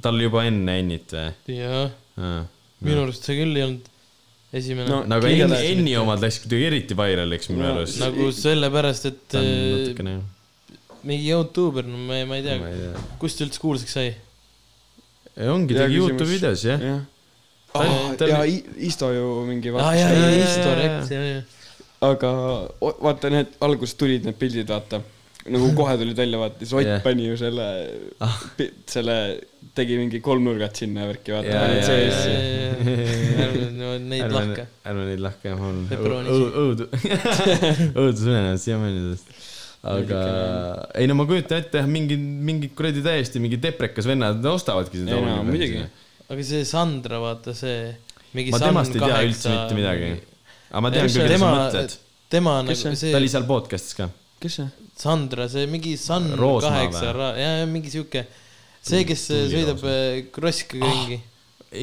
[0.00, 1.56] tal juba enne Ennit või?
[1.56, 1.86] ja
[2.20, 2.44] Aa,
[2.84, 3.91] minu arust see küll ei olnud
[4.52, 7.98] esimene No, nagu Enni, omad läksid kuidagi eriti vairaliks minu No, arust.
[8.02, 9.46] nagu sellepärast, et äh,
[9.76, 10.16] natukene,
[11.08, 12.92] mingi Youtuber, no ma ei, ma ei tea tea.
[13.22, 14.10] kust ta üldse kuulsaks sai?
[15.48, 15.96] ongi, tegi.
[15.96, 16.80] Youtube'i videos jah.
[16.90, 17.00] jah.
[17.72, 21.42] Ta- ta- ja I- Isto ju mingi jaa, jaa, jaa, Isto Rex, jaa, jaa.
[22.10, 22.30] aga
[23.06, 25.00] vaata need alguses tulid need pildid, vaata
[25.48, 26.98] nagu kohe tulid välja, vaata siis Ott Jah.
[26.98, 27.02] yeah.
[27.06, 27.66] pani ju selle
[28.20, 28.36] Ah.,
[28.92, 29.16] selle,
[29.76, 32.18] tegi mingi kolmnurgad sinna ja värki, vaata panid sees
[33.42, 34.66] ärme neid lahka.
[34.88, 35.78] ärme neid lahka jah, mul
[36.64, 36.88] õudu,
[38.02, 39.32] õudus ülenenud siiamaani sellest.
[39.92, 40.20] aga
[41.00, 45.16] ei no ma kujutan ette jah, mingi, mingi kuradi täiesti mingi deprekas vennad ostavadki seda.
[45.16, 45.82] Ei no, muidugi.
[46.28, 47.90] aga see Sandra, vaata see,
[48.36, 50.12] mingi ma temast ei tea üldse mitte midagi.
[50.70, 51.98] aga ma tean Kes küll, keda sa tema mõtled.,
[52.32, 54.10] tema Kes nagu see- ta oli seal podcast'is ka.
[54.42, 54.70] kes see?
[55.02, 55.96] Sandra, see mingi
[56.38, 58.26] Roosma kaheksa, jaa, jaa, mingi sihuke,
[58.82, 61.22] see, kes Tuuli sõidab äh, krossiga ringi.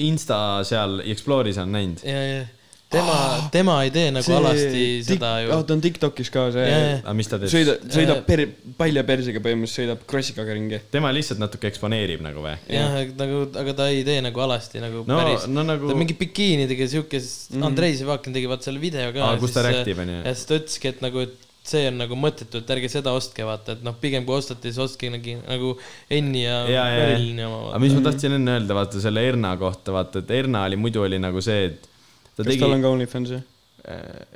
[0.06, 2.06] Insta seal Explore'is on näinud.
[2.06, 2.48] ja, ja
[2.90, 5.58] tema, tema ei tee nagu alasti seda ju.
[5.66, 6.70] ta on Tiktokis ka see
[7.00, 7.52] aga mis ta teeb?
[7.54, 8.46] sõidab, sõidab Äh, per-,
[8.80, 10.80] palja persega põhimõtteliselt sõidab krossikaga ringi.
[10.94, 12.56] tema lihtsalt natuke eksponeerib nagu või?
[12.74, 16.18] jah, nagu, aga ta ei tee nagu alasti nagu no päris, no nagu ta mingi
[16.20, 17.60] bikiinidega siukest mm.
[17.60, 17.68] -hmm.
[17.70, 19.36] Andrei Sivakin tegi vaata selle video ka.
[19.42, 20.22] Kus ta räägib, onju.
[20.26, 23.46] ja siis ta ütleski, et nagu, et see on nagu mõttetu, et ärge seda ostke,
[23.48, 25.76] vaata, et noh, pigem kui ostate, siis ostke nagu, nagu
[26.14, 27.84] Enni ja ja, ja, oma aga.
[27.84, 31.22] mis ma tahtsin enne öelda, vaata selle Erna kohta, vaata, et Erna oli muidu oli
[31.22, 31.90] nagu see, et
[32.34, 33.44] ta kas tegi tal on, ka OnlyFans või?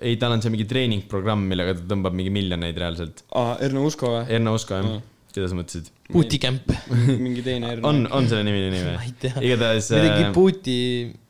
[0.02, 3.26] ei, tal on see mingi treeningprogramm, millega ta tõmbab mingi miljoneid reaalselt.
[3.38, 4.30] aa, Erno Usko või?
[4.38, 4.94] Erna Usko jah
[5.34, 5.90] keda sa mõtlesid?
[6.12, 6.68] Bootycamp,
[7.24, 7.88] mingi teine Erno.
[7.88, 9.14] on, on selle nimi nii ma või ei?
[9.22, 9.44] tea.
[9.48, 10.76] igatahes midagi äh, Booty,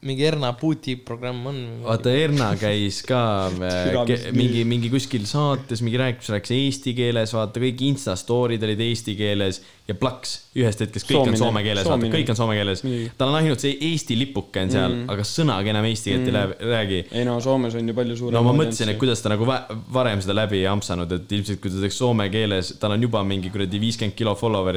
[0.10, 1.60] mingi Erna Booty programm on.
[1.84, 3.22] vaata, Erna käis ka
[3.54, 8.82] äh, mingi, mingi kuskil saates, mingi rääkis, rääkis eesti keeles, vaata kõik Insta story'd olid
[8.88, 11.36] eesti keeles ja plaks ühest hetkest kõik Soomine.
[11.36, 12.84] on soome keeles, vaata kõik on soome keeles
[13.20, 16.54] tal on ainult see Eesti lipuke on seal mm., aga sõnagi enam eesti keelt mm.
[16.56, 17.00] ei räägi.
[17.20, 18.38] ei no Soomes on ju palju suurem.
[18.38, 21.74] no ma mõtlesin, et kuidas ta nagu varem seda läbi ei ampsanud, et ilmselt kui
[21.74, 24.73] ta teeks soome keeles, tal on juba mingi kuradi viiskümmend kilo follower'i.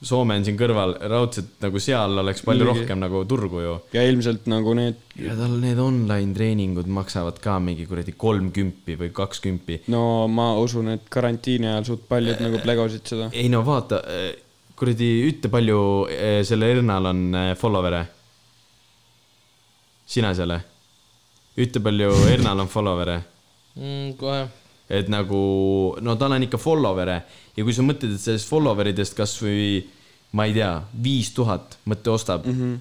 [0.00, 2.86] Soome on siin kõrval, raudselt nagu seal oleks palju Muidugi.
[2.86, 3.72] rohkem nagu turgu ju.
[3.92, 8.96] ja ilmselt nagu need, ja tal need online treeningud maksavad ka mingi kuradi kolm kümpi
[8.96, 9.82] või kaks kümpi.
[9.92, 13.28] no ma usun, et karantiini ajal suht paljud nagu plegosid seda.
[13.36, 14.00] ei no vaata,
[14.80, 18.00] kuradi ütle palju eh, selle Ernal on eh, follower'e.
[20.08, 20.56] sina seal,
[21.60, 23.20] ütle palju Ernal on follower'e,
[23.76, 24.16] mm,.
[24.16, 24.46] kohe,
[24.90, 25.40] et nagu
[26.02, 27.16] no tal on ikka follower'e
[27.56, 29.80] ja kui sa mõtled, et sellest follower idest kasvõi
[30.36, 30.70] ma ei tea,
[31.02, 32.78] viis tuhat mõtte ostab mm, -hmm.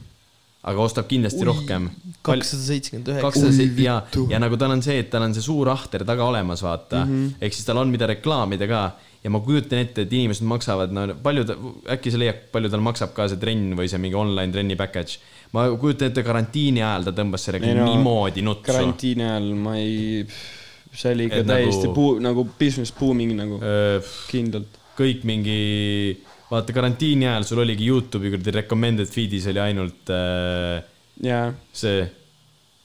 [0.70, 1.89] aga ostab kindlasti Ui, rohkem.
[2.22, 3.84] kakssada seitsekümmend üheksa.
[3.84, 7.05] ja, ja nagu tal on see, et tal on see suur ahter taga olemas, vaata
[7.05, 7.38] mm -hmm..
[7.41, 8.84] ehk siis tal on, mida reklaamida ka
[9.24, 11.57] ja ma kujutan ette, et inimesed maksavad, no palju ta,
[11.95, 15.20] äkki sa leiad, palju tal maksab ka see trenn või see mingi online trenni package.
[15.51, 18.72] ma kujutan ette, karantiini ajal ta tõmbas sellega no, niimoodi nutsu.
[18.72, 20.26] karantiini ajal ma ei,
[20.94, 23.60] see oli ikka Et täiesti nagu- puu-, nagu business booming nagu,
[24.30, 24.78] kindlalt.
[25.00, 25.60] kõik mingi,
[26.50, 30.82] vaata karantiini ajal sul oligi Youtube'i kuradi recommended feed'is oli ainult äh,
[31.24, 32.02] jaa, see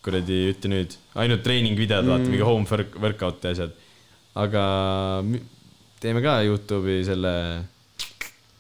[0.04, 3.72] kuradi, ütle nüüd, ainult treeningvideod mm., vaata mingi home work- workout'i asjad.
[4.36, 4.64] aga
[6.02, 7.32] teeme ka Youtube'i selle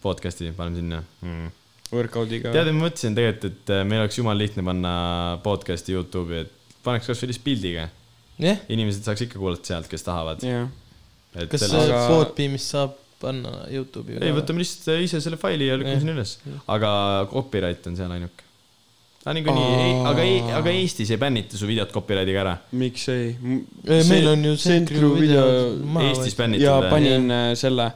[0.04, 1.50] podcast'i, paneme sinna mm..
[1.92, 2.52] workout'iga.
[2.54, 4.94] tead, ma mõtlesin tegelikult, et äh, meil oleks jumala lihtne panna
[5.44, 7.86] podcast'i Youtube'i, et paneks kasvõi lihtsalt pildiga.
[8.42, 10.44] jah, inimesed saaks ikka kuulata sealt, kes tahavad.
[10.44, 10.68] jah,
[11.50, 11.84] kas selle...
[11.88, 14.18] Aga- Podbeamist saab panna Youtube'i?
[14.20, 16.38] ei, võtame lihtsalt ise selle faili ja lükkame sinna üles.
[16.70, 16.90] aga
[17.30, 18.44] copyright on seal ainuke.
[19.24, 20.28] aga niikuinii, aga,
[20.60, 22.54] aga Eestis ei bännita su videot copyright'iga ära.
[22.80, 23.34] miks ei?
[24.10, 25.44] meil on ju Sendcrew video
[26.04, 27.90] Eestis bännitud ja panin äh, selle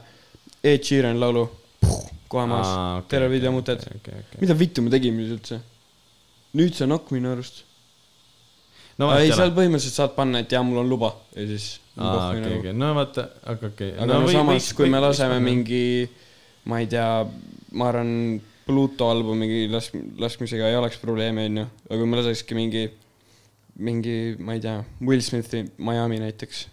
[0.63, 1.47] Ed Sheeran laulu
[2.29, 3.81] kohe maas, terve video muted.
[3.81, 4.21] okay,.
[4.21, 4.41] Okay.
[4.41, 5.59] mida vittu me tegime siis üldse?
[6.57, 7.63] nüüd see on nokk minu arust.
[8.99, 9.53] No ei, seal.
[9.55, 11.67] põhimõtteliselt saad panna, et jaa, mul on luba ja siis.
[11.97, 13.93] aa, okei, okei, no vaata, aga okei.
[13.95, 15.39] aga no, no samas, kui me laseme.
[15.43, 15.83] mingi,
[16.69, 17.09] ma ei tea,
[17.79, 18.15] ma arvan,
[18.69, 21.63] Pluto albumi lask-, laskmisega ei oleks probleemi, onju.
[21.87, 22.83] aga kui me lasekski mingi,
[23.81, 26.67] mingi, ma ei tea, Will Smithi Miami näiteks.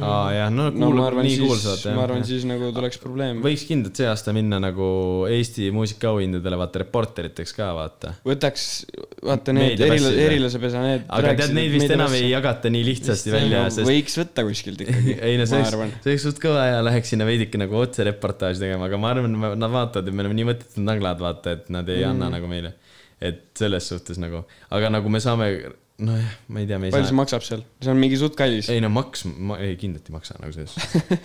[0.00, 3.42] Aa jah, no no kuulab arvan, nii siis kuulsad, ma arvan, siis nagu tuleks probleem.
[3.44, 4.86] võiks kindlalt see aasta minna nagu
[5.28, 8.14] Eesti muusikaauhindadele, vaata reporteriteks ka, vaata.
[8.24, 8.66] võtaks,
[9.20, 11.04] vaata need erila-, erilasepesa, need.
[11.12, 15.18] aga tead, neid vist enam ei jagata nii lihtsasti välja, sest võiks võtta kuskilt ikkagi
[15.28, 18.64] ei no see oleks see oleks suht kõva ja läheks sinna veidike nagu otse reportaaži
[18.64, 21.88] tegema, aga ma arvan, nad vaatavad, et me oleme nii mõttetud naglad, vaata, et nad
[21.92, 22.14] ei mm.
[22.14, 22.72] anna nagu meile.
[23.22, 24.42] Et selles suhtes nagu,
[24.74, 25.48] aga nagu me saame,
[26.02, 27.18] nojah, ma ei tea, me ei palju see saa.
[27.20, 27.64] maksab seal?
[27.82, 28.70] see on mingi suht kallis.
[28.72, 30.76] ei no maks, ma ei kindlasti ei maksa nagu selles.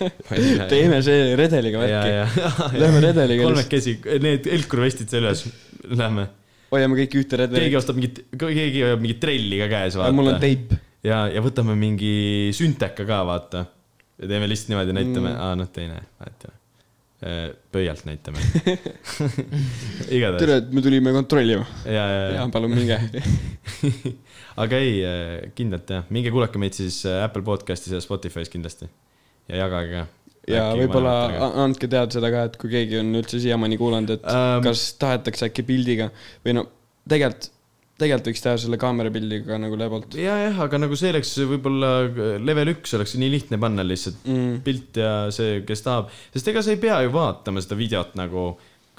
[0.72, 2.42] teeme see redeliga värki.
[2.82, 5.46] Lähme redeliga kolmekesi, need Elkur vestid seljas,
[5.88, 6.28] lähme.
[6.74, 7.80] hoiame kõik ühte keegi redelit.
[7.80, 10.44] ostab mingit, keegi hoiab mingit trelli ka käes, mul on vaata.
[10.46, 10.76] teip.
[11.06, 12.14] ja, ja võtame mingi
[12.56, 13.66] sünteka ka, vaata.
[14.18, 16.57] ja teeme lihtsalt niimoodi, näitame mm., aa noh, teine, vaata.
[17.74, 18.38] Pöialt näitame.
[20.38, 21.64] tere, et me tulime kontrollima.
[21.84, 22.98] ja, ja, ja, palun minge.
[24.62, 25.00] aga ei,
[25.58, 28.86] kindlalt jah, minge kuulake meid siis äh, Apple podcast'is ja Spotify's kindlasti.
[29.50, 30.06] ja jagage ka.
[30.48, 31.14] ja võib-olla
[31.64, 34.62] andke teada seda ka, et kui keegi on üldse siiamaani kuulanud, et Ähm.
[34.68, 36.12] kas tahetakse äkki pildiga
[36.46, 36.68] või no
[37.08, 37.50] tegelikult,
[37.98, 41.92] tegelikult võiks teha selle kaamerapildiga nagu lebalt ja, jah, aga nagu see oleks võib-olla
[42.38, 44.60] level üks oleks nii lihtne panna lihtsalt mm..
[44.66, 48.44] pilt ja see, kes tahab, sest ega sa ei pea ju vaatama seda videot nagu,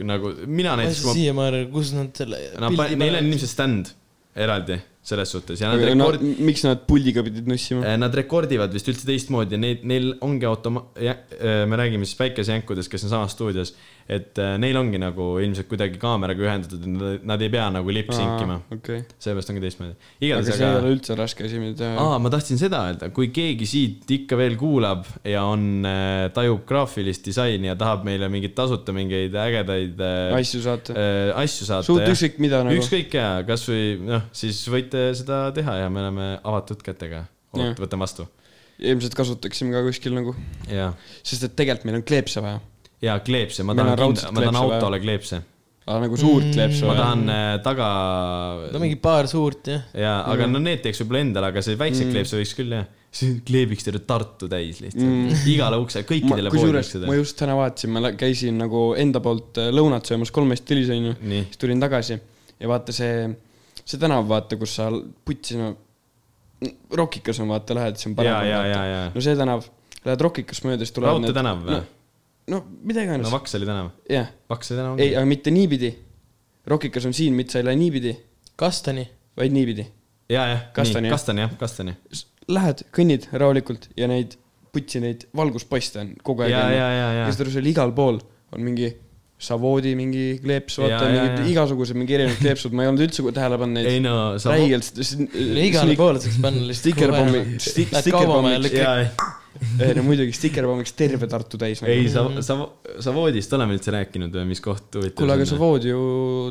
[0.03, 2.43] nagu mina näiteks, ma siiamaani, kus nad selle.
[2.59, 3.93] Neil on ilmselt stand
[4.39, 4.79] eraldi,
[5.09, 7.85] selles suhtes ja nad aga rekord-, miks nad puldiga pidid nussima?
[7.85, 13.07] Eh, Nad rekordivad vist üldse teistmoodi neid, neil ongi automa-, me räägime siis päikesejänkudest, kes
[13.07, 13.73] on samas stuudios,
[14.09, 16.85] et eh, neil ongi nagu ilmselt kuidagi kaameraga ühendatud,
[17.29, 19.93] nad ei pea nagu lip-sinkima, okei, seepärast ongi teistmoodi.
[19.93, 23.11] aga igatahes see ei ole aga, üldse raske asi, mida aa, ma tahtsin seda öelda,
[23.13, 25.85] kui keegi siit ikka veel kuulab ja on,
[26.33, 30.01] tajub graafilist disaini ja tahab meile mingeid tasuta mingeid ägedaid
[30.39, 30.95] asju saata.
[30.97, 31.87] äh, asju saata.
[31.87, 32.79] suht ükskõik mida nagu.
[32.81, 37.25] ükskõik ja kasvõi noh, siis võite seda teha ja me oleme avatud kätega.
[37.53, 38.27] Võtame vastu.
[38.79, 40.33] ilmselt kasutaksime ka kuskil nagu,
[40.71, 40.91] ja,
[41.25, 42.59] sest et tegelikult meil on kleepse vaja.
[43.03, 45.41] ja kleepse, ma tahan ma tahan autole kleepse.
[45.89, 47.01] aga nagu suurt kleepse ma vaja.
[47.01, 47.89] tahan äh, taga
[48.71, 49.83] no mingi paar suurt jah.
[49.97, 52.87] ja, aga no need teeks võib-olla endale, aga see väiksed kleepse võiks küll jah.
[53.19, 55.43] see kleebiks terve Tartu täis lihtsalt.
[55.49, 60.07] igale ukse, kõikidele poodidele ma just täna vaatasin, ma käisin nagu enda poolt äh, lõunat
[60.07, 62.15] söömas kolmest tülis onju, siis tulin tagasi
[62.59, 63.27] ja vaata see,
[63.89, 64.89] see tänav, vaata, kus sa
[65.25, 65.73] putsi no
[66.91, 69.13] Rokikas on vaata lähed, see on parem.
[69.15, 69.63] no see tänav,
[70.05, 71.85] lähed Rokikast mööda, siis tulevad Raudtee tänav või no,?
[72.49, 73.93] no mida no iganes, Vaksali tänav.
[74.11, 75.93] jah, Vaksali tänav ei, aga mitte niipidi.
[76.69, 78.11] Rokikas on siin, mitte sa ei lähe niipidi,
[78.59, 79.07] kastani.
[79.39, 79.87] vaid niipidi.
[80.29, 81.09] ja, jah, Kastani.
[81.09, 81.95] Kastani jah, Kastani.
[82.49, 84.35] Lähed, kõnnid rahulikult ja neid
[84.73, 86.53] putsi neid valgusposte on kogu aeg.
[86.53, 88.19] ja, ja, ja, ja ja aru, seal igal pool
[88.53, 88.91] on mingi
[89.39, 93.59] Savoodi mingi kleeps, vaata ja, mingid igasugused mingi erinevad kleepsud, ma ei olnud üldse tähele
[93.61, 94.03] pannud ei neid.
[94.03, 94.51] no sa.
[94.51, 94.99] räigelt.
[95.63, 96.89] igale poole saaks panna lihtsalt.
[97.63, 98.81] Stikerpommi, ja lükkad.
[98.83, 101.79] jaa, no muidugi stikerpommiks terve Tartu täis.
[101.87, 102.57] ei, sa, sa,
[102.99, 106.03] sa voodist oleme üldse rääkinud või mis koht huvitav kuule, aga Savoodi ju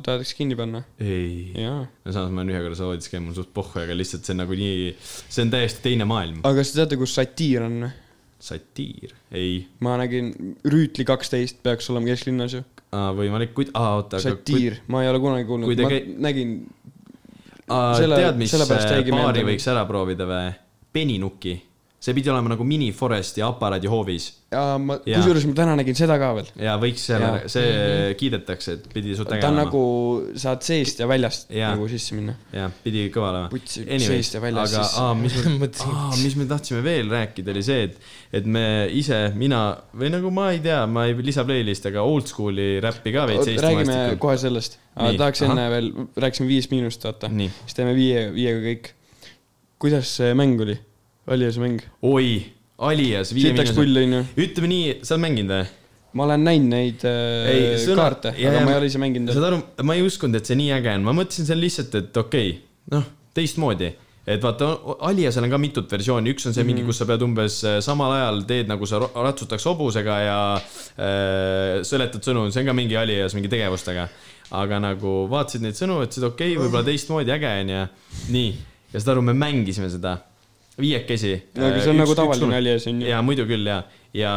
[0.09, 0.83] tahetakse kinni panna.
[0.97, 1.77] ei, no
[2.09, 4.43] samas ma olen ühe korra Savoodis käinud, mul on suht pohhu, aga lihtsalt see on
[4.47, 4.91] nagu nii,
[5.29, 6.41] see on täiesti teine maailm.
[6.41, 7.91] aga kas te teate, kus satiir on?
[8.39, 10.33] satiir, ei, ma nägin
[10.67, 12.65] Rüütli kaksteist peaks olema kesklinnas ju.
[12.93, 16.55] võimalik, kuid, aa oota, satiir, ma ei ole kunagi kuulnud, ma käi- nägin,
[17.69, 18.53] aa, tead, mis
[19.13, 19.45] baari meelde.
[19.53, 20.55] võiks ära proovida või?
[20.93, 21.53] Peninuki,
[21.99, 26.15] see pidi olema nagu mini Foresti aparaadi hoovis ja ma, kusjuures ma täna nägin seda
[26.21, 26.47] ka veel.
[26.63, 28.15] ja võiks seal Jaa., see mm -hmm.
[28.21, 29.83] kiidetakse, et pidi suht äge ta on nagu,
[30.39, 31.75] saad seest ja väljast Jaa.
[31.75, 32.37] nagu sisse minna.
[32.55, 33.51] jah, pidi kõva olema.
[33.53, 35.03] Putsi, seest ja väljas aga sisse.
[35.03, 38.01] aa, mis me tahtsime veel rääkida, oli see, et,
[38.41, 42.71] et me ise, mina või nagu ma ei tea, ma ei lisa playlist, aga oldschool'i
[42.85, 44.23] räppi ka veits Eesti räägime maastikul.
[44.29, 44.79] kohe sellest.
[44.99, 45.53] Tahaks ahah.
[45.53, 47.29] enne veel, rääkisime Viis Miinust, vaata.
[47.29, 48.95] siis teeme viie, viiega kõik.
[49.79, 50.79] kuidas see mäng oli?
[51.29, 51.83] Aliase mäng?
[52.03, 52.31] oi,
[52.79, 53.77] Alias, sitaks miinuse.
[53.77, 54.23] pull, onju.
[54.39, 55.69] ütleme nii, sa oled mänginud või?
[56.17, 59.33] ma olen näinud neid äh, Ei, sõna- kaarte, aga ma ei ole ise mänginud.
[59.35, 62.21] saad aru, ma ei uskunud, et see nii äge on, ma mõtlesin seal lihtsalt, et
[62.23, 62.61] okei okay,,
[62.95, 63.91] noh, teistmoodi.
[64.29, 64.71] et vaata,
[65.09, 68.15] Aliasel on ka mitut versiooni, üks on see mingi, kus sa pead umbes äh, samal
[68.17, 73.37] ajal teed nagu sa ratsutaks hobusega ja äh, seletad sõnu, see on ka mingi Alias
[73.37, 74.09] mingi tegevustega.
[74.59, 77.85] aga nagu vaatasid neid sõnu, ütlesid okei okay,, võib-olla teistmoodi, äge onju.
[78.33, 78.51] nii,
[78.95, 80.17] ja saad aru, me mängisime seda
[80.81, 81.35] viiekesi.
[81.59, 83.07] no aga see on nagu tavaline Alias, onju.
[83.09, 83.83] ja muidu küll ja,
[84.17, 84.33] ja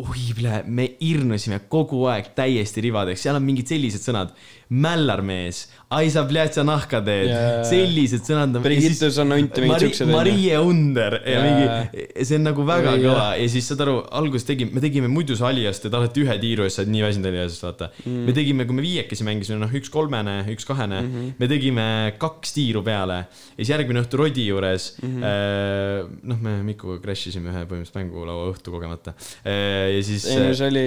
[0.00, 0.24] oi,
[0.66, 4.32] me irnusime kogu aeg täiesti ribadeks, seal on mingid sellised sõnad.
[4.70, 7.62] mällarmees, ai sa pljatsa nahka teed Jaa.
[7.66, 8.54] sellised sõnad.
[8.62, 10.10] Brigitte Zanonte mingid siuksed.
[10.10, 11.46] Marie Under ja Jaa.
[11.48, 15.08] mingi, see on nagu väga Oi, kõva ja siis saad aru, alguses tegime, me tegime
[15.10, 18.20] muidu see Aliast, et alati ühe tiiru eest saad nii väsinud Aliasest vaata mm..
[18.28, 21.32] me tegime, kui me viiekesi mängisime, noh, üks kolmene, üks kahene mm, -hmm.
[21.40, 21.86] me tegime
[22.22, 26.20] kaks tiiru peale ja siis järgmine õhtu Rodi juures mm, -hmm.
[26.30, 29.16] noh, me Mikuga crash isime ühe põhimõtteliselt mängulaua õhtu kogemata.
[29.42, 30.86] ja siis ei no see oli,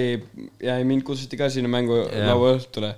[0.64, 2.94] ja mind kutsuti ka sinna mängulaua õhtule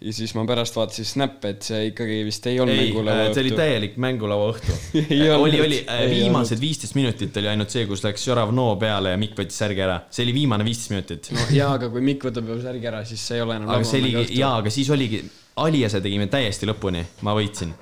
[0.00, 3.50] ja siis ma pärast vaatasin snappe, et see ikkagi vist ei olnud mängulaua see oli
[3.50, 3.58] õhtu.
[3.58, 5.32] täielik mängulaua õhtu olnud.
[5.40, 9.34] oli, oli, Ei viimased viisteist minutit oli ainult see, kus läks Joravno peale ja Mikk
[9.40, 12.62] võttis särgi ära, see oli viimane viisteist minutit no jaa, aga kui Mikk võtab juba
[12.62, 15.22] särgi ära, siis see ei ole enam aga see oligi, jaa, aga siis oligi,
[15.58, 17.72] Aliase tegime täiesti lõpuni, ma võitsin.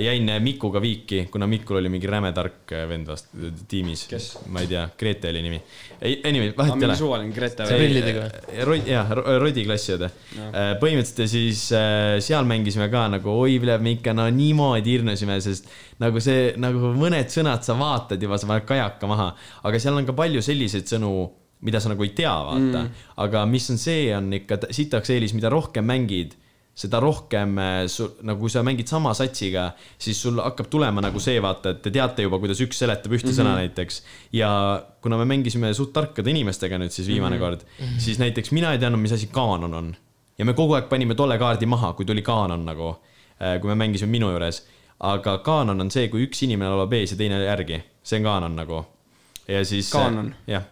[0.00, 3.28] Jäin Mikuga viiki, kuna Mikul oli mingi räme tark äh, vend vast
[3.68, 4.06] tiimis.
[4.48, 5.60] Ma ei tea, Grete oli nimi.
[6.00, 6.96] ei, anyway, vahet ei ole.
[6.96, 7.76] suvaline Grete või?
[7.76, 8.24] prillidega
[8.88, 10.08] jah, Rodi klassi õde.
[10.80, 15.68] põhimõtteliselt ja siis äh, seal mängisime ka nagu oi, me ikka no niimoodi hirmusime, sest
[16.00, 19.30] nagu see, nagu mõned sõnad sa vaatad juba, sa paned kajaka maha,
[19.68, 21.12] aga seal on ka palju selliseid sõnu,
[21.68, 23.08] mida sa nagu ei tea, vaata mm..
[23.20, 26.38] aga mis on see, on ikka sitaks eelis, mida rohkem mängid,
[26.74, 29.70] seda rohkem äh, sul, nagu kui sa mängid sama satsiga,
[30.00, 33.28] siis sul hakkab tulema nagu see, vaata, et te teate juba, kuidas üks seletab ühte
[33.28, 33.40] mm -hmm.
[33.40, 34.02] sõna näiteks.
[34.32, 34.50] ja
[35.02, 37.44] kuna me mängisime suht tarkade inimestega nüüd siis viimane mm -hmm.
[37.44, 39.96] kord, siis näiteks mina ei teadnud, mis asi kaanon on.
[40.38, 42.96] ja me kogu aeg panime tolle kaardi maha, kui tuli kaanon nagu,
[43.60, 44.66] kui me mängisime minu juures.
[45.00, 48.56] aga kaanon on see, kui üks inimene laulab ees ja teine järgi, see on kaanon
[48.56, 48.86] nagu.
[49.48, 49.90] ja siis.
[49.90, 50.34] Kaanon?
[50.46, 50.62] jah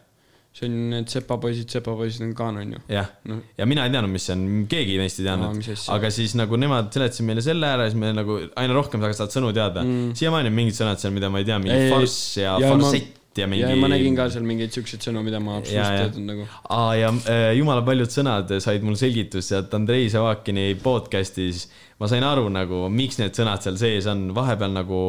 [0.58, 2.80] see on need sepapoisid, sepapoisid on kaanon ju.
[2.92, 5.78] jah, noh, ja mina ei teadnud, mis see on, keegi neist ei teadnud asja.
[5.94, 9.32] aga siis nagu nemad seletasid meile selle ära ja siis me nagu aina rohkem saad
[9.34, 10.16] sõnu teada mm..
[10.18, 13.16] siiamaani on mingid sõnad seal, mida ma ei tea, mingi Ei, farss ja, ja farsett
[13.38, 13.62] ja mingi.
[13.62, 16.46] ja ma nägin ka seal mingeid siukseid sõnu, mida ma absoluutselt ei teadnud nagu.
[16.74, 21.66] aa, ja äh, jumala paljud sõnad said mul selgitust sealt Andrei Savakini podcast'is.
[22.00, 25.02] ma sain aru nagu, miks need sõnad seal sees on, vahepeal nagu.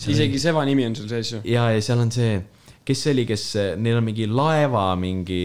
[0.00, 1.42] isegi Seva nimi on sul sees ju.
[1.44, 2.40] ja, ja seal on see,
[2.90, 3.50] kes see oli, kes,
[3.80, 5.42] neil on mingi laeva mingi,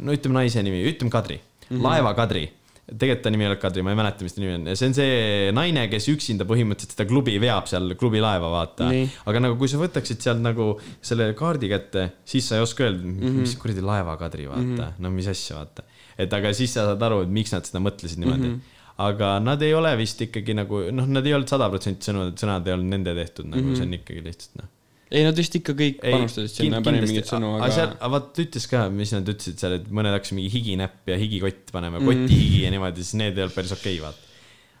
[0.00, 1.84] no ütleme naise nimi, ütleme Kadri mm, -hmm.
[1.86, 2.48] laeva Kadri.
[2.90, 4.96] tegelikult ta nimi ei ole Kadri, ma ei mäleta, mis ta nimi on, see on
[4.96, 8.88] see naine, kes üksinda põhimõtteliselt seda klubi veab seal klubi laeva, vaata
[9.30, 13.04] aga nagu, kui sa võtaksid sealt nagu selle kaardi kätte, siis sa ei oska öelda
[13.04, 13.46] mm, -hmm.
[13.46, 15.06] mis kuradi laeva Kadri, vaata mm, -hmm.
[15.06, 15.86] no mis asja, vaata.
[16.18, 18.58] et aga siis sa saad aru, et miks nad seda mõtlesid niimoodi mm.
[18.58, 18.98] -hmm.
[19.06, 22.66] aga nad ei ole vist ikkagi nagu, noh, nad ei olnud sada protsenti sõnad, sõnad
[22.66, 23.76] ei olnud nende tehtud nagu mm, -hmm.
[23.78, 24.76] see on ikkagi lihtsalt noh
[25.10, 28.26] ei, nad vist ikka kõik panustasid sinna panid mingeid sõnu, aga seal, aga aga vaat
[28.36, 32.02] ta ütles ka, mis nad ütlesid seal, et mõned hakkasid mingi higinäpp ja higikott panema,
[32.04, 34.28] kotihigi ja niimoodi, siis need ei olnud päris okei okay,, vaata.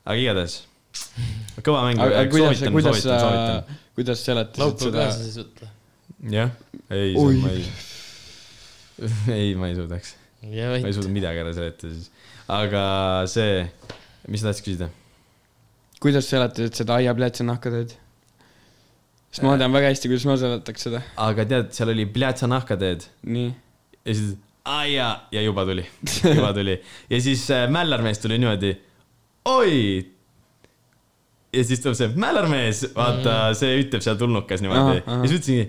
[0.04, 0.56] aga igatahes,
[1.66, 3.18] kõva mäng, aga kuidas, kuidas sa
[3.98, 5.70] kuidas seletasid seda
[6.30, 6.54] jah,
[6.94, 7.64] ei, ma ei,
[9.40, 10.14] ei, ma ei suudaks,
[10.46, 12.10] ja ma ei suuda midagi ära seletada siis,
[12.50, 12.84] aga
[13.30, 13.64] see,
[14.30, 14.90] mis sa tahtsid küsida?
[16.00, 17.98] kuidas seletasid seda aiaplätsi nahkatööd?
[19.30, 21.02] Sest ma tean väga hästi, kuidas ma seletaks seda.
[21.26, 23.50] aga tead, seal oli Pljatsa nahkateed nii.
[24.04, 24.38] ja siis,
[24.68, 25.84] aa jaa, ja juba tuli,
[26.36, 26.78] juba tuli
[27.10, 28.72] ja siis äh, Mällarmees tuli niimoodi,
[29.50, 29.76] oi.
[31.56, 35.68] ja siis tuleb see Mällarmees, vaata, see ütleb seal tulnukas niimoodi ja siis ütlesingi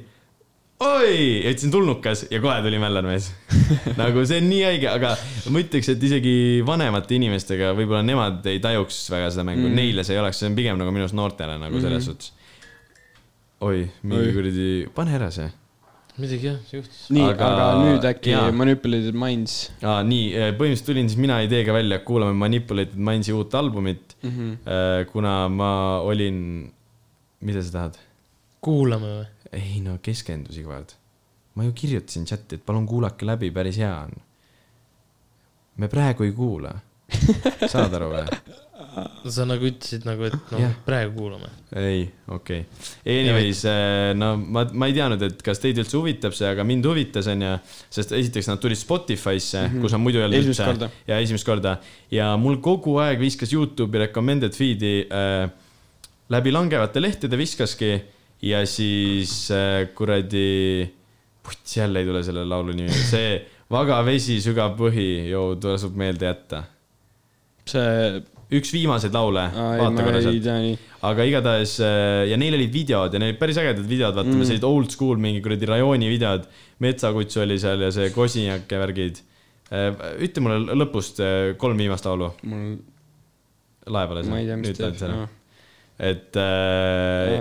[0.81, 3.29] oi, ja ütlesin tulnukas ja kohe tuli Mällarmees.
[4.01, 5.13] nagu see on nii õige, aga
[5.53, 6.35] ma ütleks, et isegi
[6.65, 10.49] vanemate inimestega võib-olla nemad ei tajuks väga seda mängu mm., neile see ei oleks, see
[10.49, 12.07] on pigem nagu minu arust noortele nagu selles mm.
[12.09, 12.33] suhtes.
[13.61, 15.49] oi, mingi kuradi, pane ära see
[16.21, 17.01] midagi jah, see juhtus.
[17.15, 18.51] nii, Aga- aga nüüd äkki jaa.
[18.53, 20.25] Manipulated Minds aa, nii,
[20.59, 24.31] põhimõtteliselt tulin siis mina ideega välja, et kuulame Manipulated Mindsi uut albumit mm.
[24.31, 25.05] -hmm.
[25.11, 25.71] kuna ma
[26.05, 26.41] olin,
[27.41, 27.99] mida sa tahad?
[28.61, 29.29] kuulame või?
[29.57, 30.93] ei no keskendu, Sigvard.
[31.55, 34.11] ma ju kirjutasin chati, et palun kuulake läbi, päris hea on.
[35.77, 36.75] me praegu ei kuula.
[37.67, 38.27] saad aru või?
[39.31, 41.49] sa nagu ütlesid nagu, et noh Jah., praegu kuulame.
[41.77, 43.17] ei, okei okay..
[43.19, 43.63] Anyways,
[44.19, 47.53] no ma, ma ei teadnud, et kas teid üldse huvitab see, aga mind huvitas, onju.
[47.93, 49.85] sest esiteks nad tulid Spotify'sse mm, -hmm.
[49.85, 50.91] kus on muidu ei olnud korda.
[51.07, 51.77] ja esimest korda
[52.11, 55.47] ja mul kogu aeg viskas Youtube'i recommended feed'i äh,
[56.31, 57.95] läbi langevate lehtede viskaski
[58.41, 60.91] ja siis äh, kuradi,
[61.43, 63.41] putš jälle ei tule selle laulu nimi, see
[63.71, 66.63] Vaga vesi, sügav põhi, joo, tasub meelde jätta.
[67.71, 68.19] see,
[68.51, 70.87] üks viimaseid laule, vaata korra sealt.
[71.07, 74.43] aga igatahes äh, ja neil olid videod ja neil olid päris ägedad videod, vaata mm.,
[74.43, 76.47] sellised old school mingi kuradi rajooni videod.
[76.83, 79.23] metsakuts oli seal ja see Kosinak ja värgid.
[79.71, 82.75] ütle mulle lõpust äh, kolm viimast laulu mul,
[83.87, 84.25] laevale.
[84.27, 85.21] ma ei tea, mis teeb.
[86.11, 87.35] et äh,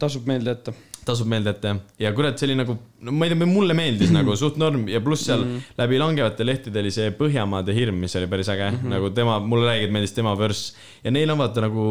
[0.00, 0.76] tasub meelde jätta.
[1.08, 1.80] Tasub meelde jätta jah.
[2.04, 5.00] ja kurat, see oli nagu, no ma ei tea, mulle meeldis nagu suht norm ja
[5.04, 5.80] pluss seal mm -hmm.
[5.80, 8.94] läbi langevate lehtede oli see Põhjamaade hirm, mis oli päris äge mm, -hmm.
[8.94, 10.74] nagu tema, mulle räägib, meeldis tema vürss
[11.04, 11.84] ja neil on vaata nagu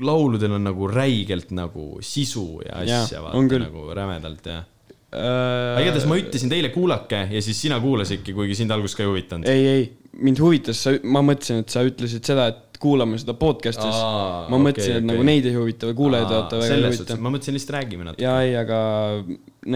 [0.00, 4.62] lauludel on nagu räigelt nagu sisu ja asja on vaata nagu rämedalt ja.
[5.12, 9.10] aga igatahes ma ütlesin teile kuulake ja siis sina kuulasidki, kuigi sind alguses ka ei
[9.10, 9.48] huvitanud.
[9.48, 14.00] ei, ei, mind huvitas, ma mõtlesin, et sa ütlesid seda, et kuulame seda podcast'is.
[14.02, 15.08] Ma okei, mõtlesin, et okei.
[15.12, 17.16] nagu neid ei huvita või kuulajaid vaata väga ei huvita.
[17.22, 18.26] ma mõtlesin lihtsalt räägime natuke.
[18.26, 18.80] ja ei, aga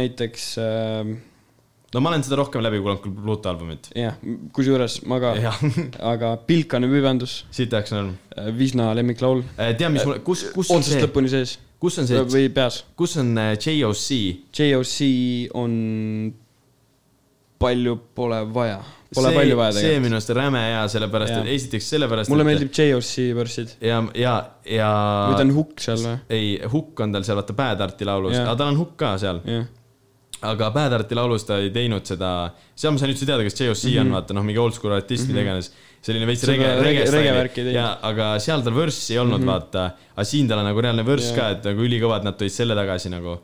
[0.01, 1.12] näiteks äh,
[1.95, 3.91] no ma olen seda rohkem läbi kuulanud kui Pluto albumit.
[3.97, 4.19] jah,
[4.57, 5.35] kusjuures ma ka,
[6.15, 8.16] aga Pilkane püvendus, siit tahaks norm.
[8.59, 12.24] Visna lemmiklaul, tead, mis mul, kus, kus on otsast see, lõpuni sees kus on see,
[12.33, 12.81] või peas.
[12.99, 14.09] kus on äh, JOC?
[14.57, 14.97] JOC
[15.57, 15.73] on
[17.59, 18.81] palju pole vaja,
[19.15, 20.05] pole see, palju vaja see tegelikult.
[20.07, 21.45] minu arust räme hea, sellepärast Jaa.
[21.45, 22.33] et esiteks sellepärast.
[22.33, 23.73] mulle meeldib JOC võrssid.
[23.81, 24.35] ja, ja,
[24.69, 24.91] ja.
[25.31, 26.19] või ta on hukk seal või?
[26.28, 29.41] ei, Hukk on tal seal vaata Bad Arti laulus, aga tal on Hukk ka seal,
[30.47, 33.85] aga Bad Arti laulus ta ei teinud seda, seal ma sain üldse teada, kes JOC
[33.85, 34.01] mm -hmm.
[34.05, 35.35] on, vaata noh, mingi oldschool artist mm, -hmm.
[35.35, 35.73] mida iganes.
[36.07, 36.51] selline veits Mhm.
[36.53, 39.51] Rege, rege- rege regevärki ja, aga seal tal vörssi ei olnud mm, -hmm.
[39.51, 41.37] vaata, aga siin tal on nagu reaalne vörss Jaa.
[41.37, 43.41] ka, et nagu ülikõvad, nad tõid selle tagasi nagu.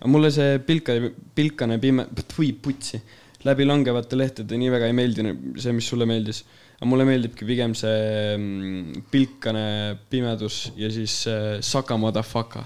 [0.00, 2.06] aga mulle see Pilkane, Pilkane pime,
[2.36, 3.00] või putsi,
[3.44, 5.24] läbi langevate lehtede nii väga ei meeldi
[5.60, 6.42] see, mis sulle meeldis.
[6.74, 7.98] aga mulle meeldibki pigem see
[8.36, 9.66] mm, Pilkane
[10.10, 12.64] pimedus ja siis äh, Saka Motherfucker.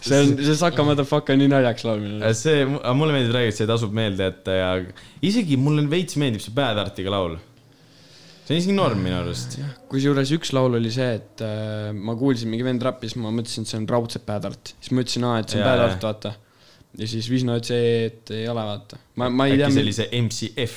[0.00, 2.46] see on, see Saka Motherfucker on nii naljakas laul minu arust.
[2.46, 4.70] see, mulle meeldib rääkida, see tasub meelde jätta ja
[5.24, 7.38] isegi mulle veits meeldib see Bad Artiga laul.
[8.46, 9.58] see on isegi norm minu arust.
[9.90, 13.72] kusjuures üks laul oli see, et äh, ma kuulsin mingi vend rappis, ma mõtlesin, et
[13.72, 14.76] see on raudselt Bad Art.
[14.78, 15.88] siis ma ütlesin, aa, et see on Jaa, Bad.
[15.90, 16.40] Art, vaata.
[16.98, 18.98] Ja siis Visno C-d ei ole, vaata.
[19.20, 20.76] ma, ma ei äkki tea, sellise MCF,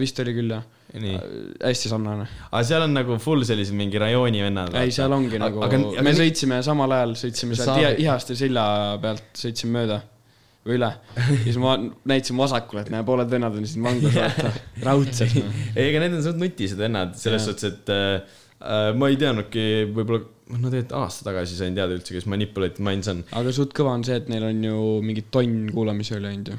[0.00, 0.64] vist oli küll jah,
[0.98, 1.16] nii.
[1.62, 2.26] hästi sarnane.
[2.50, 4.74] aga seal on nagu full sellised mingi rajooni vennad.
[4.80, 7.98] ei, seal ongi nagu, aga, aga me nii- sõitsime samal ajal, sõitsime sealt Saab- Iha-
[8.06, 8.64] Ihaste silla
[9.02, 10.00] pealt, sõitsime mööda
[10.68, 10.88] või üle.
[11.16, 14.50] ja siis ma näitasin vasakule, et näe, pooled vennad on siin vanglas, vaata,
[14.88, 15.36] raudselt.
[15.38, 15.60] noh.
[15.76, 17.52] ei, ega need on suht nutised vennad, selles Jah.
[17.52, 19.64] suhtes, et äh, ma ei teadnudki,
[19.96, 23.22] võib-olla, no tegelikult aasta tagasi sain teada üldse, kes Manipulated Minds on.
[23.40, 26.58] aga suht kõva on see, et neil on ju mingi tonn kuulamisi oli ainult ju.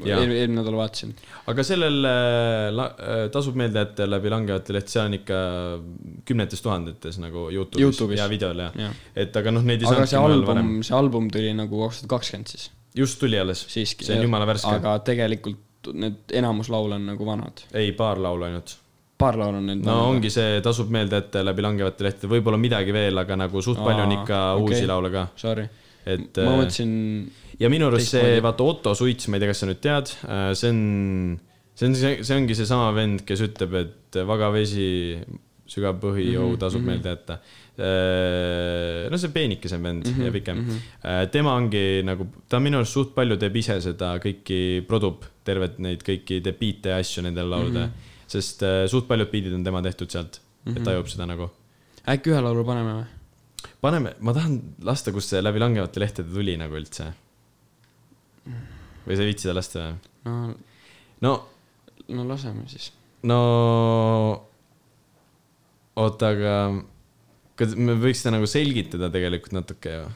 [0.00, 1.10] Eelmine eelmine nädal vaatasin.
[1.50, 5.40] aga sellel äh, la, äh, tasub meelde jätta läbi langevate leht, see on ikka
[6.28, 8.20] kümnetes tuhandetes nagu Youtube'is, Youtube'is.
[8.22, 8.94] ja videol ja, jah.
[9.24, 12.54] et aga noh, neid ei aga see album, see album tuli nagu kaks tuhat kakskümmend
[12.54, 13.84] siis, just tuli alles, see
[14.16, 14.72] on jumala värske.
[14.80, 17.66] aga tegelikult need enamus laule on nagu vanad.
[17.76, 18.78] ei, paar laulu ainult.
[19.20, 22.94] Paar laulu on need no ongi see, tasub meelde jätta läbi langevate lehtede, võib-olla midagi
[22.96, 24.64] veel, aga nagu suht palju on Aa, ikka okei.
[24.66, 25.66] uusi laule ka, Sorry,
[26.06, 26.96] et ma äh, mõtlesin,
[27.60, 30.14] ja minu arust see, vaata Otto Suits, ma ei tea, kas sa nüüd tead,
[30.58, 30.82] see on,
[31.76, 34.90] see on see, ongi seesama vend, kes ütleb, et vaga vesi,
[35.70, 36.86] sügav põhi mm, -hmm, tasub mm.
[36.86, 36.90] -hmm.
[36.90, 37.38] meelde jätta.
[39.10, 40.68] no see peenikesem vend mm -hmm, ja pikem mm.
[40.68, 41.30] -hmm.
[41.30, 46.02] tema ongi nagu, ta minu arust suht palju teeb ise seda kõiki, produb tervet neid
[46.02, 47.92] kõiki, teeb biite ja asju nendele lauludele mm.
[47.92, 48.09] -hmm.
[48.30, 50.76] Sest äh, suht paljud biidid on tema tehtud sealt mm, -hmm.
[50.76, 50.84] et Mhm.
[50.90, 51.50] tajub seda nagu.
[52.08, 53.06] äkki ühe laulu paneme või?
[53.80, 57.12] paneme, ma tahan lasta, kust see läbi langevate lehtede tuli nagu üldse.
[59.06, 59.96] või sa ei viitsi seda lasta või?
[60.24, 60.54] no,
[61.20, 61.34] no
[62.08, 62.92] no laseme siis.
[63.22, 63.38] no
[66.00, 66.54] oota, aga
[67.60, 70.06] kas me võiks seda nagu selgitada tegelikult natuke ju?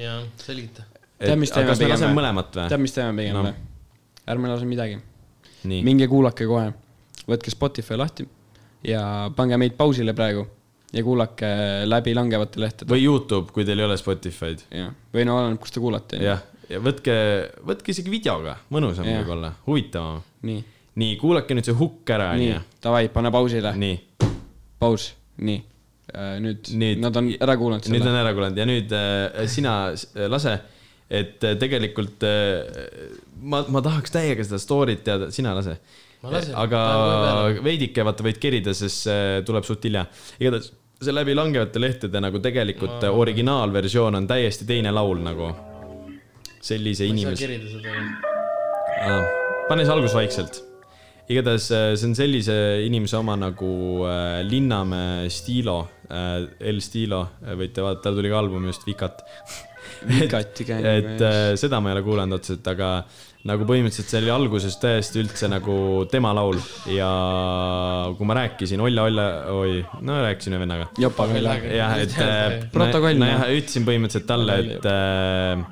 [0.00, 0.84] jaa, selgita.
[1.18, 2.46] Tead, mis teeme pigem või?
[2.68, 3.42] tead, mis teeme pigem No.
[3.48, 3.54] või?
[4.34, 4.98] ärme lase midagi.
[5.64, 6.72] nii, minge kuulake kohe,
[7.28, 8.26] võtke Spotify lahti
[8.84, 10.44] ja pange meid pausile praegu
[10.94, 11.48] ja kuulake
[11.88, 12.90] läbi langevate lehtede.
[12.92, 14.66] või Youtube, kui teil ei ole Spotify'd.
[14.70, 16.20] jah, või no oleneb, kust te kuulate.
[16.22, 17.14] jah, ja võtke,
[17.66, 20.20] võtke isegi videoga, mõnusam võib-olla, huvitavam.
[20.46, 20.60] nii,
[21.00, 23.96] nii, kuulake nüüd see hukk ära, nii davai, pane pausile, nii,
[24.78, 25.62] paus, nii.
[26.44, 28.10] nüüd, Nüüd- nad on ära kuulanud nüüd selle.
[28.12, 30.58] on ära kuulanud ja nüüd äh, sina s- lase,
[31.10, 33.08] et äh, tegelikult äh,
[33.42, 35.74] ma, ma tahaks täiega seda story't teada, sina lase.
[35.80, 36.02] Lasen.
[36.64, 36.80] Aga
[37.64, 40.06] veidike vaata võid kerida, sest see tuleb suht hilja.
[40.40, 40.72] igatahes
[41.04, 43.14] see läbi langevate lehtede nagu tegelikult ma...
[43.22, 45.50] originaalversioon on täiesti teine laul nagu.
[46.64, 47.48] sellise inimese,
[49.68, 50.62] pane see algus vaikselt.
[51.28, 52.56] igatahes äh, see on sellise
[52.86, 53.74] inimese oma nagu
[54.08, 55.78] äh, Linnamäe Stilo
[56.08, 59.24] äh,, El Stilo, võite vaadata, tal tuli ka album just Vikat.
[60.08, 62.90] Vikati käinud et äh, seda ma ei ole kuulanud otseselt, aga
[63.44, 65.76] nagu põhimõtteliselt see oli alguses täiesti üldse nagu
[66.12, 66.56] tema laul
[66.88, 67.08] ja
[68.16, 70.88] kui ma rääkisin Olla, Olla, oi, no rääkisin ühe vennaga.
[71.68, 75.64] jah, et äh, Protokoll, nojah ütlesin põhimõtteliselt talle, et äh,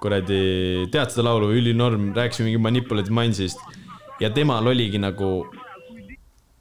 [0.00, 0.40] kuradi,
[0.92, 3.60] tead seda laulu, ülinorm, rääkisime mingi Manipulated Mindsist
[4.22, 5.44] ja temal oligi nagu,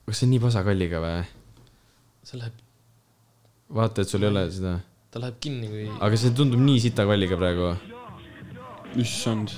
[0.09, 1.23] kas see on nii pasakalliga või?
[2.27, 2.59] see läheb,
[3.79, 4.75] vaata, et sul ei ole seda,
[5.09, 7.71] ta läheb kinni, kui aga see tundub nii sita kalliga praegu.
[8.99, 9.55] issand.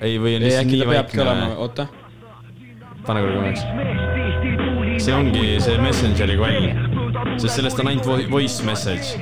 [0.00, 1.86] ei, või on lihtsalt nii vaikne oota.
[3.06, 3.62] pane korra korraks.
[5.04, 6.68] see ongi see Messengeri kall,
[7.38, 9.16] sest sellest on ainult vo- voice message.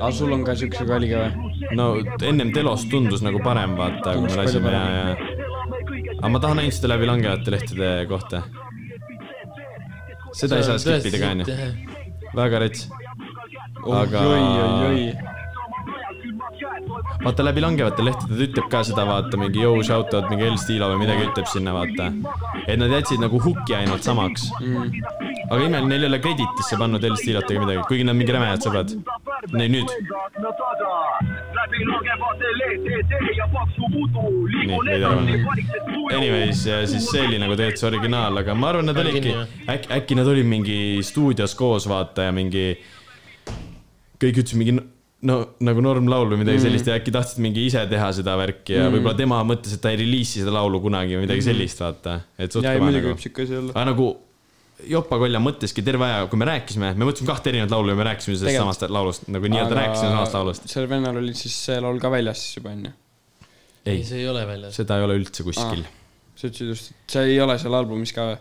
[0.00, 1.52] aga sul on ka siukse kalliga või?
[1.76, 1.90] no
[2.26, 5.16] ennem telos tundus nagu parem, vaata, kui me lasime ja, ja.
[6.18, 8.42] aga ma tahan ainult seda läbi langevate lehtede kohta.
[10.36, 11.44] seda ei saa skip ida ka, onju.
[12.36, 12.88] väga rets.
[13.80, 15.04] Aga- oi, oi, oi.
[17.24, 20.58] Vaata läbi langevate lehtede ta ütleb ka seda, vaata mingi yo shout out mingi El
[20.62, 22.10] Stilo või midagi ütleb sinna, vaata.
[22.66, 25.02] et nad jätsid nagu hooki ainult samaks mm..
[25.50, 28.66] aga imeline, neil ei ole credit'isse pannud El Stilot ega midagi, kuigi nad mingi rämedad
[28.66, 28.94] sõbrad.
[29.54, 29.88] nii nüüd,
[34.76, 35.34] nii ära panna.
[36.16, 39.34] Anyways, siis see oli nagu tegelikult see originaal, aga ma arvan, nad olidki
[39.70, 42.72] äkki, äkki nad olid mingi stuudios koos, vaata ja mingi.
[44.20, 44.74] kõik ütlesid mingi
[45.28, 45.36] no
[45.66, 46.64] nagu normlaul või midagi mm.
[46.64, 48.96] sellist ja äkki tahtsid mingi ise teha seda värki ja mm.
[48.96, 52.20] võib-olla tema mõtles, et ta ei reliisi seda laulu kunagi või midagi sellist, vaata.
[52.40, 53.22] et suht ja, ja muidugi nagu võib.
[53.26, 53.74] siuke asi olla.
[53.76, 54.08] aga nagu
[54.88, 58.06] Jopa Kolja mõtleski terve aja, kui me rääkisime, me mõtlesime kahte erinevat laulu ja me
[58.08, 58.78] rääkisime sellest Tegelikult.
[58.78, 60.68] samast laulust, nagu nii-öelda rääkisime samast laulust.
[60.72, 62.92] sellel vennal oli siis see laul ka väljas siis juba onju.
[63.84, 64.78] ei, ei, see ei ole väljas.
[64.80, 65.84] seda ei ole üldse kuskil.
[66.32, 68.40] sa ütlesid just, et see ei ole seal albumis ka või?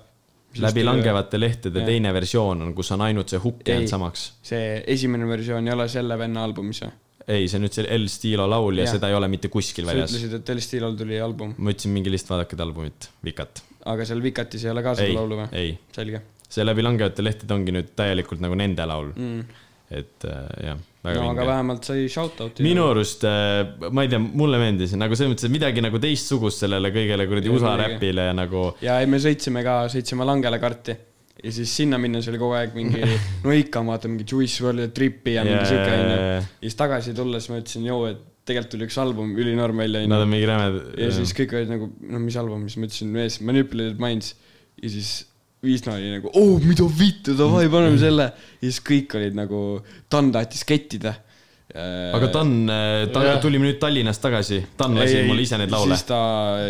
[0.57, 1.91] Läbi langevate lehtede Jah.
[1.91, 3.75] teine versioon on, kus on ainult see hukk Ei.
[3.75, 4.25] jäänud samaks.
[4.49, 6.95] see esimene versioon ei ole selle venna albumis või?
[7.27, 8.97] ei, see on nüüd see El Stilo laul ja Jah.
[8.97, 10.15] seda ei ole mitte kuskil sa väljas.
[10.15, 13.63] ütlesid, et El Stilol tuli album, ma ütlesin mingi lihtsalt vaadake seda albumit, Vikat.
[13.93, 17.23] aga seal Vikatis ei ole ka ei seda laulu või?, ei, selge see läbi langevate
[17.23, 19.11] lehtede ongi nüüd täielikult nagu nende laul.
[19.13, 19.65] mm..
[20.01, 21.49] et äh, jah, väga no aga vinge.
[21.51, 22.63] vähemalt sai shout-out'i.
[22.65, 23.25] minu arust,
[23.91, 27.53] ma ei tea, mulle meeldis nagu selles mõttes, et midagi nagu teistsugust sellele kõigele kuradi
[27.53, 30.97] USA räpile ja nagu ja ei, me sõitsime ka, sõitsime Langele karti
[31.43, 33.03] ja siis sinna minnes oli kogu aeg mingi,
[33.45, 36.41] no ikka vaata mingi Juice WRLD ja Tripi ja mingi Jaa, siuke onju jaa, jaa..
[36.41, 40.17] ja siis tagasi tulles ma ütlesin, joo, et tegelikult tuli üks album ülinorm välja nad
[40.17, 40.33] on onju.
[40.33, 40.79] mingi rämed.
[40.99, 44.33] ja siis kõik olid nagu, no mis album, siis ma ütlesin, mees, Manipulated Minds
[44.81, 45.13] ja siis
[45.63, 48.29] Viisna oli nagu, oo, mida vittu, davai, paneme selle.
[48.61, 49.63] ja siis kõik olid nagu,
[50.11, 51.15] Dan tahtis kettida.
[51.75, 52.53] aga Dan,
[53.13, 53.41] ta Jah.
[53.43, 56.07] tulime nüüd Tallinnast tagasi, Dan lasi mulle ise neid laule siis.
[56.07, 56.21] ta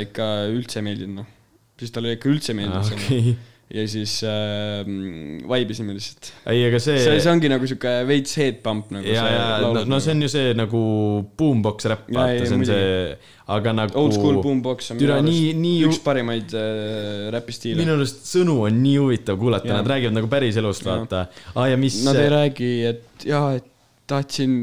[0.02, 1.30] ikka üldse ei meeldinud, noh.
[1.80, 3.36] siis talle ikka üldse ei meeldinud see.
[3.70, 4.88] Ja siis äh,
[5.48, 6.32] vaibisime lihtsalt.
[6.50, 6.98] ei, aga see.
[7.04, 9.06] see, see ongi nagu sihuke veits head pump nagu.
[9.06, 10.82] ja, ja no, no see on ju see nagu
[11.38, 12.80] boombox räpp, vaata, see on muidugi.
[12.80, 13.94] see, aga nagu.
[14.02, 18.00] Old school boombox on minu arust nii- üks parimaid äh, räpistiile minu.
[18.00, 20.98] arust sõnu on nii huvitav kuulata, nad räägivad nagu päris elust, Jaa.
[21.04, 21.28] vaata.
[21.54, 22.02] aa ja mis.
[22.08, 23.69] Nad ei räägi, et jaa, et
[24.10, 24.54] tahtsin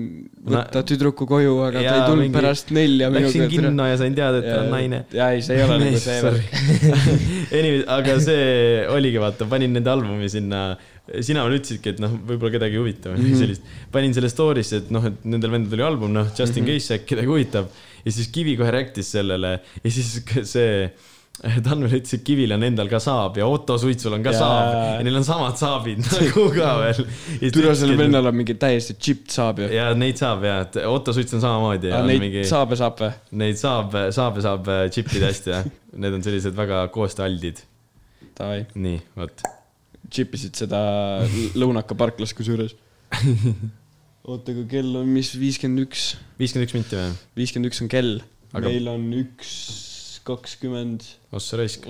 [0.43, 3.97] võtta Na- tüdruku koju, aga ta Jaa, ei tulnud mingi- pärast nelja Läksin kinno ja
[4.01, 5.05] sain teada, et ta on naine.
[5.15, 6.21] jaa, ei, see ei ole nagu see.
[7.59, 10.63] Anyway, aga see oligi, vaata, panin nende albumi sinna,
[11.23, 13.27] sina veel ütlesidki, et noh, võib-olla kedagi ei huvita või Mhm.
[13.27, 13.43] mm -hmm.
[13.43, 13.63] sellist.
[13.93, 16.73] panin selle story'sse, et noh, et nendel vendadel oli album, noh, just in Mhm.
[16.73, 17.67] case äkki kedagi huvitab.
[18.07, 20.91] ja siis Kivi kohe react'is sellele ja siis see
[21.67, 24.41] Tanvel ütles, et Kivil on endal ka saab ja Otto Suitsul on ka Jaa.
[24.41, 27.03] saab ja neil on samad saabid nagu ka veel.
[27.53, 29.69] türa, sellel vennal on mingi täiesti chipped saab ju.
[29.75, 33.13] ja neid saab ja, et Otto Suits on samamoodi ja neid mingi, saabe saab või?
[33.43, 35.61] neid saab, saab ja saab äh, džippida hästi ja
[36.03, 37.63] need on sellised väga koostööaldid.
[38.77, 39.45] Nii, vot.
[40.13, 40.79] chipisid seda
[41.57, 42.75] lõunaka parklas kusjuures.
[44.27, 46.09] oota, aga kell on mis, viiskümmend üks,
[46.41, 47.13] viiskümmend üks minti või?
[47.43, 48.17] viiskümmend üks on kell
[48.53, 48.67] aga....
[48.67, 49.53] meil on üks
[50.27, 51.05] kakskümmend.
[51.37, 51.87] ossa raisk.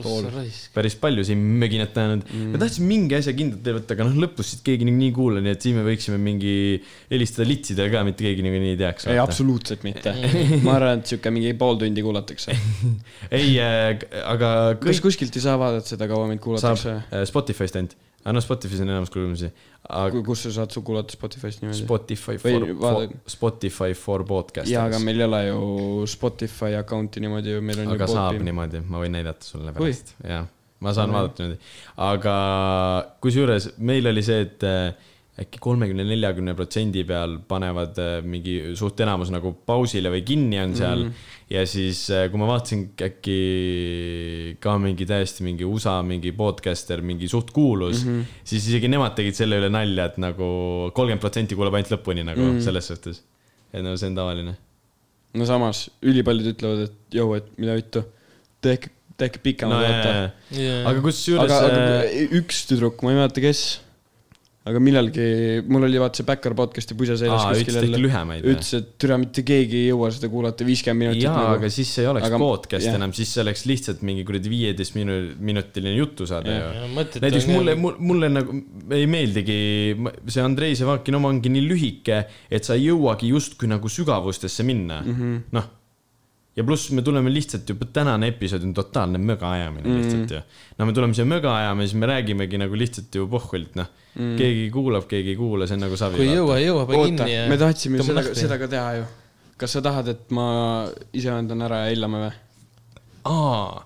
[0.74, 2.54] päris palju siin möginat ajanud mm..
[2.54, 5.42] me tahtsime mingi asja kindlalt teha võtta, aga noh, lõpus siit keegi niikuinii ei kuula,
[5.44, 6.54] nii et siis me võiksime mingi
[7.12, 9.08] helistada litsidele ka, mitte keegi niikuinii ei teaks.
[9.12, 10.14] ei, absoluutselt mitte.
[10.66, 12.56] ma arvan, et sihuke mingi pool tundi kuulatakse.
[13.40, 14.50] ei, aga
[14.80, 16.98] kas kõik kuskilt ei saa vaadata seda, kaua meid kuulatakse?
[17.06, 17.96] äh, Spotify'st ainult.
[18.26, 19.48] Aga noh, Spotify's on enamus kuulamisi.
[19.86, 21.84] aga kus sa saad su kuulata Spotify'st niimoodi?
[21.84, 24.72] Spotify for, for Spotify for podcasters.
[24.72, 28.32] jaa, aga meil ei ole ju Spotify account'i niimoodi ju, meil on aga ju saab
[28.34, 28.48] Podbean.
[28.50, 30.48] niimoodi, ma võin näidata sulle pärast, jah.
[30.82, 31.18] ma saan Oi.
[31.20, 31.74] vaadata niimoodi.
[32.08, 32.38] aga
[33.22, 35.12] kusjuures meil oli see, et äh,
[35.46, 40.74] äkki kolmekümne, neljakümne protsendi peal panevad äh, mingi suht enamus nagu pausile või kinni on
[40.74, 41.12] seal mm.
[41.12, 41.35] -hmm.
[41.50, 42.00] Ja siis,
[42.30, 43.36] kui ma vaatasin äkki
[44.62, 48.42] ka mingi täiesti mingi USA mingi podcaster, mingi suht kuulus mm, -hmm.
[48.42, 50.48] siis isegi nemad tegid selle üle nalja, et nagu
[50.96, 52.56] kolmkümmend protsenti kuulab ainult lõpuni nagu mm.
[52.56, 52.66] -hmm.
[52.66, 53.22] selles suhtes.
[53.72, 54.56] et no see on tavaline.
[55.34, 58.02] no samas, ülipaljud ütlevad, et jõu, et mida vittu,
[58.60, 60.90] tehke, tehke pikemalt no, vaata.
[60.90, 63.66] aga kusjuures äh, üks tüdruk, ma ei mäleta, kes,
[64.66, 65.24] aga millalgi,
[65.70, 68.42] mul oli vaata see Backer podcast'i pusa seljas kuskil jälle, lühemaid.
[68.50, 71.70] ütles, et türa mitte keegi ei jõua seda kuulata viiskümmend minutit jaa, nagu aga.
[71.70, 72.96] siis see ei oleks Aga- podcast jah.
[72.98, 76.74] enam, siis see oleks lihtsalt mingi kuradi viieteist minu-, minutiline jutusaade Jah.
[76.82, 77.06] ju.
[77.22, 78.02] näiteks mulle, jah.
[78.10, 78.58] mulle nagu
[78.98, 79.58] ei meeldigi,
[80.26, 85.00] see Andrei Sevakin oma ongi nii lühike, et sa ei jõuagi justkui nagu sügavustesse minna
[85.02, 85.22] mm Mhm.
[85.34, 85.70] -hmm., noh.
[86.56, 90.40] Ja pluss me tuleme lihtsalt juba, tänane episood on totaalne möga ajamine mm lihtsalt ju.
[90.78, 93.90] no me tuleme siia möga ajama ja siis me räägimegi nagu lihtsalt ju pohhuilt, noh
[94.16, 94.34] mm.
[94.40, 96.20] keegi kuulab, keegi ei kuula, see on nagu savi.
[96.20, 97.44] kui ei jõua, ei jõua, pane kinni ja.
[97.52, 99.06] me tahtsime seda, seda ka teha ju.
[99.60, 100.48] kas sa tahad, et ma
[101.12, 102.34] ise vendan ära ja hellame või?
[103.32, 103.84] aa,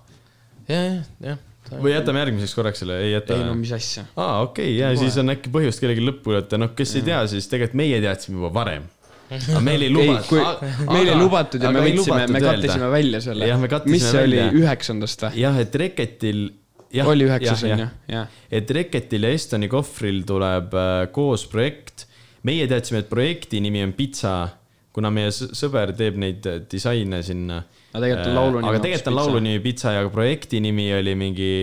[0.71, 4.07] jah, jah, või jätame järgmiseks korraks selle, ei jäta ei no mis asja.
[4.15, 7.21] aa, okei okay,, ja siis on äkki põhjust kellelgi lõppu kuulata, noh, kes ei tea,
[7.31, 8.87] siis tegelikult meie teadsime juba varem.
[9.31, 10.63] Aga meil ei lubatud.
[10.89, 13.51] meil ei lubatud ja me võtsime, me kattisime välja selle
[13.87, 15.41] mis see oli välja., üheksandast või?
[15.41, 16.41] jah, et Reketil.
[17.07, 18.39] oli üheksas onju, jah.
[18.51, 22.07] et Reketil ja Estoni kohvril tuleb äh, koos projekt.
[22.47, 24.35] meie teadsime, et projekti nimi on Pitsa,
[24.91, 27.61] kuna meie sõber teeb neid äh, disaine sinna.
[27.91, 31.15] Aga tegelikult on laulu nimi aga tegelikult on laulu nimi Pitsa ja projekti nimi oli
[31.15, 31.53] mingi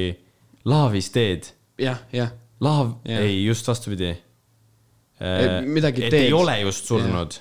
[0.69, 1.53] Laavis teed.
[1.81, 2.32] jah, jah.
[2.61, 3.20] Laav, Jah.
[3.23, 4.16] ei, just vastupidi.
[5.66, 6.24] midagi teed.
[6.27, 7.36] ei ole just surnud.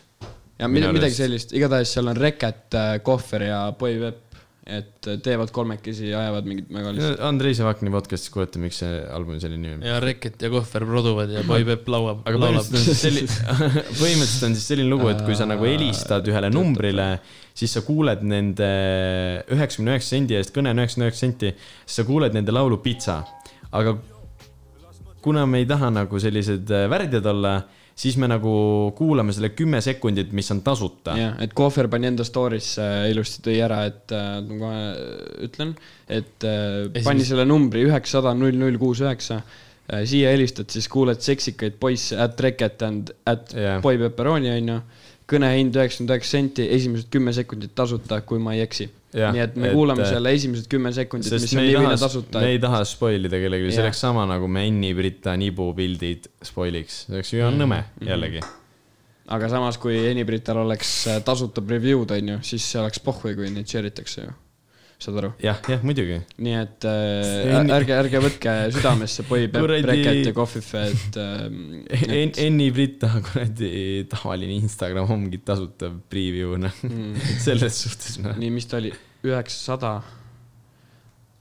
[0.57, 1.23] Ja mida, midagi arust.
[1.23, 4.23] sellist, igatahes seal on Reket, Kohver ja Boy Web,
[4.67, 7.21] et äh, teevad kolmekesi, ajavad mingit väga lihtsalt.
[7.23, 9.85] Andrei Sevakini podcast'is kuulete, miks see albumi selline nimi on.
[9.87, 12.25] ja Reket ja Kohver produvad ja Boy Peep lauab.
[12.27, 13.37] aga põhimõtteliselt on siis selline,
[14.01, 17.07] põhimõtteliselt on siis selline lugu, et kui sa nagu helistad ühele numbrile,
[17.57, 18.69] siis sa kuuled nende
[19.55, 21.55] üheksakümne üheksa sendi eest, kõne on üheksakümmend üheksa senti,
[21.85, 23.21] siis sa kuuled nende laulu Pitsa.
[23.71, 23.95] aga
[25.23, 27.57] kuna me ei taha nagu sellised äh, värdjad olla,
[27.97, 28.51] siis me nagu
[28.97, 31.15] kuulame selle kümme sekundit, mis on tasuta.
[31.17, 34.83] jah, et Kohver pani enda story'sse ilusti tõi ära, et äh, ma kohe
[35.47, 35.73] ütlen,
[36.05, 39.41] et äh, Esimest- pani selle numbri üheksasada null null kuus üheksa.
[39.87, 43.77] siia helistad, siis kuuled seksikaid poisse at Reket and at Jah.
[43.81, 44.81] Boy Pepperoni onju.
[45.27, 48.89] kõnehind üheksakümmend üheksa senti, esimesed kümme sekundit tasuta, kui ma ei eksi.
[49.33, 51.99] Nii et me et, kuulame äh, selle esimesed kümme sekundit, mis on ei Livina taha,
[52.05, 52.51] tasuta me.
[52.53, 57.03] ei taha spoil ida kellelegi, see oleks sama nagu me Enni Brita nibu pildid spoiliks,
[57.07, 57.61] see oleks ju Mhm.
[57.63, 58.41] nõme jällegi.
[59.27, 63.67] aga samas, kui Enibrital oleks äh, tasuta preview'd onju, siis see oleks pohhui, kui neid
[63.67, 64.35] share itakse ju.
[64.99, 65.27] saad aru?
[65.43, 66.15] jah, jah, muidugi.
[66.41, 71.59] nii et äh, Enni- ärge, ärge võtke südamesse Boy Kuradi- Reket ja Coffee, et ähm,
[72.21, 77.13] En-, Enni Brita kuradi tavaline Instagram ongi tasuta preview, noh, mm,
[77.45, 78.33] selles suhtes, noh.
[78.41, 78.89] nii, mis ta oli,
[79.25, 79.93] üheksasada,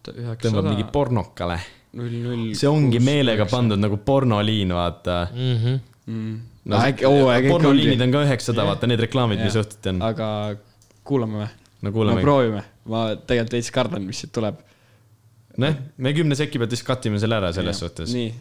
[0.06, 1.58] tõmbab mingi pornokale.
[1.96, 5.18] see ongi meelega pandud nagu pornoliin, vaata.
[5.32, 5.78] Mhm.
[6.06, 6.40] mm..
[6.64, 8.72] no, äkki, oo, äkki pornoliinid on ka üheksasada, Jah.
[8.72, 9.64] vaata need reklaamid, mis Jah.
[9.64, 10.02] õhtuti on.
[10.06, 10.28] aga
[11.06, 11.50] kuulame või?
[11.50, 12.24] no no kuulame.
[12.24, 14.60] proovime, ma tegelikult veits kardan, mis siit tuleb.
[15.62, 18.12] noh, me kümne seki pealt vist katime selle ära selles suhtes.
[18.14, 18.32] nii,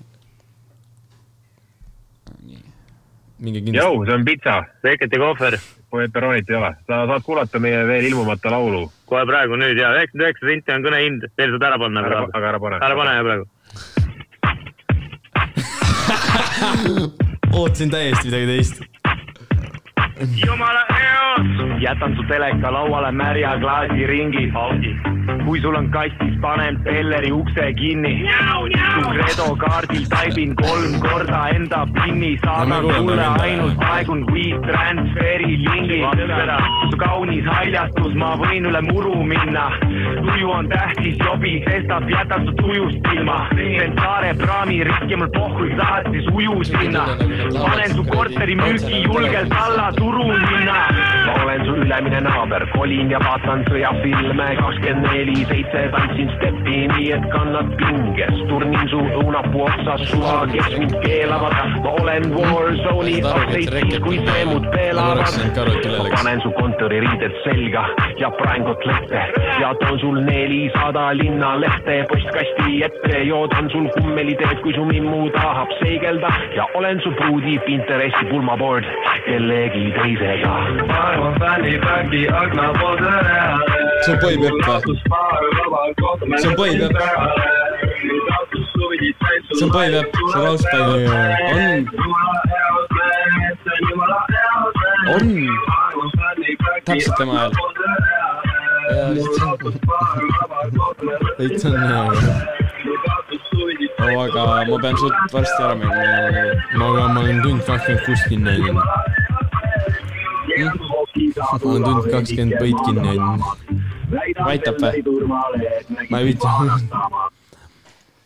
[3.46, 3.84] minge kindlasti.
[3.84, 5.60] Jou, see on pitsa, ja kohver,
[5.98, 6.72] peperonit ei ole.
[6.88, 10.86] sa saad kuulata meie veel ilmumata laulu, kohe praegu nüüd ja üheksakümmend üheksa senti on
[10.88, 12.76] kõnehind, veel saad ära panna aga ära pane.
[12.82, 13.46] ära pane praegu.
[17.60, 18.76] ootasin täiesti midagi teist.
[20.46, 21.05] jumala eos.
[21.80, 24.52] Jätan su teleka lauale märja klaasiringi.
[25.46, 28.30] kui sul on kastis, panen Belleri ukse kinni.
[28.96, 35.58] su Credo kaardil taibin kolm korda enda pinni, No saadan kuulame sulle ainult aegun WeTransferi
[35.66, 36.00] lingi.
[36.92, 39.70] su kaunis haljastus, ma võin üle muru minna.
[40.26, 43.48] tuju on tähtis jobi, sestap jätan su tujust ilma.
[43.56, 45.66] teen saare praami rikki, mul pohhu,
[46.12, 47.06] siis uju sinna.
[47.66, 50.80] panen su korteri müüki julgelt alla turu minna.
[51.25, 57.12] ma olen su ülemine naaber, kolin ja vaatan sõjafilme kakskümmend neli, seitse tantsin steppi, nii
[57.16, 60.06] et kannad pinges, turnin su õunapuu otsas.
[60.10, 65.24] Suva, kes mind keelavad, ma olen Warzone'i update'is, kui teemud peelavad.
[65.96, 67.86] Ma panen su kontoririided selga
[68.20, 69.24] ja praen kotlette
[69.62, 76.32] ja toon sul nelisada linnalehte postkasti ette, joodan sul kummeliteed, kui su mimmu tahab seigelda.
[76.56, 78.86] Ja olen su pruudi Pinteresti pulmaboard
[79.26, 80.56] kellegi teisega.
[84.06, 84.96] See on Boy Pepp või?
[86.38, 86.96] see on Boy Pepp,
[89.54, 90.88] see on Boy Pepp, see on lauspäev.
[91.56, 91.72] on,
[95.14, 95.26] on,
[96.86, 97.52] täpselt tema hääl.
[101.40, 102.04] veits on hea.
[104.06, 105.96] oo, aga ma pean suht varsti ära minema.
[106.78, 108.84] ma, aga ma olen tund kakskümmend kuus kinni hoidnud.
[111.16, 113.42] Ma olen tund kakskümmend põid kinni hoidnud.
[114.52, 115.04] aitab või?
[116.12, 116.48] ma ei viitsi.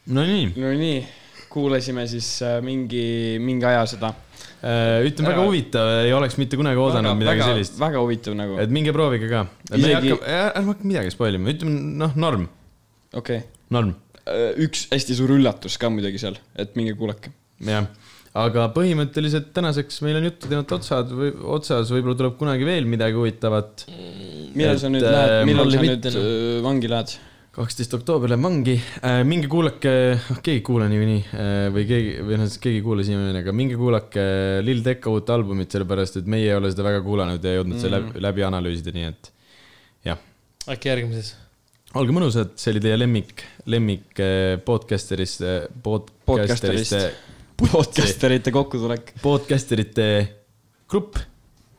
[0.09, 0.97] Nonii, no nii,
[1.53, 4.13] kuulasime siis äh, mingi, mingi aja seda.
[5.05, 7.77] ütleme väga huvitav, ei oleks mitte kunagi oodanud midagi väga, sellist.
[7.79, 9.45] väga huvitav nagu, et minge proovige ka.
[9.77, 12.47] Isegi- ärme hakka midagi spoil ima, ütleme noh, norm,
[13.13, 13.43] okei
[13.75, 14.55] norm, okay..
[14.65, 17.31] üks hästi suur üllatus ka muidugi seal, et minge kuulake.
[17.69, 17.87] jah.
[18.37, 23.17] Aga põhimõtteliselt tänaseks meil on juttu teinud otsad või otsas, võib-olla tuleb kunagi veel midagi
[23.17, 23.87] huvitavat.
[24.53, 27.15] millal sa nüüd äh, lähed, millal mul sa nüüd äh, vangi lähed?
[27.59, 29.91] kaksteist oktoober läheb vangi äh,, minge kuulake,
[30.29, 33.55] noh keegi ei kuula niikuinii äh, või keegi või noh, keegi ei kuula siiamaani, aga
[33.57, 34.25] minge kuulake
[34.63, 37.81] Lil Tecca uut albumit, sellepärast et meie ei ole seda väga kuulanud ja ei jõudnud
[37.81, 39.31] seda läbi, läbi analüüsida, nii et
[40.11, 40.21] jah.
[40.69, 41.33] äkki järgmises.
[41.97, 43.43] olge mõnusad, see oli teie lemmik,
[43.73, 45.43] lemmik äh, podcasterist,
[45.83, 47.03] podcasteriste,
[47.59, 49.13] podcasterite kokkutulek.
[49.21, 50.05] podcasterite
[50.89, 51.19] grupp,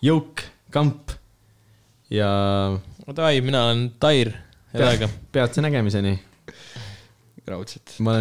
[0.04, 1.14] jõuk, kamp
[2.12, 2.30] ja
[3.10, 4.32] Davai, mina olen Tair,
[5.32, 6.18] peatse nägemiseni.
[7.50, 7.96] raudselt.